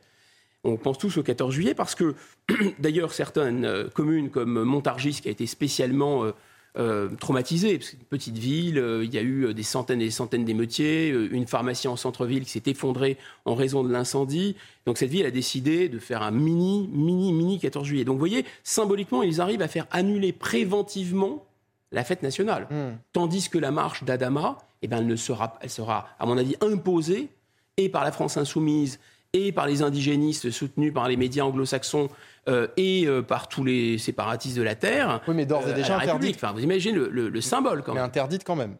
On 0.63 0.77
pense 0.77 0.97
tous 0.97 1.17
au 1.17 1.23
14 1.23 1.53
juillet 1.53 1.73
parce 1.73 1.95
que, 1.95 2.15
d'ailleurs, 2.79 3.13
certaines 3.13 3.65
euh, 3.65 3.89
communes 3.89 4.29
comme 4.29 4.63
Montargis, 4.63 5.19
qui 5.21 5.27
a 5.27 5.31
été 5.31 5.45
spécialement 5.45 6.23
euh, 6.23 6.31
euh, 6.77 7.09
traumatisée, 7.19 7.77
parce 7.77 7.91
que 7.91 7.97
une 7.97 8.05
petite 8.05 8.37
ville, 8.37 8.81
il 9.03 9.13
y 9.13 9.17
a 9.17 9.21
eu 9.21 9.53
des 9.53 9.63
centaines 9.63 10.01
et 10.01 10.05
des 10.05 10.11
centaines 10.11 10.45
d'émeutiers, 10.45 11.09
une 11.09 11.47
pharmacie 11.47 11.87
en 11.87 11.97
centre-ville 11.97 12.45
qui 12.45 12.51
s'est 12.51 12.63
effondrée 12.67 13.17
en 13.45 13.55
raison 13.55 13.83
de 13.83 13.91
l'incendie. 13.91 14.55
Donc 14.85 14.97
cette 14.97 15.11
ville 15.11 15.25
a 15.25 15.31
décidé 15.31 15.89
de 15.89 15.99
faire 15.99 16.23
un 16.23 16.31
mini, 16.31 16.89
mini, 16.93 17.33
mini 17.33 17.59
14 17.59 17.85
juillet. 17.85 18.05
Donc 18.05 18.13
vous 18.13 18.19
voyez, 18.19 18.45
symboliquement, 18.63 19.21
ils 19.21 19.41
arrivent 19.41 19.61
à 19.61 19.67
faire 19.67 19.87
annuler 19.91 20.31
préventivement 20.31 21.45
la 21.93 22.03
fête 22.03 22.21
nationale. 22.23 22.67
Tandis 23.13 23.49
que 23.49 23.57
la 23.57 23.71
marche 23.71 24.03
d'Adama, 24.03 24.57
eh 24.81 24.87
ben, 24.87 24.97
elle, 24.97 25.07
ne 25.07 25.15
sera, 25.15 25.57
elle 25.61 25.69
sera, 25.69 26.07
à 26.19 26.25
mon 26.25 26.37
avis, 26.37 26.55
imposée 26.61 27.29
et 27.77 27.87
par 27.87 28.03
la 28.03 28.11
France 28.11 28.35
insoumise 28.35 28.99
et 29.31 29.51
par 29.51 29.65
les 29.65 29.81
indigénistes 29.81 30.51
soutenus 30.51 30.93
par 30.93 31.07
les 31.07 31.15
médias 31.17 31.43
anglo-saxons 31.43 32.09
euh, 32.49 32.67
et 32.77 33.05
euh, 33.07 33.21
par 33.23 33.47
tous 33.47 33.63
les 33.63 33.97
séparatistes 33.97 34.57
de 34.57 34.61
la 34.61 34.75
terre. 34.75 35.21
Oui, 35.27 35.33
mais 35.33 35.45
d'ores 35.45 35.67
et 35.67 35.71
euh, 35.71 35.73
déjà 35.73 35.97
interdite. 35.97 36.35
Enfin, 36.35 36.51
vous 36.51 36.59
imaginez 36.59 36.93
le, 36.93 37.09
le- 37.09 37.29
le 37.29 37.41
symbole 37.41 37.81
quand 37.81 37.93
même. 37.93 38.03
Mais 38.03 38.07
interdite 38.07 38.43
quand 38.43 38.55
même. 38.55 38.75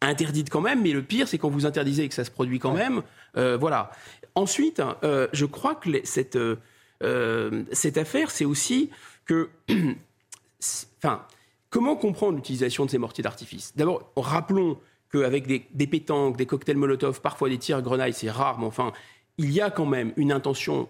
Interdite 0.00 0.48
quand 0.48 0.62
même, 0.62 0.80
mais 0.82 0.92
le 0.92 1.02
pire, 1.02 1.28
c'est 1.28 1.36
quand 1.36 1.50
vous 1.50 1.66
interdisez 1.66 2.04
et 2.04 2.08
que 2.08 2.14
ça 2.14 2.24
se 2.24 2.30
produit 2.30 2.58
quand 2.58 2.72
même. 2.72 3.02
euh, 3.36 3.58
voilà. 3.60 3.90
Ensuite, 4.34 4.80
je 5.32 5.44
crois 5.44 5.74
que 5.74 5.90
les- 5.90 6.04
cette, 6.06 6.38
cette 7.72 7.98
affaire, 7.98 8.30
c'est 8.30 8.44
aussi 8.46 8.90
que. 9.26 9.50
Enfin, 11.02 11.22
comment 11.70 11.96
comprendre 11.96 12.36
l'utilisation 12.36 12.84
de 12.84 12.90
ces 12.90 12.98
mortiers 12.98 13.22
d'artifice? 13.22 13.72
D'abord, 13.76 14.12
rappelons 14.16 14.78
qu'avec 15.10 15.46
des, 15.46 15.66
des 15.72 15.86
pétanques, 15.86 16.36
des 16.36 16.46
cocktails 16.46 16.76
Molotov, 16.76 17.20
parfois 17.20 17.48
des 17.48 17.58
tirs 17.58 17.82
grenailles, 17.82 18.12
c'est 18.12 18.30
rare, 18.30 18.58
mais 18.58 18.66
enfin, 18.66 18.92
il 19.38 19.50
y 19.50 19.60
a 19.60 19.70
quand 19.70 19.86
même 19.86 20.12
une 20.16 20.32
intention 20.32 20.88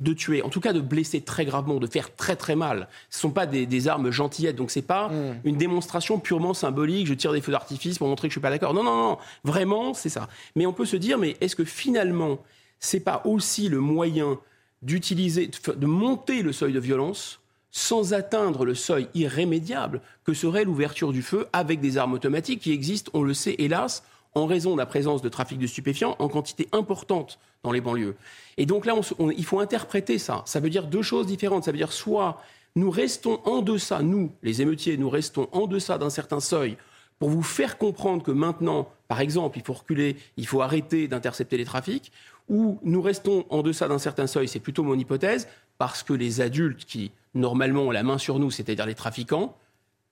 de 0.00 0.12
tuer, 0.12 0.42
en 0.42 0.48
tout 0.48 0.58
cas 0.60 0.72
de 0.72 0.80
blesser 0.80 1.20
très 1.20 1.44
gravement, 1.44 1.78
de 1.78 1.86
faire 1.86 2.12
très 2.16 2.34
très 2.34 2.56
mal. 2.56 2.88
Ce 3.08 3.18
ne 3.18 3.20
sont 3.20 3.30
pas 3.30 3.46
des, 3.46 3.66
des 3.66 3.86
armes 3.86 4.10
gentillettes, 4.10 4.56
donc 4.56 4.72
c'est 4.72 4.82
pas 4.82 5.12
une 5.44 5.56
démonstration 5.56 6.18
purement 6.18 6.54
symbolique, 6.54 7.06
je 7.06 7.14
tire 7.14 7.32
des 7.32 7.40
feux 7.40 7.52
d'artifice 7.52 7.98
pour 7.98 8.08
montrer 8.08 8.26
que 8.26 8.32
je 8.32 8.34
suis 8.34 8.40
pas 8.40 8.50
d'accord. 8.50 8.74
Non, 8.74 8.82
non, 8.82 8.96
non, 8.96 9.18
vraiment, 9.44 9.94
c'est 9.94 10.08
ça. 10.08 10.28
Mais 10.56 10.66
on 10.66 10.72
peut 10.72 10.86
se 10.86 10.96
dire, 10.96 11.18
mais 11.18 11.36
est-ce 11.40 11.54
que 11.54 11.64
finalement, 11.64 12.38
c'est 12.80 12.98
pas 12.98 13.22
aussi 13.24 13.68
le 13.68 13.78
moyen 13.78 14.40
d'utiliser, 14.80 15.48
de 15.76 15.86
monter 15.86 16.42
le 16.42 16.52
seuil 16.52 16.72
de 16.72 16.80
violence 16.80 17.40
sans 17.72 18.12
atteindre 18.12 18.64
le 18.64 18.74
seuil 18.74 19.08
irrémédiable 19.14 20.00
que 20.24 20.34
serait 20.34 20.64
l'ouverture 20.64 21.12
du 21.12 21.22
feu 21.22 21.48
avec 21.52 21.80
des 21.80 21.98
armes 21.98 22.12
automatiques 22.12 22.60
qui 22.60 22.72
existent, 22.72 23.10
on 23.14 23.22
le 23.22 23.34
sait 23.34 23.56
hélas, 23.58 24.04
en 24.34 24.46
raison 24.46 24.72
de 24.72 24.78
la 24.78 24.86
présence 24.86 25.22
de 25.22 25.28
trafic 25.28 25.58
de 25.58 25.66
stupéfiants 25.66 26.16
en 26.18 26.28
quantité 26.28 26.68
importante 26.72 27.38
dans 27.62 27.72
les 27.72 27.80
banlieues. 27.80 28.14
Et 28.56 28.66
donc 28.66 28.86
là, 28.86 28.94
il 29.36 29.44
faut 29.44 29.60
interpréter 29.60 30.18
ça. 30.18 30.42
Ça 30.46 30.60
veut 30.60 30.70
dire 30.70 30.86
deux 30.86 31.02
choses 31.02 31.26
différentes. 31.26 31.64
Ça 31.64 31.72
veut 31.72 31.78
dire 31.78 31.92
soit 31.92 32.40
nous 32.74 32.90
restons 32.90 33.40
en 33.44 33.60
deçà, 33.60 34.02
nous, 34.02 34.32
les 34.42 34.62
émeutiers, 34.62 34.96
nous 34.96 35.10
restons 35.10 35.48
en 35.52 35.66
deçà 35.66 35.98
d'un 35.98 36.08
certain 36.08 36.40
seuil 36.40 36.78
pour 37.18 37.28
vous 37.28 37.42
faire 37.42 37.78
comprendre 37.78 38.22
que 38.22 38.30
maintenant, 38.30 38.88
par 39.08 39.20
exemple, 39.20 39.58
il 39.58 39.64
faut 39.64 39.74
reculer, 39.74 40.16
il 40.36 40.46
faut 40.46 40.62
arrêter 40.62 41.06
d'intercepter 41.06 41.56
les 41.56 41.64
trafics, 41.64 42.10
ou 42.48 42.80
nous 42.82 43.02
restons 43.02 43.44
en 43.50 43.62
deçà 43.62 43.86
d'un 43.88 43.98
certain 43.98 44.26
seuil, 44.26 44.48
c'est 44.48 44.58
plutôt 44.58 44.82
mon 44.82 44.98
hypothèse, 44.98 45.46
parce 45.78 46.02
que 46.02 46.14
les 46.14 46.40
adultes 46.40 46.84
qui 46.84 47.12
normalement 47.34 47.82
ont 47.82 47.90
la 47.90 48.02
main 48.02 48.18
sur 48.18 48.38
nous, 48.38 48.50
c'est-à-dire 48.50 48.86
les 48.86 48.94
trafiquants, 48.94 49.56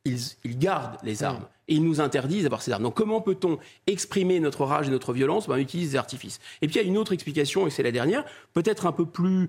ils, 0.04 0.58
gardent 0.58 0.96
les 1.02 1.22
armes 1.22 1.46
et 1.68 1.74
ils 1.74 1.84
nous 1.84 2.00
interdisent 2.00 2.44
d'avoir 2.44 2.62
ces 2.62 2.72
armes. 2.72 2.82
Donc 2.82 2.94
comment 2.94 3.20
peut-on 3.20 3.58
exprimer 3.86 4.40
notre 4.40 4.64
rage 4.64 4.88
et 4.88 4.90
notre 4.90 5.12
violence? 5.12 5.46
Ben, 5.46 5.54
On 5.54 5.58
utilise 5.58 5.92
des 5.92 5.96
artifices. 5.96 6.40
Et 6.62 6.66
puis 6.66 6.76
il 6.76 6.82
y 6.82 6.84
a 6.84 6.88
une 6.88 6.96
autre 6.96 7.12
explication, 7.12 7.66
et 7.66 7.70
c'est 7.70 7.82
la 7.82 7.92
dernière, 7.92 8.24
peut-être 8.54 8.86
un 8.86 8.92
peu 8.92 9.06
plus 9.06 9.48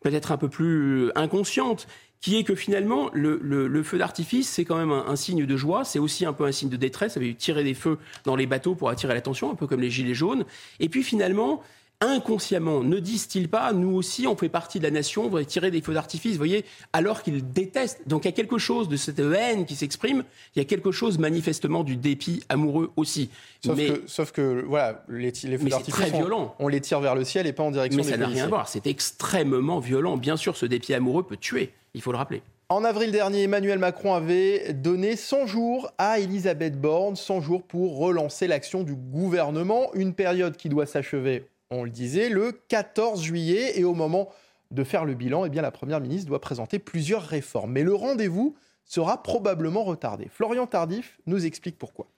peut-être 0.00 0.30
un 0.30 0.36
peu 0.36 0.48
plus 0.48 1.10
inconsciente, 1.16 1.88
qui 2.20 2.36
est 2.36 2.44
que 2.44 2.54
finalement, 2.54 3.10
le, 3.12 3.82
feu 3.82 3.98
d'artifice, 3.98 4.48
c'est 4.48 4.64
quand 4.64 4.76
même 4.76 4.90
un, 4.90 5.16
signe 5.16 5.46
de 5.46 5.56
joie, 5.56 5.84
c'est 5.84 5.98
aussi 5.98 6.26
un 6.26 6.32
peu 6.32 6.44
un 6.44 6.52
signe 6.52 6.68
de 6.68 6.76
détresse. 6.76 7.16
Avait 7.16 7.34
tirer 7.34 7.62
des 7.62 7.74
feux 7.74 7.98
dans 8.24 8.34
les 8.34 8.46
bateaux 8.46 8.74
pour 8.74 8.90
attirer 8.90 9.14
l'attention, 9.14 9.50
un 9.50 9.54
peu 9.54 9.66
comme 9.66 9.80
les 9.80 9.90
gilets 9.90 10.14
jaunes. 10.14 10.44
Et 10.80 10.88
puis 10.88 11.02
finalement, 11.02 11.62
inconsciemment, 12.00 12.82
ne 12.82 12.98
disent-ils 12.98 13.48
pas, 13.48 13.72
nous 13.72 13.94
aussi, 13.94 14.26
on 14.26 14.36
fait 14.36 14.48
partie 14.48 14.78
de 14.78 14.84
la 14.84 14.90
nation, 14.90 15.24
on 15.24 15.28
va 15.28 15.44
tirer 15.44 15.70
des 15.70 15.80
feux 15.80 15.94
d'artifice, 15.94 16.32
vous 16.32 16.38
voyez, 16.38 16.64
alors 16.92 17.22
qu'ils 17.22 17.50
détestent. 17.52 18.06
Donc 18.06 18.24
il 18.24 18.28
y 18.28 18.28
a 18.28 18.32
quelque 18.32 18.58
chose 18.58 18.88
de 18.88 18.96
cette 18.96 19.18
haine 19.18 19.66
qui 19.66 19.74
s'exprime, 19.74 20.22
il 20.54 20.60
y 20.60 20.62
a 20.62 20.64
quelque 20.64 20.92
chose 20.92 21.18
manifestement 21.18 21.82
du 21.82 21.96
dépit 21.96 22.42
amoureux 22.48 22.92
aussi. 22.96 23.30
Sauf, 23.64 23.76
que, 23.76 24.02
sauf 24.06 24.32
que, 24.32 24.64
voilà, 24.66 25.04
les, 25.08 25.32
les 25.44 25.58
feux 25.58 25.68
d'artifice, 25.68 26.12
on, 26.14 26.50
on, 26.58 26.68
les 26.68 26.80
tire 26.80 27.00
vers 27.00 27.16
le 27.16 27.24
ciel 27.24 27.46
et 27.46 27.52
pas 27.52 27.64
en 27.64 27.72
direction 27.72 27.96
mais 27.96 28.04
des 28.04 28.10
Mais 28.10 28.16
ça 28.16 28.20
n'a 28.20 28.28
rien 28.28 28.44
à 28.44 28.48
voir, 28.48 28.68
c'est 28.68 28.86
extrêmement 28.86 29.80
violent. 29.80 30.16
Bien 30.16 30.36
sûr, 30.36 30.56
ce 30.56 30.66
dépit 30.66 30.94
amoureux 30.94 31.24
peut 31.24 31.36
tuer, 31.36 31.72
il 31.94 32.02
faut 32.02 32.12
le 32.12 32.18
rappeler. 32.18 32.42
En 32.70 32.84
avril 32.84 33.10
dernier, 33.10 33.44
Emmanuel 33.44 33.78
Macron 33.78 34.12
avait 34.14 34.74
donné 34.74 35.16
100 35.16 35.46
jours 35.46 35.90
à 35.96 36.20
Elisabeth 36.20 36.78
Borne, 36.78 37.16
100 37.16 37.40
jours 37.40 37.62
pour 37.62 37.96
relancer 37.96 38.46
l'action 38.46 38.82
du 38.82 38.94
gouvernement, 38.94 39.90
une 39.94 40.12
période 40.12 40.56
qui 40.56 40.68
doit 40.68 40.84
s'achever 40.84 41.46
on 41.70 41.84
le 41.84 41.90
disait, 41.90 42.28
le 42.28 42.52
14 42.52 43.22
juillet. 43.22 43.78
Et 43.78 43.84
au 43.84 43.94
moment 43.94 44.28
de 44.70 44.84
faire 44.84 45.04
le 45.04 45.14
bilan, 45.14 45.44
eh 45.44 45.48
bien, 45.48 45.62
la 45.62 45.70
Première 45.70 46.00
ministre 46.00 46.28
doit 46.28 46.40
présenter 46.40 46.78
plusieurs 46.78 47.22
réformes. 47.22 47.72
Mais 47.72 47.82
le 47.82 47.94
rendez-vous 47.94 48.56
sera 48.84 49.22
probablement 49.22 49.84
retardé. 49.84 50.28
Florian 50.28 50.66
Tardif 50.66 51.18
nous 51.26 51.44
explique 51.46 51.78
pourquoi. 51.78 52.08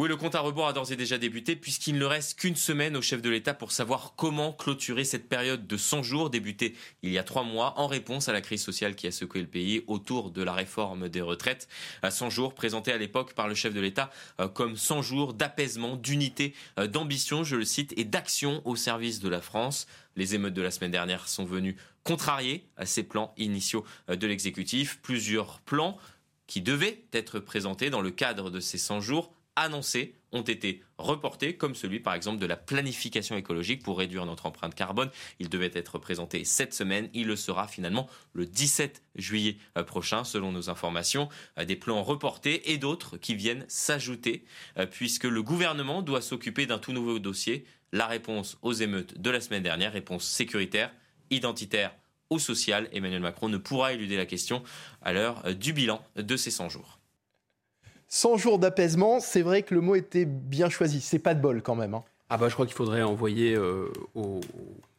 Oui, 0.00 0.08
le 0.08 0.16
compte 0.16 0.34
à 0.34 0.40
rebours 0.40 0.66
a 0.66 0.72
d'ores 0.72 0.90
et 0.90 0.96
déjà 0.96 1.18
débuté 1.18 1.54
puisqu'il 1.54 1.98
ne 1.98 2.04
reste 2.04 2.36
qu'une 2.36 2.56
semaine 2.56 2.96
au 2.96 3.00
chef 3.00 3.22
de 3.22 3.30
l'État 3.30 3.54
pour 3.54 3.70
savoir 3.70 4.14
comment 4.16 4.52
clôturer 4.52 5.04
cette 5.04 5.28
période 5.28 5.68
de 5.68 5.76
100 5.76 6.02
jours 6.02 6.30
débutée 6.30 6.74
il 7.02 7.12
y 7.12 7.18
a 7.18 7.22
trois 7.22 7.44
mois 7.44 7.78
en 7.78 7.86
réponse 7.86 8.28
à 8.28 8.32
la 8.32 8.40
crise 8.40 8.60
sociale 8.60 8.96
qui 8.96 9.06
a 9.06 9.12
secoué 9.12 9.40
le 9.40 9.46
pays 9.46 9.84
autour 9.86 10.32
de 10.32 10.42
la 10.42 10.52
réforme 10.52 11.08
des 11.08 11.20
retraites. 11.20 11.68
100 12.02 12.28
jours 12.28 12.54
présentés 12.56 12.90
à 12.90 12.96
l'époque 12.96 13.34
par 13.34 13.46
le 13.46 13.54
chef 13.54 13.72
de 13.72 13.78
l'État 13.78 14.10
euh, 14.40 14.48
comme 14.48 14.76
100 14.76 15.02
jours 15.02 15.32
d'apaisement, 15.32 15.94
d'unité, 15.94 16.54
euh, 16.80 16.88
d'ambition, 16.88 17.44
je 17.44 17.54
le 17.54 17.64
cite, 17.64 17.94
et 17.96 18.02
d'action 18.02 18.62
au 18.64 18.74
service 18.74 19.20
de 19.20 19.28
la 19.28 19.40
France. 19.40 19.86
Les 20.16 20.34
émeutes 20.34 20.54
de 20.54 20.62
la 20.62 20.72
semaine 20.72 20.90
dernière 20.90 21.28
sont 21.28 21.44
venues 21.44 21.76
contrarier 22.02 22.66
ces 22.84 23.04
plans 23.04 23.32
initiaux 23.36 23.84
euh, 24.10 24.16
de 24.16 24.26
l'exécutif. 24.26 24.98
Plusieurs 25.02 25.60
plans 25.60 25.98
qui 26.48 26.62
devaient 26.62 27.04
être 27.12 27.38
présentés 27.38 27.90
dans 27.90 28.00
le 28.00 28.10
cadre 28.10 28.50
de 28.50 28.58
ces 28.58 28.76
100 28.76 29.00
jours 29.00 29.32
annoncés 29.56 30.14
ont 30.34 30.42
été 30.42 30.82
reportés, 30.98 31.56
comme 31.56 31.74
celui 31.74 32.00
par 32.00 32.14
exemple 32.14 32.38
de 32.38 32.46
la 32.46 32.56
planification 32.56 33.36
écologique 33.36 33.82
pour 33.82 33.98
réduire 33.98 34.26
notre 34.26 34.46
empreinte 34.46 34.74
carbone. 34.74 35.10
Il 35.38 35.48
devait 35.48 35.70
être 35.74 35.98
présenté 35.98 36.44
cette 36.44 36.74
semaine, 36.74 37.08
il 37.14 37.26
le 37.26 37.36
sera 37.36 37.68
finalement 37.68 38.08
le 38.32 38.46
17 38.46 39.02
juillet 39.14 39.56
euh, 39.78 39.84
prochain, 39.84 40.24
selon 40.24 40.52
nos 40.52 40.70
informations. 40.70 41.28
Euh, 41.58 41.64
des 41.64 41.76
plans 41.76 42.02
reportés 42.02 42.72
et 42.72 42.78
d'autres 42.78 43.16
qui 43.16 43.34
viennent 43.34 43.64
s'ajouter, 43.68 44.44
euh, 44.78 44.86
puisque 44.86 45.24
le 45.24 45.42
gouvernement 45.42 46.02
doit 46.02 46.22
s'occuper 46.22 46.66
d'un 46.66 46.78
tout 46.78 46.92
nouveau 46.92 47.18
dossier, 47.18 47.64
la 47.92 48.06
réponse 48.06 48.58
aux 48.62 48.72
émeutes 48.72 49.20
de 49.20 49.30
la 49.30 49.40
semaine 49.40 49.62
dernière, 49.62 49.92
réponse 49.92 50.24
sécuritaire, 50.24 50.92
identitaire 51.30 51.94
ou 52.30 52.40
sociale. 52.40 52.88
Emmanuel 52.92 53.20
Macron 53.20 53.48
ne 53.48 53.58
pourra 53.58 53.92
éluder 53.92 54.16
la 54.16 54.26
question 54.26 54.64
à 55.00 55.12
l'heure 55.12 55.54
du 55.54 55.72
bilan 55.72 56.04
de 56.16 56.36
ces 56.36 56.50
100 56.50 56.70
jours. 56.70 56.98
100 58.14 58.36
jours 58.36 58.60
d'apaisement, 58.60 59.18
c'est 59.18 59.42
vrai 59.42 59.62
que 59.62 59.74
le 59.74 59.80
mot 59.80 59.96
était 59.96 60.24
bien 60.24 60.68
choisi. 60.68 61.00
C'est 61.00 61.18
pas 61.18 61.34
de 61.34 61.40
bol 61.40 61.62
quand 61.62 61.74
même. 61.74 61.94
Hein. 61.94 62.04
Ah 62.30 62.36
bah 62.36 62.48
je 62.48 62.54
crois 62.54 62.64
qu'il 62.64 62.76
faudrait 62.76 63.02
envoyer 63.02 63.56
euh, 63.56 63.88
au 64.14 64.40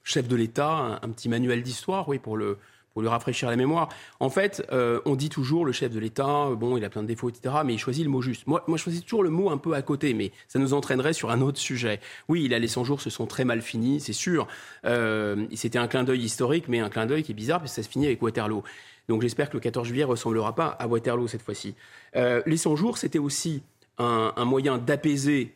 chef 0.03 0.27
de 0.27 0.35
l'État 0.35 0.99
un, 1.01 1.09
petit 1.11 1.29
manuel 1.29 1.63
d'histoire, 1.63 2.09
oui, 2.09 2.19
pour 2.19 2.35
le 2.35 2.57
pour 2.91 3.01
lui 3.01 3.07
rafraîchir 3.09 3.49
la 3.49 3.55
mémoire. 3.55 3.89
En 4.21 4.29
fait, 4.29 4.65
euh, 4.71 5.01
on 5.05 5.15
dit 5.15 5.27
toujours 5.27 5.65
le 5.65 5.73
chef 5.73 5.91
de 5.91 5.99
l'État, 5.99 6.47
euh, 6.47 6.55
bon, 6.55 6.77
il 6.77 6.85
a 6.85 6.89
plein 6.89 7.03
de 7.03 7.07
défauts, 7.07 7.29
etc., 7.29 7.55
mais 7.65 7.73
il 7.73 7.77
choisit 7.77 8.05
le 8.05 8.09
mot 8.09 8.21
juste. 8.21 8.47
Moi, 8.47 8.63
moi, 8.67 8.77
je 8.77 8.83
choisis 8.83 9.03
toujours 9.03 9.23
le 9.23 9.29
mot 9.29 9.49
un 9.49 9.57
peu 9.57 9.73
à 9.73 9.81
côté, 9.81 10.13
mais 10.13 10.31
ça 10.47 10.59
nous 10.59 10.73
entraînerait 10.73 11.11
sur 11.13 11.29
un 11.29 11.41
autre 11.41 11.59
sujet. 11.59 11.99
Oui, 12.29 12.43
il 12.43 12.53
a 12.53 12.59
les 12.59 12.69
100 12.69 12.83
jours 12.83 13.01
se 13.01 13.09
sont 13.09 13.27
très 13.27 13.43
mal 13.43 13.61
finis, 13.61 14.01
c'est 14.01 14.13
sûr. 14.13 14.47
C'était 14.83 15.77
un 15.77 15.87
clin 15.87 16.03
d'œil 16.03 16.21
historique, 16.21 16.67
mais 16.67 16.79
un 16.79 16.89
clin 16.89 17.05
d'œil 17.05 17.23
qui 17.23 17.31
est 17.31 17.35
bizarre, 17.35 17.59
parce 17.59 17.71
que 17.71 17.75
ça 17.75 17.83
se 17.83 17.89
finit 17.89 18.07
avec 18.07 18.21
Waterloo. 18.21 18.63
Donc 19.07 19.21
j'espère 19.21 19.49
que 19.49 19.55
le 19.55 19.59
14 19.59 19.87
juillet 19.87 20.03
ressemblera 20.03 20.55
pas 20.55 20.67
à 20.67 20.87
Waterloo 20.87 21.27
cette 21.27 21.41
fois-ci. 21.41 21.75
Euh, 22.15 22.41
les 22.45 22.57
100 22.57 22.75
jours, 22.75 22.97
c'était 22.97 23.19
aussi 23.19 23.61
un, 23.97 24.45
moyen 24.45 24.77
d'apaiser, 24.77 25.53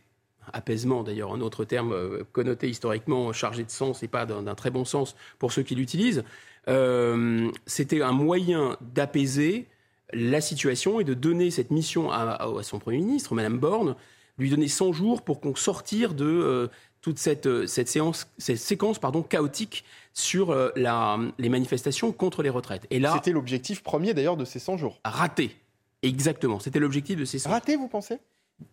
apaisement 0.54 1.04
d'ailleurs, 1.04 1.34
un 1.34 1.42
autre 1.42 1.66
terme 1.66 1.92
euh, 1.94 2.24
connoté 2.32 2.70
historiquement, 2.70 3.34
chargé 3.34 3.64
de 3.64 3.72
sens 3.72 4.04
et 4.04 4.08
pas 4.08 4.26
d'un 4.26 4.56
très 4.56 4.72
bon 4.72 4.86
sens 4.86 5.16
pour 5.40 5.52
ceux 5.52 5.64
qui 5.64 5.76
l'utilisent. 5.76 6.24
Euh, 6.68 7.50
c'était 7.66 8.02
un 8.02 8.12
moyen 8.12 8.78
d'apaiser 8.82 9.68
la 10.14 10.42
situation 10.42 11.00
et 11.00 11.04
de 11.04 11.14
donner 11.14 11.52
cette 11.52 11.72
mission 11.72 12.12
à, 12.12 12.40
son 12.64 12.80
Premier 12.80 12.98
ministre, 12.98 13.36
Madame 13.36 13.60
Borne, 13.60 13.96
lui 14.38 14.50
donner 14.50 14.68
100 14.68 14.94
jours 14.94 15.22
pour 15.22 15.40
qu'on 15.40 15.56
sortir 15.56 16.14
de 16.14 16.70
toute 17.02 17.20
cette, 17.20 17.68
cette, 17.68 17.88
séance, 17.88 18.28
cette 18.38 18.58
séquence 18.58 18.98
pardon, 18.98 19.22
chaotique 19.22 19.84
sur 20.14 20.72
la, 20.76 21.20
les 21.38 21.50
manifestations 21.50 22.12
contre 22.12 22.44
les 22.44 22.50
retraites. 22.50 22.86
Et 22.90 23.00
là, 23.00 23.14
c'était 23.16 23.32
l'objectif 23.32 23.84
premier 23.84 24.14
d'ailleurs 24.14 24.38
de 24.38 24.46
ces 24.46 24.60
100 24.60 24.78
jours. 24.78 25.00
Raté. 25.06 25.56
Exactement. 26.02 26.60
C'était 26.60 26.80
l'objectif 26.80 27.18
de 27.18 27.26
ces 27.26 27.40
100 27.40 27.50
Raté, 27.50 27.76
vous 27.76 27.88
pensez? 27.88 28.20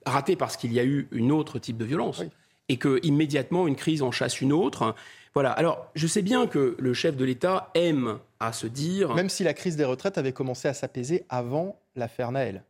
Raté 0.04 0.36
parce 0.36 0.56
qu'il 0.56 0.72
y 0.72 0.80
a 0.80 0.84
eu 0.84 1.08
une 1.12 1.32
autre 1.32 1.58
type 1.58 1.76
de 1.76 1.84
violence. 1.84 2.22
Et 2.68 2.78
que 2.78 2.98
immédiatement 3.04 3.68
une 3.68 3.76
crise 3.76 4.02
en 4.02 4.10
chasse 4.10 4.40
une 4.40 4.52
autre. 4.52 4.96
Voilà. 5.34 5.52
Alors, 5.52 5.88
je 5.94 6.06
sais 6.06 6.22
bien 6.22 6.48
que 6.48 6.76
le 6.78 6.94
chef 6.94 7.16
de 7.16 7.24
l'État 7.24 7.70
aime 7.74 8.18
à 8.40 8.52
se 8.52 8.66
dire. 8.66 9.14
Même 9.14 9.28
si 9.28 9.44
la 9.44 9.54
crise 9.54 9.76
des 9.76 9.84
retraites 9.84 10.18
avait 10.18 10.32
commencé 10.32 10.66
à 10.66 10.74
s'apaiser 10.74 11.24
avant 11.28 11.78
l'affaire 11.94 12.32
Naël. 12.32 12.64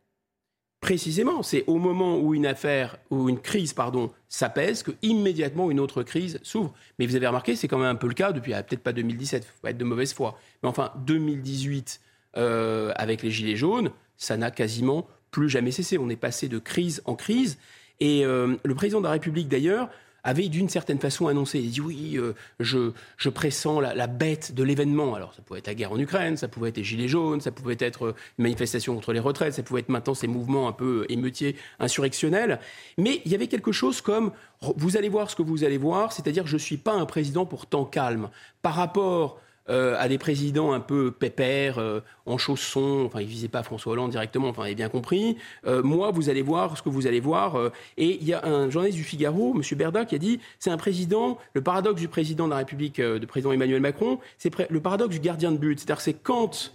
Précisément, 0.79 1.41
c'est 1.41 1.63
au 1.65 1.77
moment 1.77 2.19
où 2.19 2.35
une 2.35 2.45
affaire, 2.45 2.97
ou 3.09 3.29
une 3.29 3.39
crise, 3.39 3.73
pardon, 3.73 4.11
s'apaise, 4.29 4.83
que 4.83 4.91
immédiatement 5.01 5.71
une 5.71 5.79
autre 5.79 6.03
crise 6.03 6.39
s'ouvre. 6.43 6.73
Mais 6.99 7.07
vous 7.07 7.15
avez 7.15 7.25
remarqué, 7.25 7.55
c'est 7.55 7.67
quand 7.67 7.79
même 7.79 7.87
un 7.87 7.95
peu 7.95 8.07
le 8.07 8.13
cas 8.13 8.31
depuis, 8.31 8.53
ah, 8.53 8.61
peut-être 8.61 8.83
pas 8.83 8.93
2017, 8.93 9.43
il 9.43 9.59
faut 9.61 9.67
être 9.67 9.77
de 9.77 9.83
mauvaise 9.83 10.13
foi, 10.13 10.39
mais 10.61 10.69
enfin 10.69 10.91
2018 11.05 11.99
euh, 12.37 12.91
avec 12.95 13.23
les 13.23 13.31
gilets 13.31 13.55
jaunes, 13.55 13.89
ça 14.17 14.37
n'a 14.37 14.51
quasiment 14.51 15.07
plus 15.31 15.49
jamais 15.49 15.71
cessé. 15.71 15.97
On 15.97 16.09
est 16.09 16.15
passé 16.15 16.47
de 16.47 16.59
crise 16.59 17.01
en 17.05 17.15
crise. 17.15 17.57
Et 17.99 18.23
euh, 18.25 18.55
le 18.63 18.75
président 18.75 18.99
de 18.99 19.05
la 19.05 19.11
République, 19.11 19.47
d'ailleurs, 19.47 19.89
avait 20.27 20.49
d'une 20.49 20.67
certaine 20.67 20.99
façon 20.99 21.27
annoncé, 21.27 21.59
il 21.59 21.71
dit 21.71 21.79
oui, 21.79 22.17
euh, 22.17 22.33
je, 22.59 23.29
pressens 23.29 23.79
la, 23.79 24.07
bête 24.07 24.53
de 24.53 24.61
l'événement. 24.61 25.15
Alors 25.15 25.33
ça 25.33 25.41
pouvait 25.41 25.59
être 25.59 25.67
la 25.67 25.73
guerre 25.73 25.93
en 25.93 25.99
Ukraine, 25.99 26.35
ça 26.35 26.49
pouvait 26.49 26.69
être 26.69 26.77
les 26.77 26.83
gilets 26.83 27.07
jaunes, 27.07 27.39
ça 27.39 27.51
pouvait 27.51 27.77
être 27.79 28.13
une 28.37 28.43
manifestation 28.43 28.93
contre 28.93 29.13
les 29.13 29.21
retraites, 29.21 29.53
ça 29.53 29.63
pouvait 29.63 29.79
être 29.79 29.89
maintenant 29.89 30.13
ces 30.13 30.27
mouvements 30.27 30.67
un 30.67 30.73
peu 30.73 31.05
émeutiers, 31.07 31.55
insurrectionnels. 31.79 32.59
Mais 32.97 33.21
il 33.23 33.31
y 33.31 33.35
avait 33.35 33.47
quelque 33.47 33.71
chose 33.71 34.01
comme, 34.01 34.33
vous 34.61 34.97
allez 34.97 35.07
voir 35.07 35.29
ce 35.29 35.35
que 35.37 35.43
vous 35.43 35.63
allez 35.63 35.77
voir, 35.77 36.11
c'est-à-dire 36.11 36.45
je 36.45 36.55
ne 36.55 36.61
suis 36.61 36.77
pas 36.77 36.93
un 36.93 37.05
président 37.05 37.45
pourtant 37.45 37.85
calme. 37.85 38.29
Par 38.61 38.75
rapport 38.75 39.39
euh, 39.69 39.95
à 39.99 40.07
des 40.07 40.17
présidents 40.17 40.71
un 40.71 40.79
peu 40.79 41.11
pépères, 41.11 41.77
euh, 41.77 41.99
en 42.25 42.37
chaussons, 42.37 43.03
enfin, 43.05 43.19
il 43.19 43.27
visait 43.27 43.49
pas 43.49 43.63
François 43.63 43.91
Hollande 43.91 44.11
directement, 44.11 44.47
enfin, 44.47 44.61
il 44.63 44.67
avez 44.67 44.75
bien 44.75 44.87
compris. 44.87 45.35
Euh, 45.65 45.83
moi, 45.83 46.11
vous 46.11 46.29
allez 46.29 46.41
voir 46.41 46.77
ce 46.77 46.81
que 46.81 46.87
vous 46.87 47.05
allez 47.05 47.19
voir. 47.19 47.71
et 47.97 48.17
il 48.21 48.25
y 48.25 48.33
a 48.33 48.45
un 48.45 48.69
journaliste 48.69 48.97
du 48.97 49.03
Figaro, 49.03 49.53
M. 49.53 49.61
Berda, 49.77 50.05
qui 50.05 50.15
a 50.15 50.19
dit 50.19 50.39
c'est 50.59 50.69
un 50.69 50.77
président, 50.77 51.37
le 51.53 51.61
paradoxe 51.61 51.99
du 51.99 52.07
président 52.07 52.45
de 52.45 52.51
la 52.51 52.57
République, 52.57 53.01
de 53.01 53.25
président 53.25 53.51
Emmanuel 53.51 53.81
Macron, 53.81 54.19
c'est 54.37 54.53
le 54.69 54.79
paradoxe 54.79 55.13
du 55.15 55.19
gardien 55.19 55.51
de 55.51 55.57
but. 55.57 55.79
C'est-à-dire, 55.79 56.01
c'est 56.01 56.13
quand. 56.13 56.73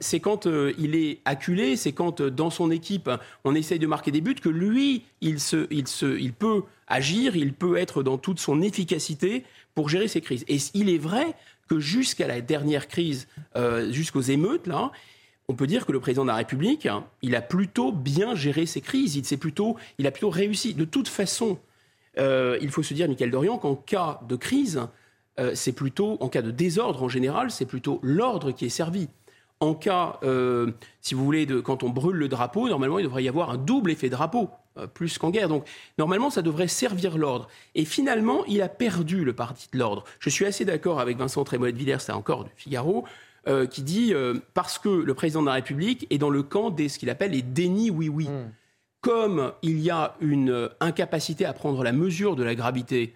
c'est 0.00 0.20
quand 0.20 0.46
il 0.78 0.96
est 0.96 1.20
acculé, 1.24 1.76
c'est 1.76 1.92
quand 1.92 2.20
dans 2.20 2.50
son 2.50 2.70
équipe 2.70 3.10
on 3.44 3.54
essaye 3.54 3.78
de 3.78 3.86
marquer 3.86 4.10
des 4.10 4.20
buts 4.20 4.34
que 4.34 4.50
lui, 4.50 5.04
il, 5.20 5.40
se, 5.40 5.66
il, 5.70 5.86
se, 5.86 6.18
il 6.18 6.32
peut 6.32 6.62
agir, 6.86 7.36
il 7.36 7.54
peut 7.54 7.76
être 7.76 8.02
dans 8.02 8.18
toute 8.18 8.40
son 8.40 8.60
efficacité 8.62 9.44
pour 9.74 9.88
gérer 9.88 10.08
ces 10.08 10.20
crises. 10.20 10.44
Et 10.48 10.58
il 10.74 10.88
est 10.88 10.98
vrai 10.98 11.34
que 11.68 11.78
jusqu'à 11.78 12.26
la 12.26 12.40
dernière 12.40 12.88
crise, 12.88 13.26
euh, 13.56 13.90
jusqu'aux 13.92 14.20
émeutes, 14.20 14.66
là, 14.66 14.92
on 15.48 15.54
peut 15.54 15.66
dire 15.66 15.86
que 15.86 15.92
le 15.92 16.00
président 16.00 16.22
de 16.22 16.28
la 16.28 16.36
République, 16.36 16.86
hein, 16.86 17.04
il 17.22 17.34
a 17.36 17.42
plutôt 17.42 17.92
bien 17.92 18.34
géré 18.34 18.66
ces 18.66 18.80
crises. 18.80 19.16
Il, 19.16 19.38
plutôt, 19.38 19.76
il 19.98 20.06
a 20.06 20.10
plutôt 20.10 20.30
réussi. 20.30 20.74
De 20.74 20.84
toute 20.84 21.08
façon, 21.08 21.58
euh, 22.18 22.58
il 22.62 22.70
faut 22.70 22.82
se 22.82 22.94
dire, 22.94 23.08
Michael 23.08 23.30
Dorian, 23.30 23.58
qu'en 23.58 23.74
cas 23.74 24.20
de 24.28 24.36
crise, 24.36 24.80
euh, 25.38 25.52
c'est 25.54 25.72
plutôt, 25.72 26.16
en 26.20 26.28
cas 26.28 26.42
de 26.42 26.50
désordre 26.50 27.02
en 27.02 27.08
général, 27.08 27.50
c'est 27.50 27.66
plutôt 27.66 28.00
l'ordre 28.02 28.52
qui 28.52 28.66
est 28.66 28.70
servi. 28.70 29.08
En 29.64 29.74
cas, 29.74 30.20
si 31.00 31.14
vous 31.14 31.24
voulez, 31.24 31.46
de, 31.46 31.60
quand 31.60 31.82
on 31.82 31.90
brûle 31.90 32.16
le 32.16 32.28
drapeau, 32.28 32.68
normalement, 32.68 32.98
il 32.98 33.04
devrait 33.04 33.24
y 33.24 33.28
avoir 33.28 33.50
un 33.50 33.56
double 33.56 33.90
effet 33.90 34.10
drapeau. 34.10 34.50
Euh, 34.76 34.88
plus 34.88 35.18
qu'en 35.18 35.30
guerre. 35.30 35.48
Donc 35.48 35.68
normalement, 35.98 36.30
ça 36.30 36.42
devrait 36.42 36.66
servir 36.66 37.16
l'ordre. 37.16 37.46
Et 37.76 37.84
finalement, 37.84 38.44
il 38.46 38.60
a 38.60 38.68
perdu 38.68 39.24
le 39.24 39.32
parti 39.32 39.68
de 39.72 39.78
l'ordre. 39.78 40.02
Je 40.18 40.28
suis 40.30 40.46
assez 40.46 40.64
d'accord 40.64 40.98
avec 40.98 41.16
Vincent 41.16 41.44
Trémolet 41.44 41.70
de 41.70 41.78
Villers, 41.78 42.00
c'est 42.00 42.10
encore 42.10 42.42
du 42.42 42.50
Figaro. 42.56 43.04
euh, 43.46 43.66
qui 43.66 43.82
dit 43.82 44.12
parce 44.54 44.78
que 44.78 44.88
le 44.88 45.14
président 45.14 45.42
de 45.42 45.46
la 45.46 45.52
République 45.52 46.06
est 46.10 46.18
dans 46.18 46.30
le 46.30 46.42
camp 46.42 46.70
des 46.70 46.88
ce 46.88 46.98
qu'il 46.98 47.10
appelle 47.10 47.32
les 47.32 47.42
dénis 47.42 47.90
oui-oui. 47.90 48.26
Hmm. 48.26 48.50
Comme 49.00 49.52
il 49.62 49.78
y 49.80 49.90
a 49.90 50.16
une 50.20 50.70
incapacité 50.80 51.44
à 51.44 51.52
prendre 51.52 51.84
la 51.84 51.92
mesure 51.92 52.34
de 52.34 52.42
la 52.42 52.54
gravité 52.56 53.14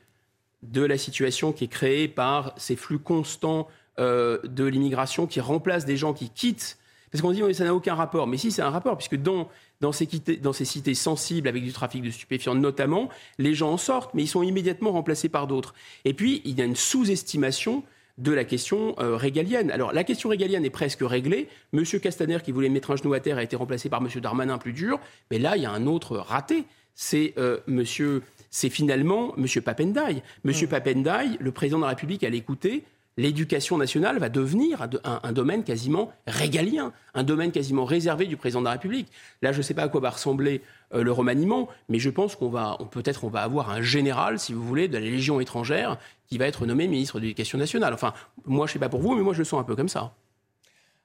de 0.62 0.84
la 0.84 0.98
situation 0.98 1.52
qui 1.52 1.64
est 1.64 1.68
créée 1.68 2.08
par 2.08 2.52
ces 2.56 2.76
flux 2.76 2.98
constants 2.98 3.66
de 3.98 4.64
l'immigration 4.64 5.26
qui 5.26 5.40
remplacent 5.40 5.84
des 5.84 5.96
gens 5.96 6.12
qui 6.12 6.30
quittent 6.30 6.78
parce 7.10 7.22
qu'on 7.22 7.32
dit 7.32 7.42
ça 7.54 7.64
n'a 7.64 7.74
aucun 7.74 7.94
rapport. 7.94 8.26
Mais 8.26 8.36
si, 8.36 8.50
c'est 8.50 8.62
un 8.62 8.70
rapport, 8.70 8.96
puisque 8.96 9.16
dans, 9.16 9.48
dans, 9.80 9.92
ces, 9.92 10.06
dans 10.40 10.52
ces 10.52 10.64
cités 10.64 10.94
sensibles, 10.94 11.48
avec 11.48 11.62
du 11.62 11.72
trafic 11.72 12.02
de 12.02 12.10
stupéfiants 12.10 12.54
notamment, 12.54 13.08
les 13.38 13.54
gens 13.54 13.72
en 13.72 13.76
sortent, 13.76 14.12
mais 14.14 14.22
ils 14.22 14.28
sont 14.28 14.42
immédiatement 14.42 14.92
remplacés 14.92 15.28
par 15.28 15.46
d'autres. 15.46 15.74
Et 16.04 16.14
puis, 16.14 16.42
il 16.44 16.58
y 16.58 16.62
a 16.62 16.64
une 16.64 16.76
sous-estimation 16.76 17.82
de 18.18 18.32
la 18.32 18.44
question 18.44 18.96
euh, 18.98 19.16
régalienne. 19.16 19.70
Alors, 19.70 19.92
la 19.92 20.02
question 20.02 20.28
régalienne 20.28 20.64
est 20.64 20.70
presque 20.70 21.00
réglée. 21.02 21.48
Monsieur 21.72 22.00
Castaner, 22.00 22.38
qui 22.42 22.50
voulait 22.52 22.68
mettre 22.68 22.90
un 22.90 22.96
genou 22.96 23.14
à 23.14 23.20
terre, 23.20 23.38
a 23.38 23.42
été 23.42 23.54
remplacé 23.54 23.88
par 23.88 24.00
Monsieur 24.00 24.20
Darmanin 24.20 24.58
plus 24.58 24.72
dur. 24.72 24.98
Mais 25.30 25.38
là, 25.38 25.56
il 25.56 25.62
y 25.62 25.66
a 25.66 25.70
un 25.70 25.86
autre 25.86 26.16
raté. 26.16 26.64
C'est 26.94 27.34
euh, 27.38 27.58
Monsieur, 27.68 28.22
c'est 28.50 28.70
finalement 28.70 29.32
Monsieur 29.36 29.60
Papendai. 29.60 30.22
Monsieur 30.42 30.66
mmh. 30.66 30.70
Papendai, 30.70 31.24
le 31.38 31.52
président 31.52 31.78
de 31.78 31.82
la 31.84 31.90
République, 31.90 32.24
a 32.24 32.28
l'écouter 32.28 32.82
l'éducation 33.18 33.76
nationale 33.76 34.18
va 34.18 34.28
devenir 34.28 34.88
un, 35.04 35.32
domaine 35.32 35.64
quasiment 35.64 36.12
régalien, 36.26 36.92
un 37.14 37.24
domaine 37.24 37.50
quasiment 37.50 37.84
réservé 37.84 38.26
du 38.26 38.36
président 38.36 38.60
de 38.60 38.66
la 38.66 38.70
République. 38.70 39.08
Là, 39.42 39.50
je 39.50 39.58
ne 39.58 39.62
sais 39.62 39.74
pas 39.74 39.82
à 39.82 39.88
quoi 39.88 40.00
va 40.00 40.10
ressembler 40.10 40.62
euh, 40.94 41.02
le 41.02 41.10
remaniement, 41.10 41.68
mais 41.88 41.98
je 41.98 42.10
pense 42.10 42.36
qu'on 42.36 42.48
va, 42.48 42.78
peut-être, 42.92 43.24
on 43.24 43.28
va 43.28 43.42
avoir 43.42 43.70
un 43.70 43.82
général, 43.82 44.38
si 44.38 44.52
vous 44.52 44.62
voulez, 44.62 44.86
de 44.86 44.94
la 44.94 45.00
Légion 45.00 45.40
étrangère 45.40 45.98
qui 46.28 46.38
va 46.38 46.46
être 46.46 46.64
nommé 46.64 46.86
ministre 46.86 47.18
de 47.18 47.24
l'Éducation 47.24 47.58
nationale. 47.58 47.92
Enfin, 47.92 48.14
moi, 48.46 48.66
je 48.66 48.70
ne 48.70 48.72
sais 48.74 48.78
pas 48.78 48.88
pour 48.88 49.00
vous, 49.00 49.16
mais 49.16 49.22
moi, 49.22 49.34
je 49.34 49.40
le 49.40 49.44
sens 49.44 49.60
un 49.60 49.64
peu 49.64 49.74
comme 49.74 49.88
ça. 49.88 50.14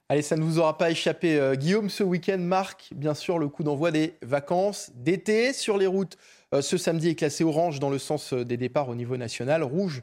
Allez, 0.08 0.22
ça 0.22 0.36
ne 0.36 0.42
vous 0.42 0.60
aura 0.60 0.78
pas 0.78 0.92
échappé. 0.92 1.36
Euh, 1.36 1.56
Guillaume, 1.56 1.90
ce 1.90 2.04
week-end 2.04 2.38
marque 2.38 2.90
bien 2.94 3.14
sûr 3.14 3.40
le 3.40 3.48
coup 3.48 3.64
d'envoi 3.64 3.90
des 3.90 4.14
vacances 4.22 4.92
d'été 4.94 5.52
sur 5.52 5.78
les 5.78 5.88
routes. 5.88 6.16
Euh, 6.54 6.62
ce 6.62 6.76
samedi 6.76 7.08
est 7.08 7.14
classé 7.16 7.42
orange 7.42 7.80
dans 7.80 7.90
le 7.90 7.98
sens 7.98 8.32
des 8.32 8.56
départs 8.56 8.88
au 8.88 8.94
niveau 8.94 9.16
national, 9.16 9.64
rouge 9.64 10.02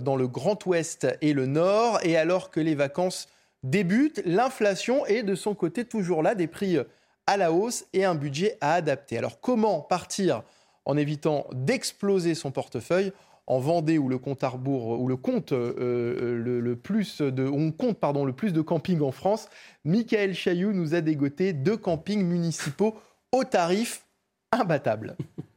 dans 0.00 0.16
le 0.16 0.28
Grand 0.28 0.64
Ouest 0.66 1.06
et 1.20 1.32
le 1.32 1.46
Nord. 1.46 1.98
Et 2.02 2.16
alors 2.16 2.50
que 2.50 2.60
les 2.60 2.74
vacances 2.74 3.28
débutent, 3.62 4.22
l'inflation 4.24 5.06
est 5.06 5.22
de 5.22 5.34
son 5.34 5.54
côté 5.54 5.84
toujours 5.84 6.22
là, 6.22 6.34
des 6.34 6.46
prix 6.46 6.78
à 7.26 7.36
la 7.36 7.52
hausse 7.52 7.86
et 7.92 8.04
un 8.04 8.14
budget 8.14 8.56
à 8.60 8.74
adapter. 8.74 9.18
Alors 9.18 9.40
comment 9.40 9.80
partir 9.80 10.42
en 10.84 10.96
évitant 10.96 11.46
d'exploser 11.52 12.34
son 12.34 12.50
portefeuille 12.50 13.12
en 13.46 13.58
Vendée 13.58 13.98
où 13.98 14.08
le 14.08 14.18
compte 14.18 14.44
à 14.44 14.48
rebours, 14.48 15.08
le 15.08 15.16
compte 15.16 15.52
euh, 15.52 15.74
euh, 15.78 16.60
le, 16.60 16.76
plus 16.76 17.20
de, 17.20 17.44
on 17.44 17.72
compte 17.72 17.98
pardon 17.98 18.24
le 18.24 18.32
plus 18.32 18.52
de 18.52 18.60
campings 18.60 19.02
en 19.02 19.12
France? 19.12 19.48
Michael 19.84 20.34
Chailloux 20.34 20.72
nous 20.72 20.94
a 20.94 21.00
dégoté 21.00 21.52
deux 21.52 21.76
campings 21.76 22.24
municipaux 22.24 22.94
au 23.32 23.44
tarif 23.44 24.06
imbattable. 24.52 25.16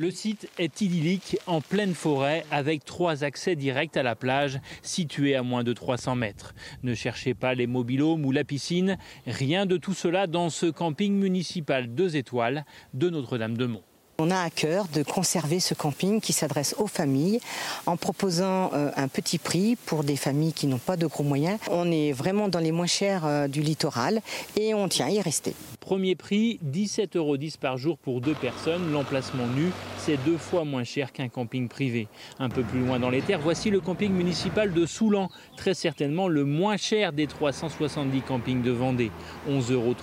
Le 0.00 0.12
site 0.12 0.48
est 0.58 0.80
idyllique 0.80 1.38
en 1.48 1.60
pleine 1.60 1.92
forêt 1.92 2.44
avec 2.52 2.84
trois 2.84 3.24
accès 3.24 3.56
directs 3.56 3.96
à 3.96 4.04
la 4.04 4.14
plage 4.14 4.60
située 4.80 5.34
à 5.34 5.42
moins 5.42 5.64
de 5.64 5.72
300 5.72 6.14
mètres. 6.14 6.54
Ne 6.84 6.94
cherchez 6.94 7.34
pas 7.34 7.54
les 7.54 7.66
mobilhomes 7.66 8.24
ou 8.24 8.30
la 8.30 8.44
piscine, 8.44 8.96
rien 9.26 9.66
de 9.66 9.76
tout 9.76 9.94
cela 9.94 10.28
dans 10.28 10.50
ce 10.50 10.66
camping 10.66 11.14
municipal 11.14 11.92
2 11.92 12.14
étoiles 12.14 12.64
de 12.94 13.10
Notre-Dame-de-Mont. 13.10 13.82
On 14.20 14.32
a 14.32 14.40
à 14.40 14.50
cœur 14.50 14.88
de 14.92 15.04
conserver 15.04 15.60
ce 15.60 15.74
camping 15.74 16.20
qui 16.20 16.32
s'adresse 16.32 16.74
aux 16.76 16.88
familles 16.88 17.38
en 17.86 17.96
proposant 17.96 18.72
euh, 18.74 18.90
un 18.96 19.06
petit 19.06 19.38
prix 19.38 19.76
pour 19.86 20.02
des 20.02 20.16
familles 20.16 20.52
qui 20.52 20.66
n'ont 20.66 20.78
pas 20.78 20.96
de 20.96 21.06
gros 21.06 21.22
moyens. 21.22 21.60
On 21.70 21.88
est 21.92 22.10
vraiment 22.10 22.48
dans 22.48 22.58
les 22.58 22.72
moins 22.72 22.88
chers 22.88 23.24
euh, 23.24 23.46
du 23.46 23.60
littoral 23.60 24.20
et 24.56 24.74
on 24.74 24.88
tient 24.88 25.06
à 25.06 25.10
y 25.10 25.20
rester. 25.20 25.54
Premier 25.78 26.16
prix, 26.16 26.58
17,10 26.68 27.16
euros 27.16 27.36
par 27.60 27.78
jour 27.78 27.96
pour 27.96 28.20
deux 28.20 28.34
personnes. 28.34 28.90
L'emplacement 28.90 29.46
nu, 29.46 29.70
c'est 29.98 30.16
deux 30.24 30.36
fois 30.36 30.64
moins 30.64 30.82
cher 30.82 31.12
qu'un 31.12 31.28
camping 31.28 31.68
privé. 31.68 32.08
Un 32.40 32.48
peu 32.48 32.64
plus 32.64 32.80
loin 32.80 32.98
dans 32.98 33.10
les 33.10 33.22
terres, 33.22 33.40
voici 33.40 33.70
le 33.70 33.78
camping 33.78 34.12
municipal 34.12 34.72
de 34.72 34.84
Soulan, 34.84 35.30
très 35.56 35.74
certainement 35.74 36.26
le 36.26 36.44
moins 36.44 36.76
cher 36.76 37.12
des 37.12 37.28
370 37.28 38.22
campings 38.22 38.62
de 38.62 38.72
Vendée. 38.72 39.12
11,34 39.48 39.72
euros 39.72 39.94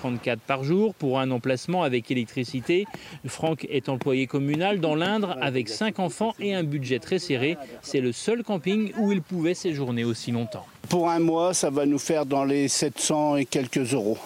par 0.48 0.64
jour 0.64 0.96
pour 0.96 1.20
un 1.20 1.32
emplacement 1.32 1.84
avec 1.84 2.10
électricité. 2.12 2.86
Franck 3.28 3.68
est 3.70 3.90
en 3.90 3.98
communal 4.28 4.80
dans 4.80 4.96
l'Indre 4.96 5.36
avec 5.42 5.68
cinq 5.68 6.00
enfants 6.00 6.34
et 6.40 6.54
un 6.54 6.64
budget 6.64 7.00
très 7.00 7.20
serré. 7.20 7.58
C'est 7.82 8.02
le 8.02 8.12
seul 8.12 8.44
camping 8.44 8.92
où 9.00 9.12
il 9.12 9.22
pouvait 9.22 9.56
séjourner 9.56 10.04
aussi 10.04 10.32
longtemps. 10.32 10.66
Pour 10.90 11.10
un 11.10 11.20
mois, 11.20 11.54
ça 11.54 11.70
va 11.70 11.86
nous 11.86 11.98
faire 11.98 12.26
dans 12.26 12.44
les 12.44 12.68
700 12.68 13.38
et 13.38 13.46
quelques 13.46 13.94
euros. 13.94 14.18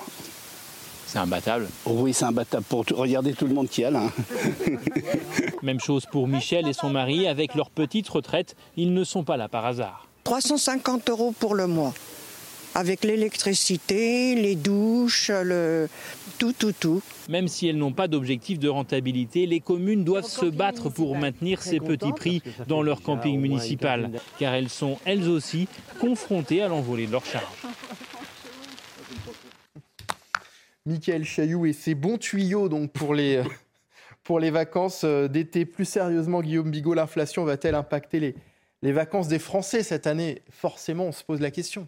C'est 1.07 1.17
imbattable 1.17 1.67
Oui, 1.85 2.13
c'est 2.13 2.25
imbattable 2.25 2.65
pour 2.67 2.85
regarder 2.91 3.33
tout 3.33 3.47
le 3.47 3.53
monde 3.53 3.69
qui 3.69 3.83
a 3.83 3.89
là. 3.89 4.03
Même 5.63 5.79
chose 5.79 6.05
pour 6.05 6.27
Michel 6.27 6.67
et 6.67 6.73
son 6.73 6.89
mari. 6.89 7.27
Avec 7.27 7.55
leur 7.55 7.69
petite 7.69 8.07
retraite, 8.09 8.55
ils 8.75 8.93
ne 8.93 9.03
sont 9.03 9.23
pas 9.23 9.37
là 9.37 9.47
par 9.47 9.65
hasard. 9.65 10.07
350 10.25 11.09
euros 11.09 11.33
pour 11.39 11.55
le 11.55 11.65
mois 11.65 11.93
avec 12.75 13.03
l'électricité, 13.03 14.35
les 14.35 14.55
douches, 14.55 15.31
le... 15.33 15.89
tout, 16.39 16.53
tout, 16.53 16.71
tout. 16.71 17.03
Même 17.27 17.47
si 17.47 17.67
elles 17.67 17.77
n'ont 17.77 17.91
pas 17.91 18.07
d'objectif 18.07 18.57
de 18.57 18.69
rentabilité, 18.69 19.45
les 19.45 19.59
communes 19.59 20.05
doivent 20.05 20.23
se 20.23 20.45
battre 20.45 20.89
pour 20.89 21.17
maintenir 21.17 21.61
ces 21.61 21.79
petits 21.79 22.13
prix 22.13 22.41
dans 22.67 22.81
leur 22.81 23.01
camping 23.01 23.39
municipal, 23.39 24.09
car 24.39 24.53
elles 24.53 24.69
sont 24.69 24.97
elles 25.05 25.27
aussi 25.27 25.67
confrontées 25.99 26.61
à 26.61 26.69
l'envolée 26.69 27.05
de 27.05 27.11
leurs 27.11 27.25
charges. 27.25 27.43
Michael 30.85 31.25
Chailloux 31.25 31.65
et 31.65 31.73
ses 31.73 31.93
bons 31.93 32.17
tuyaux 32.17 32.69
donc 32.69 32.91
pour 32.91 33.13
les, 33.13 33.43
pour 34.23 34.39
les 34.39 34.49
vacances 34.49 35.03
euh, 35.03 35.27
d'été. 35.27 35.65
Plus 35.65 35.85
sérieusement, 35.85 36.41
Guillaume 36.41 36.71
Bigot, 36.71 36.93
l'inflation 36.95 37.43
va-t-elle 37.43 37.75
impacter 37.75 38.19
les, 38.19 38.35
les 38.81 38.91
vacances 38.91 39.27
des 39.27 39.39
Français 39.39 39.83
cette 39.83 40.07
année? 40.07 40.41
Forcément, 40.49 41.03
on 41.03 41.11
se 41.11 41.23
pose 41.23 41.41
la 41.41 41.51
question. 41.51 41.87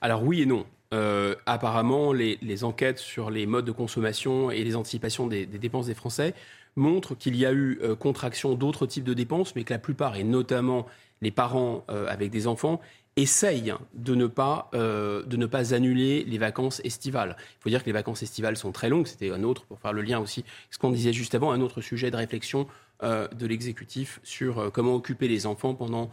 Alors 0.00 0.22
oui 0.24 0.42
et 0.42 0.46
non. 0.46 0.66
Euh, 0.94 1.34
apparemment, 1.46 2.12
les, 2.12 2.64
enquêtes 2.64 2.98
sur 2.98 3.30
les 3.30 3.46
modes 3.46 3.64
de 3.64 3.72
consommation 3.72 4.50
et 4.52 4.62
les 4.62 4.76
anticipations 4.76 5.26
des, 5.26 5.44
dépenses 5.44 5.86
des 5.86 5.94
Français 5.94 6.34
montrent 6.76 7.16
qu'il 7.16 7.36
y 7.36 7.44
a 7.44 7.52
eu 7.52 7.80
euh, 7.82 7.96
contraction 7.96 8.54
d'autres 8.54 8.86
types 8.86 9.04
de 9.04 9.14
dépenses, 9.14 9.56
mais 9.56 9.64
que 9.64 9.72
la 9.72 9.80
plupart, 9.80 10.16
et 10.16 10.24
notamment 10.24 10.86
les 11.20 11.32
parents 11.32 11.84
euh, 11.90 12.06
avec 12.08 12.30
des 12.30 12.46
enfants, 12.46 12.80
essayent 13.16 13.74
de 13.94 14.14
ne, 14.14 14.26
pas, 14.26 14.70
de 14.72 15.36
ne 15.36 15.46
pas 15.46 15.72
annuler 15.72 16.24
les 16.24 16.36
vacances 16.38 16.80
estivales. 16.82 17.36
Il 17.38 17.62
faut 17.62 17.68
dire 17.68 17.82
que 17.82 17.86
les 17.86 17.92
vacances 17.92 18.24
estivales 18.24 18.56
sont 18.56 18.72
très 18.72 18.88
longues. 18.88 19.06
C'était 19.06 19.30
un 19.30 19.44
autre, 19.44 19.66
pour 19.66 19.78
faire 19.78 19.92
le 19.92 20.02
lien 20.02 20.18
aussi, 20.18 20.44
ce 20.72 20.78
qu'on 20.78 20.90
disait 20.90 21.12
juste 21.12 21.32
avant, 21.36 21.52
un 21.52 21.60
autre 21.60 21.80
sujet 21.80 22.10
de 22.10 22.16
réflexion 22.16 22.66
de 23.02 23.46
l'exécutif 23.46 24.18
sur 24.24 24.72
comment 24.72 24.96
occuper 24.96 25.28
les 25.28 25.46
enfants 25.46 25.74
pendant, 25.74 26.10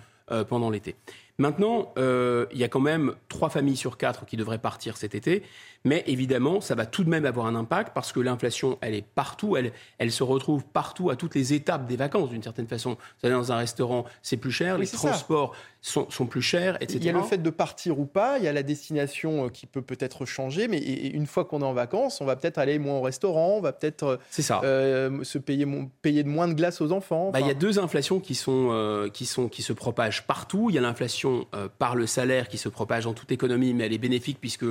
pendant 0.47 0.69
l'été. 0.69 0.95
Maintenant, 1.41 1.91
euh, 1.97 2.45
il 2.51 2.59
y 2.59 2.63
a 2.63 2.67
quand 2.67 2.79
même 2.79 3.15
trois 3.27 3.49
familles 3.49 3.75
sur 3.75 3.97
quatre 3.97 4.27
qui 4.27 4.37
devraient 4.37 4.59
partir 4.59 4.95
cet 4.95 5.15
été. 5.15 5.41
Mais 5.83 6.03
évidemment, 6.05 6.61
ça 6.61 6.75
va 6.75 6.85
tout 6.85 7.03
de 7.03 7.09
même 7.09 7.25
avoir 7.25 7.47
un 7.47 7.55
impact 7.55 7.93
parce 7.93 8.11
que 8.11 8.19
l'inflation, 8.19 8.77
elle 8.81 8.93
est 8.93 9.05
partout, 9.05 9.57
elle, 9.57 9.71
elle 9.97 10.11
se 10.11 10.23
retrouve 10.23 10.63
partout 10.63 11.09
à 11.09 11.15
toutes 11.15 11.33
les 11.33 11.53
étapes 11.53 11.87
des 11.87 11.95
vacances 11.95 12.29
d'une 12.29 12.43
certaine 12.43 12.67
façon. 12.67 12.91
Vous 12.91 13.27
allez 13.27 13.33
dans 13.33 13.51
un 13.51 13.57
restaurant, 13.57 14.05
c'est 14.21 14.37
plus 14.37 14.51
cher, 14.51 14.77
les 14.77 14.87
transports 14.87 15.55
sont, 15.81 16.07
sont, 16.11 16.27
plus 16.27 16.43
chers, 16.43 16.75
etc. 16.75 16.99
Il 17.01 17.05
y 17.05 17.09
a 17.09 17.13
le 17.13 17.23
fait 17.23 17.39
de 17.39 17.49
partir 17.49 17.99
ou 17.99 18.05
pas, 18.05 18.37
il 18.37 18.43
y 18.43 18.47
a 18.47 18.53
la 18.53 18.61
destination 18.61 19.45
euh, 19.45 19.49
qui 19.49 19.65
peut 19.65 19.81
peut-être 19.81 20.25
changer, 20.25 20.67
mais 20.67 20.77
une 20.77 21.25
fois 21.25 21.45
qu'on 21.45 21.61
est 21.61 21.65
en 21.65 21.73
vacances, 21.73 22.21
on 22.21 22.25
va 22.25 22.35
peut-être 22.35 22.59
aller 22.59 22.77
moins 22.77 22.99
au 22.99 23.01
restaurant, 23.01 23.55
on 23.57 23.61
va 23.61 23.73
peut-être 23.73 24.03
euh, 24.03 24.61
euh, 24.63 25.23
se 25.23 25.39
payer, 25.39 25.65
payer 26.03 26.21
de 26.23 26.29
moins 26.29 26.47
de 26.47 26.53
glace 26.53 26.81
aux 26.81 26.91
enfants. 26.91 27.31
Bah, 27.31 27.39
il 27.39 27.47
y 27.47 27.51
a 27.51 27.55
deux 27.55 27.79
inflations 27.79 28.19
qui, 28.19 28.35
sont, 28.35 29.09
qui, 29.11 29.25
sont, 29.25 29.49
qui 29.49 29.63
se 29.63 29.73
propagent 29.73 30.27
partout. 30.27 30.67
Il 30.69 30.75
y 30.75 30.77
a 30.77 30.81
l'inflation 30.81 31.47
par 31.79 31.95
le 31.95 32.05
salaire 32.05 32.47
qui 32.47 32.57
se 32.57 32.69
propage 32.69 33.05
dans 33.05 33.13
toute 33.13 33.31
économie, 33.31 33.73
mais 33.73 33.85
elle 33.85 33.93
est 33.93 33.97
bénéfique 33.97 34.37
puisque 34.39 34.65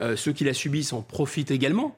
euh, 0.00 0.16
ceux 0.16 0.32
qui 0.32 0.44
la 0.44 0.54
subissent 0.54 0.92
en 0.92 1.02
profitent 1.02 1.50
également. 1.50 1.96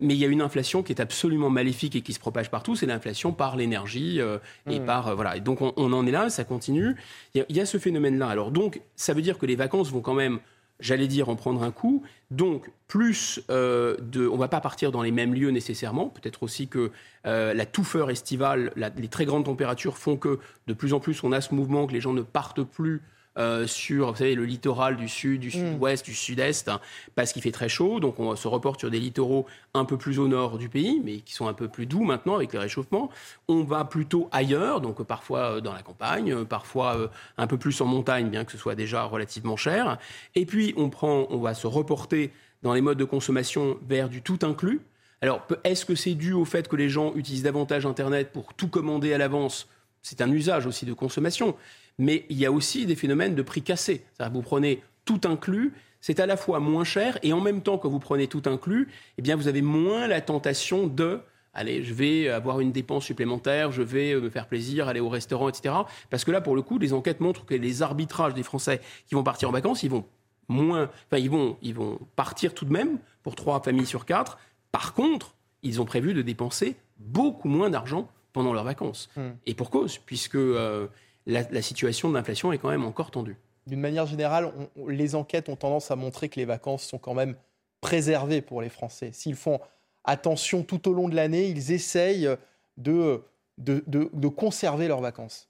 Mais 0.00 0.14
il 0.14 0.20
y 0.20 0.24
a 0.24 0.28
une 0.28 0.42
inflation 0.42 0.82
qui 0.82 0.92
est 0.92 1.00
absolument 1.00 1.50
maléfique 1.50 1.96
et 1.96 2.02
qui 2.02 2.12
se 2.12 2.20
propage 2.20 2.50
partout, 2.50 2.76
c'est 2.76 2.86
l'inflation 2.86 3.32
par 3.32 3.56
l'énergie 3.56 4.20
euh, 4.20 4.38
et 4.70 4.78
hmm. 4.78 4.84
par 4.84 5.08
euh, 5.08 5.14
voilà. 5.14 5.36
Et 5.36 5.40
donc 5.40 5.60
on, 5.60 5.92
en 5.92 6.06
est 6.06 6.12
là, 6.12 6.30
ça 6.30 6.44
continue. 6.44 6.94
Il 7.34 7.44
y, 7.48 7.60
a, 7.60 7.66
ce 7.66 7.78
phénomène-là. 7.78 8.28
Alors 8.28 8.52
donc 8.52 8.80
ça 8.94 9.12
veut 9.12 9.22
dire 9.22 9.38
que 9.38 9.46
les 9.46 9.56
vacances 9.56 9.90
vont 9.90 10.00
quand 10.00 10.14
même, 10.14 10.38
j'allais 10.78 11.08
dire, 11.08 11.30
en 11.30 11.36
prendre 11.36 11.64
un 11.64 11.72
coup. 11.72 12.04
Donc 12.30 12.70
plus 12.86 13.40
de, 13.48 14.28
on 14.28 14.36
va 14.36 14.48
pas 14.48 14.60
partir 14.60 14.92
dans 14.92 15.02
les 15.02 15.10
mêmes 15.10 15.34
lieux 15.34 15.50
nécessairement. 15.50 16.10
Peut-être 16.10 16.44
aussi 16.44 16.68
que 16.68 16.92
la 17.24 17.66
touffeur 17.66 18.10
estivale, 18.10 18.72
les 18.76 19.08
très 19.08 19.24
grandes 19.24 19.46
températures 19.46 19.98
font 19.98 20.16
que 20.16 20.38
de 20.68 20.74
plus 20.74 20.92
en 20.92 21.00
plus 21.00 21.24
on 21.24 21.32
a 21.32 21.40
ce 21.40 21.54
mouvement 21.54 21.88
que 21.88 21.92
les 21.92 22.00
gens 22.00 22.12
ne 22.12 22.22
partent 22.22 22.62
plus 22.62 23.02
euh, 23.38 23.66
sur 23.66 24.10
vous 24.10 24.16
savez, 24.16 24.34
le 24.34 24.44
littoral 24.44 24.96
du 24.96 25.08
sud, 25.08 25.40
du 25.40 25.50
sud-ouest, 25.50 26.04
du 26.04 26.14
sud-est, 26.14 26.68
hein, 26.68 26.80
parce 27.14 27.32
qu'il 27.32 27.42
fait 27.42 27.52
très 27.52 27.68
chaud. 27.68 28.00
Donc 28.00 28.18
on 28.20 28.34
se 28.36 28.48
reporte 28.48 28.80
sur 28.80 28.90
des 28.90 29.00
littoraux 29.00 29.46
un 29.74 29.84
peu 29.84 29.96
plus 29.96 30.18
au 30.18 30.28
nord 30.28 30.58
du 30.58 30.68
pays, 30.68 31.00
mais 31.04 31.18
qui 31.18 31.34
sont 31.34 31.46
un 31.48 31.54
peu 31.54 31.68
plus 31.68 31.86
doux 31.86 32.04
maintenant 32.04 32.36
avec 32.36 32.52
les 32.52 32.58
réchauffements. 32.58 33.10
On 33.48 33.62
va 33.62 33.84
plutôt 33.84 34.28
ailleurs, 34.32 34.80
donc 34.80 35.02
parfois 35.04 35.60
dans 35.60 35.72
la 35.72 35.82
campagne, 35.82 36.44
parfois 36.44 37.10
un 37.36 37.46
peu 37.46 37.58
plus 37.58 37.80
en 37.80 37.86
montagne, 37.86 38.28
bien 38.28 38.44
que 38.44 38.52
ce 38.52 38.58
soit 38.58 38.74
déjà 38.74 39.04
relativement 39.04 39.56
cher. 39.56 39.98
Et 40.34 40.46
puis 40.46 40.74
on 40.76 40.90
prend, 40.90 41.26
on 41.30 41.38
va 41.38 41.54
se 41.54 41.66
reporter 41.66 42.32
dans 42.62 42.74
les 42.74 42.80
modes 42.80 42.98
de 42.98 43.04
consommation 43.04 43.78
vers 43.88 44.08
du 44.08 44.22
tout 44.22 44.38
inclus. 44.42 44.80
Alors, 45.20 45.46
est-ce 45.64 45.84
que 45.84 45.94
c'est 45.94 46.14
dû 46.14 46.32
au 46.32 46.44
fait 46.44 46.68
que 46.68 46.76
les 46.76 46.88
gens 46.88 47.12
utilisent 47.14 47.42
davantage 47.42 47.86
Internet 47.86 48.30
pour 48.32 48.54
tout 48.54 48.68
commander 48.68 49.12
à 49.12 49.18
l'avance? 49.18 49.68
C'est 50.02 50.20
un 50.20 50.30
usage 50.30 50.66
aussi 50.66 50.86
de 50.86 50.92
consommation. 50.92 51.56
Mais 51.98 52.26
il 52.28 52.38
y 52.38 52.46
a 52.46 52.52
aussi 52.52 52.86
des 52.86 52.96
phénomènes 52.96 53.34
de 53.34 53.42
prix 53.42 53.62
cassés. 53.62 54.04
Vous 54.32 54.42
prenez 54.42 54.82
tout 55.04 55.20
inclus, 55.24 55.72
c'est 56.00 56.20
à 56.20 56.26
la 56.26 56.36
fois 56.36 56.60
moins 56.60 56.84
cher 56.84 57.18
et 57.22 57.32
en 57.32 57.40
même 57.40 57.62
temps 57.62 57.78
que 57.78 57.88
vous 57.88 57.98
prenez 57.98 58.28
tout 58.28 58.42
inclus, 58.46 58.88
eh 59.16 59.22
bien 59.22 59.36
vous 59.36 59.48
avez 59.48 59.62
moins 59.62 60.06
la 60.06 60.20
tentation 60.20 60.86
de 60.86 61.20
allez, 61.54 61.82
je 61.82 61.92
vais 61.92 62.28
avoir 62.28 62.60
une 62.60 62.72
dépense 62.72 63.04
supplémentaire, 63.04 63.72
je 63.72 63.82
vais 63.82 64.14
me 64.14 64.30
faire 64.30 64.46
plaisir, 64.46 64.86
aller 64.86 65.00
au 65.00 65.08
restaurant, 65.08 65.48
etc. 65.48 65.74
Parce 66.08 66.24
que 66.24 66.30
là, 66.30 66.40
pour 66.40 66.54
le 66.54 66.62
coup, 66.62 66.78
les 66.78 66.92
enquêtes 66.92 67.20
montrent 67.20 67.44
que 67.44 67.54
les 67.54 67.82
arbitrages 67.82 68.34
des 68.34 68.44
Français 68.44 68.80
qui 69.06 69.14
vont 69.14 69.24
partir 69.24 69.48
en 69.48 69.52
vacances, 69.52 69.82
ils 69.82 69.90
vont 69.90 70.04
moins, 70.48 70.84
enfin, 71.06 71.20
ils 71.20 71.30
vont, 71.30 71.56
ils 71.62 71.74
vont 71.74 71.98
partir 72.16 72.54
tout 72.54 72.64
de 72.64 72.72
même 72.72 72.98
pour 73.22 73.34
trois 73.34 73.60
familles 73.60 73.86
sur 73.86 74.06
quatre. 74.06 74.38
Par 74.72 74.94
contre, 74.94 75.34
ils 75.62 75.80
ont 75.80 75.84
prévu 75.84 76.14
de 76.14 76.22
dépenser 76.22 76.76
beaucoup 76.98 77.48
moins 77.48 77.70
d'argent 77.70 78.08
pendant 78.32 78.52
leurs 78.52 78.64
vacances. 78.64 79.08
Hmm. 79.16 79.30
Et 79.46 79.54
pour 79.54 79.70
cause, 79.70 79.98
puisque 79.98 80.36
euh, 80.36 80.86
la, 81.28 81.62
situation 81.62 82.10
d'inflation 82.10 82.52
est 82.52 82.58
quand 82.58 82.70
même 82.70 82.84
encore 82.84 83.10
tendue. 83.10 83.36
D'une 83.66 83.80
manière 83.80 84.06
générale, 84.06 84.50
les 84.88 85.14
enquêtes 85.14 85.48
ont 85.48 85.56
tendance 85.56 85.90
à 85.90 85.96
montrer 85.96 86.28
que 86.28 86.36
les 86.40 86.46
vacances 86.46 86.82
sont 86.82 86.98
quand 86.98 87.14
même 87.14 87.36
préservées 87.80 88.40
pour 88.40 88.62
les 88.62 88.70
Français. 88.70 89.10
S'ils 89.12 89.36
font 89.36 89.60
attention 90.04 90.62
tout 90.62 90.88
au 90.88 90.94
long 90.94 91.08
de 91.08 91.14
l'année, 91.14 91.48
ils 91.48 91.70
essayent 91.70 92.28
de, 92.76 93.22
de, 93.58 93.84
de 93.86 94.28
conserver 94.28 94.88
leurs 94.88 95.00
vacances. 95.00 95.48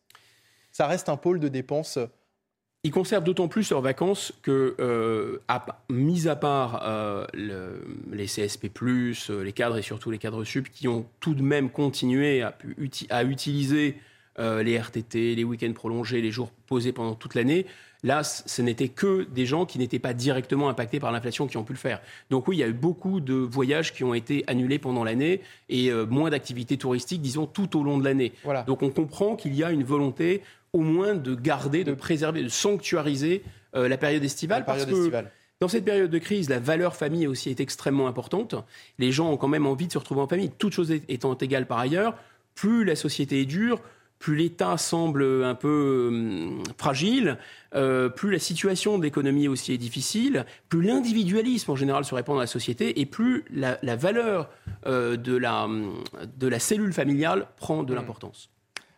Ça 0.73 0.87
reste 0.87 1.09
un 1.09 1.17
pôle 1.17 1.41
de 1.41 1.49
dépenses 1.49 1.99
ils 2.85 2.93
conservent 2.93 3.25
d'autant 3.25 3.49
plus 3.49 3.71
leurs 3.71 3.81
vacances 3.81 4.33
que, 4.43 4.77
euh, 4.79 5.41
mis 5.91 6.29
à 6.29 6.37
part 6.37 6.83
euh, 6.85 7.27
les 8.13 8.27
CSP+, 8.27 8.71
euh, 8.83 9.43
les 9.43 9.53
cadres 9.53 9.79
et 9.79 9.83
surtout 9.83 10.13
les 10.13 10.19
cadres 10.19 10.45
sup, 10.45 10.71
qui 10.71 10.87
ont 10.87 11.05
tout 11.19 11.35
de 11.35 11.43
même 11.43 11.71
continué 11.71 12.43
à, 12.43 12.57
à 13.11 13.25
utiliser 13.25 13.97
les 14.39 14.79
RTT, 14.79 15.35
les 15.35 15.45
week-ends 15.45 15.73
prolongés, 15.73 16.21
les 16.21 16.31
jours 16.31 16.51
posés 16.67 16.93
pendant 16.93 17.15
toute 17.15 17.35
l'année, 17.35 17.67
là, 18.05 18.23
ce 18.23 18.63
n'était 18.63 18.89
que 18.89 19.25
des 19.25 19.47
gens 19.47 19.67
qui 19.67 19.79
n'étaient 19.79 19.99
pas 19.99 20.15
directement 20.15 20.69
impactés 20.69 21.01
par 21.01 21.11
l'inflation 21.11 21.47
qui 21.49 21.57
ont 21.57 21.65
pu 21.65 21.73
le 21.73 21.79
faire. 21.79 22.01
Donc 22.31 22.47
oui, 22.47 22.57
il 22.57 22.61
y 22.61 22.63
a 22.63 22.69
eu 22.69 22.73
beaucoup 22.73 23.21
de 23.21 23.35
voyages 23.35 23.93
qui 23.93 24.05
ont 24.05 24.15
été 24.15 24.45
annulés 24.47 24.79
pendant 24.79 25.03
l'année 25.03 25.41
et 25.69 25.93
moins 26.09 26.31
d'activités 26.31 26.77
touristiques, 26.77 27.21
disons, 27.21 27.47
tout 27.47 27.77
au 27.77 27.83
long 27.83 27.99
de 27.99 28.05
l'année. 28.05 28.33
Voilà. 28.45 28.63
Donc 28.63 28.83
on 28.83 28.91
comprend 28.91 29.35
qu'il 29.35 29.55
y 29.55 29.65
a 29.65 29.73
une 29.73 29.83
volonté 29.83 30.43
au 30.73 30.81
moins 30.81 31.15
de 31.15 31.35
garder, 31.35 31.85
de 31.85 31.95
préserver, 31.95 32.43
de 32.43 32.49
sanctuariser 32.49 33.43
euh, 33.75 33.89
la 33.89 33.97
période 33.97 34.25
estivale. 34.25 34.65
parce 34.65 34.87
que 34.87 35.11
dans 35.61 35.69
cette 35.69 35.85
période 35.85 36.11
de 36.11 36.19
crise, 36.19 36.49
la 36.49 36.61
valeur 36.61 36.95
famille 36.95 37.27
aussi 37.27 37.51
est 37.51 37.61
extrêmement 37.61 38.07
importante. 38.07 38.55
Les 38.99 39.11
gens 39.11 39.31
ont 39.31 39.37
quand 39.37 39.49
même 39.49 39.67
envie 39.67 39.89
de 39.89 39.93
se 39.93 39.99
retrouver 39.99 40.21
en 40.21 40.29
famille. 40.29 40.51
Toutes 40.57 40.73
choses 40.73 40.93
étant 40.93 41.37
égales 41.37 41.67
par 41.67 41.79
ailleurs, 41.79 42.15
plus 42.55 42.85
la 42.85 42.95
société 42.95 43.41
est 43.41 43.45
dure, 43.45 43.81
plus 44.19 44.37
l'État 44.37 44.77
semble 44.77 45.45
un 45.45 45.55
peu 45.55 46.09
hum, 46.09 46.63
fragile, 46.77 47.39
euh, 47.75 48.09
plus 48.09 48.33
la 48.33 48.39
situation 48.39 48.99
de 48.99 49.05
l'économie 49.05 49.49
aussi 49.49 49.73
est 49.73 49.79
difficile, 49.79 50.45
plus 50.69 50.83
l'individualisme 50.83 51.71
en 51.71 51.77
général 51.77 52.05
se 52.05 52.15
répand 52.15 52.37
dans 52.37 52.41
la 52.41 52.47
société 52.47 53.01
et 53.01 53.07
plus 53.07 53.45
la, 53.51 53.77
valeur 53.97 54.51
euh, 54.87 55.17
de, 55.17 55.37
la, 55.37 55.65
hum, 55.65 56.03
de 56.37 56.49
la 56.49 56.59
cellule 56.59 56.93
familiale 56.93 57.47
prend 57.57 57.83
de 57.83 57.93
mmh. 57.93 57.97
l'importance. 57.97 58.51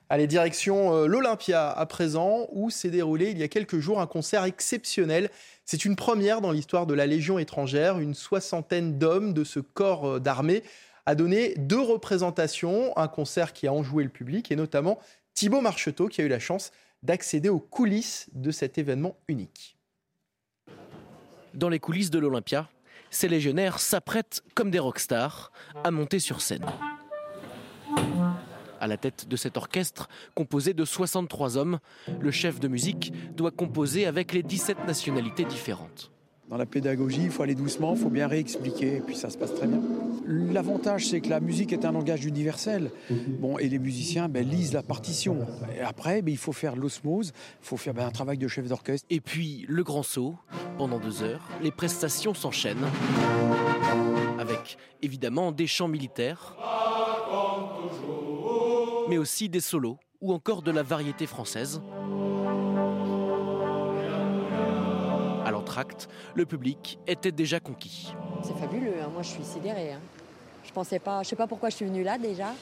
Allez, 0.08 0.26
direction 0.26 0.94
euh, 0.94 1.06
l'Olympia 1.06 1.70
à 1.70 1.86
présent, 1.86 2.48
où 2.50 2.70
s'est 2.70 2.90
déroulé 2.90 3.30
il 3.30 3.38
y 3.38 3.44
a 3.44 3.48
quelques 3.48 3.78
jours 3.78 4.00
un 4.00 4.08
concert 4.08 4.44
exceptionnel. 4.44 5.30
C'est 5.64 5.84
une 5.84 5.94
première 5.94 6.40
dans 6.40 6.50
l'histoire 6.50 6.86
de 6.86 6.94
la 6.94 7.06
Légion 7.06 7.38
étrangère. 7.38 8.00
Une 8.00 8.14
soixantaine 8.14 8.98
d'hommes 8.98 9.34
de 9.34 9.44
ce 9.44 9.60
corps 9.60 10.18
d'armée 10.18 10.64
a 11.10 11.16
donné 11.16 11.54
deux 11.56 11.80
représentations, 11.80 12.96
un 12.96 13.08
concert 13.08 13.52
qui 13.52 13.66
a 13.66 13.72
enjoué 13.72 14.04
le 14.04 14.10
public, 14.10 14.52
et 14.52 14.56
notamment 14.56 15.00
Thibaut 15.34 15.60
Marcheteau 15.60 16.06
qui 16.06 16.20
a 16.20 16.24
eu 16.24 16.28
la 16.28 16.38
chance 16.38 16.70
d'accéder 17.02 17.48
aux 17.48 17.58
coulisses 17.58 18.28
de 18.32 18.52
cet 18.52 18.78
événement 18.78 19.16
unique. 19.26 19.76
Dans 21.52 21.68
les 21.68 21.80
coulisses 21.80 22.10
de 22.10 22.20
l'Olympia, 22.20 22.70
ces 23.10 23.26
légionnaires 23.26 23.80
s'apprêtent 23.80 24.44
comme 24.54 24.70
des 24.70 24.78
rockstars 24.78 25.50
à 25.82 25.90
monter 25.90 26.20
sur 26.20 26.40
scène. 26.40 26.64
À 28.78 28.86
la 28.86 28.96
tête 28.96 29.26
de 29.26 29.34
cet 29.34 29.56
orchestre, 29.56 30.08
composé 30.36 30.74
de 30.74 30.84
63 30.84 31.56
hommes, 31.56 31.80
le 32.20 32.30
chef 32.30 32.60
de 32.60 32.68
musique 32.68 33.12
doit 33.34 33.50
composer 33.50 34.06
avec 34.06 34.32
les 34.32 34.44
17 34.44 34.86
nationalités 34.86 35.44
différentes. 35.44 36.12
Dans 36.50 36.56
la 36.56 36.66
pédagogie, 36.66 37.22
il 37.24 37.30
faut 37.30 37.44
aller 37.44 37.54
doucement, 37.54 37.94
il 37.94 38.00
faut 38.00 38.10
bien 38.10 38.26
réexpliquer, 38.26 38.96
et 38.96 39.00
puis 39.00 39.14
ça 39.14 39.30
se 39.30 39.38
passe 39.38 39.54
très 39.54 39.68
bien. 39.68 39.80
L'avantage, 40.26 41.06
c'est 41.06 41.20
que 41.20 41.28
la 41.28 41.38
musique 41.38 41.72
est 41.72 41.84
un 41.84 41.92
langage 41.92 42.24
universel. 42.24 42.90
Bon, 43.38 43.56
et 43.58 43.68
les 43.68 43.78
musiciens 43.78 44.28
ben, 44.28 44.44
lisent 44.44 44.72
la 44.72 44.82
partition. 44.82 45.46
Après, 45.84 46.22
ben, 46.22 46.32
il 46.32 46.36
faut 46.36 46.52
faire 46.52 46.74
l'osmose, 46.74 47.32
il 47.62 47.66
faut 47.66 47.76
faire 47.76 47.94
ben, 47.94 48.04
un 48.04 48.10
travail 48.10 48.36
de 48.36 48.48
chef 48.48 48.66
d'orchestre. 48.66 49.06
Et 49.10 49.20
puis, 49.20 49.64
le 49.68 49.84
grand 49.84 50.02
saut, 50.02 50.34
pendant 50.76 50.98
deux 50.98 51.22
heures, 51.22 51.48
les 51.62 51.70
prestations 51.70 52.34
s'enchaînent. 52.34 52.88
Avec, 54.40 54.76
évidemment, 55.02 55.52
des 55.52 55.68
chants 55.68 55.88
militaires 55.88 56.56
mais 59.10 59.18
aussi 59.18 59.48
des 59.48 59.60
solos 59.60 59.98
ou 60.20 60.32
encore 60.32 60.62
de 60.62 60.70
la 60.70 60.84
variété 60.84 61.26
française. 61.26 61.82
Le 66.34 66.46
public 66.46 66.98
était 67.06 67.32
déjà 67.32 67.60
conquis. 67.60 68.12
C'est 68.42 68.56
fabuleux, 68.58 68.94
hein. 69.02 69.08
moi 69.12 69.22
je 69.22 69.28
suis 69.28 69.44
sidérée. 69.44 69.92
Hein. 69.92 70.00
Je 70.64 70.72
pensais 70.72 70.98
pas, 70.98 71.22
je 71.22 71.28
sais 71.28 71.36
pas 71.36 71.46
pourquoi 71.46 71.70
je 71.70 71.76
suis 71.76 71.84
venue 71.86 72.02
là 72.02 72.18
déjà, 72.18 72.52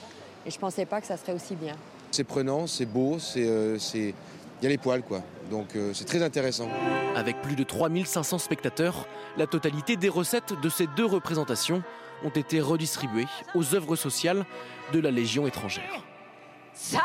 et 0.47 0.51
je 0.51 0.59
pensais 0.59 0.87
pas 0.87 1.01
que 1.01 1.07
ça 1.07 1.17
serait 1.17 1.33
aussi 1.33 1.55
bien. 1.55 1.75
C'est 2.11 2.25
prenant, 2.25 2.67
c'est 2.67 2.87
beau, 2.87 3.19
c'est, 3.19 3.47
euh, 3.47 3.77
il 3.95 4.15
y 4.63 4.67
a 4.67 4.69
les 4.69 4.79
poils 4.79 5.03
quoi. 5.03 5.23
Donc 5.51 5.77
euh, 5.77 5.93
c'est 5.93 6.05
très 6.05 6.23
intéressant. 6.23 6.69
Avec 7.17 7.41
plus 7.43 7.57
de 7.57 7.65
3500 7.65 8.39
spectateurs, 8.39 9.07
la 9.37 9.47
totalité 9.47 9.97
des 9.97 10.09
recettes 10.09 10.55
de 10.63 10.69
ces 10.69 10.87
deux 10.97 11.05
représentations 11.07 11.83
ont 12.25 12.31
été 12.31 12.61
redistribuées 12.61 13.27
aux 13.55 13.75
œuvres 13.75 13.97
sociales 13.97 14.45
de 14.93 15.01
la 15.01 15.11
Légion 15.11 15.47
étrangère. 15.47 16.03
Ça 16.75 17.03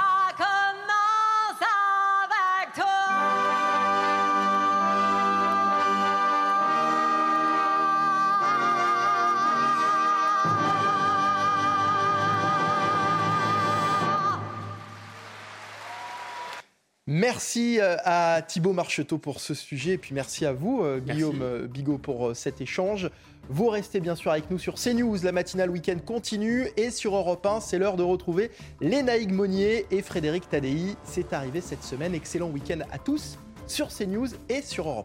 Merci 17.05 17.81
euh, 17.81 17.97
à 18.05 18.41
Thibaut 18.41 18.71
Marcheteau 18.71 19.17
pour 19.17 19.41
ce 19.41 19.53
sujet 19.53 19.91
et 19.93 19.97
puis 19.97 20.15
merci 20.15 20.45
à 20.45 20.53
vous 20.53 20.81
euh, 20.83 21.01
Guillaume 21.01 21.41
euh, 21.41 21.67
Bigot 21.67 21.97
pour 21.97 22.33
cet 22.33 22.61
échange. 22.61 23.09
Vous 23.49 23.67
restez 23.67 23.99
bien 23.99 24.15
sûr 24.15 24.31
avec 24.31 24.49
nous 24.49 24.57
sur 24.57 24.75
CNews, 24.75 25.17
la 25.21 25.33
matinale 25.33 25.69
week-end 25.69 25.97
continue 26.05 26.69
et 26.77 26.91
sur 26.91 27.13
Europe 27.13 27.45
1, 27.45 27.59
c'est 27.59 27.77
l'heure 27.77 27.97
de 27.97 28.03
retrouver 28.03 28.51
Lénaïque 28.79 29.33
Monnier 29.33 29.85
et 29.91 30.01
Frédéric 30.01 30.47
Tadei. 30.47 30.95
C'est 31.03 31.33
arrivé 31.33 31.59
cette 31.59 31.83
semaine, 31.83 32.15
excellent 32.15 32.47
week-end 32.49 32.79
à 32.89 32.99
tous 32.99 33.37
sur 33.67 33.89
CNews 33.89 34.27
et 34.47 34.61
sur 34.61 34.87
Europe 34.87 35.01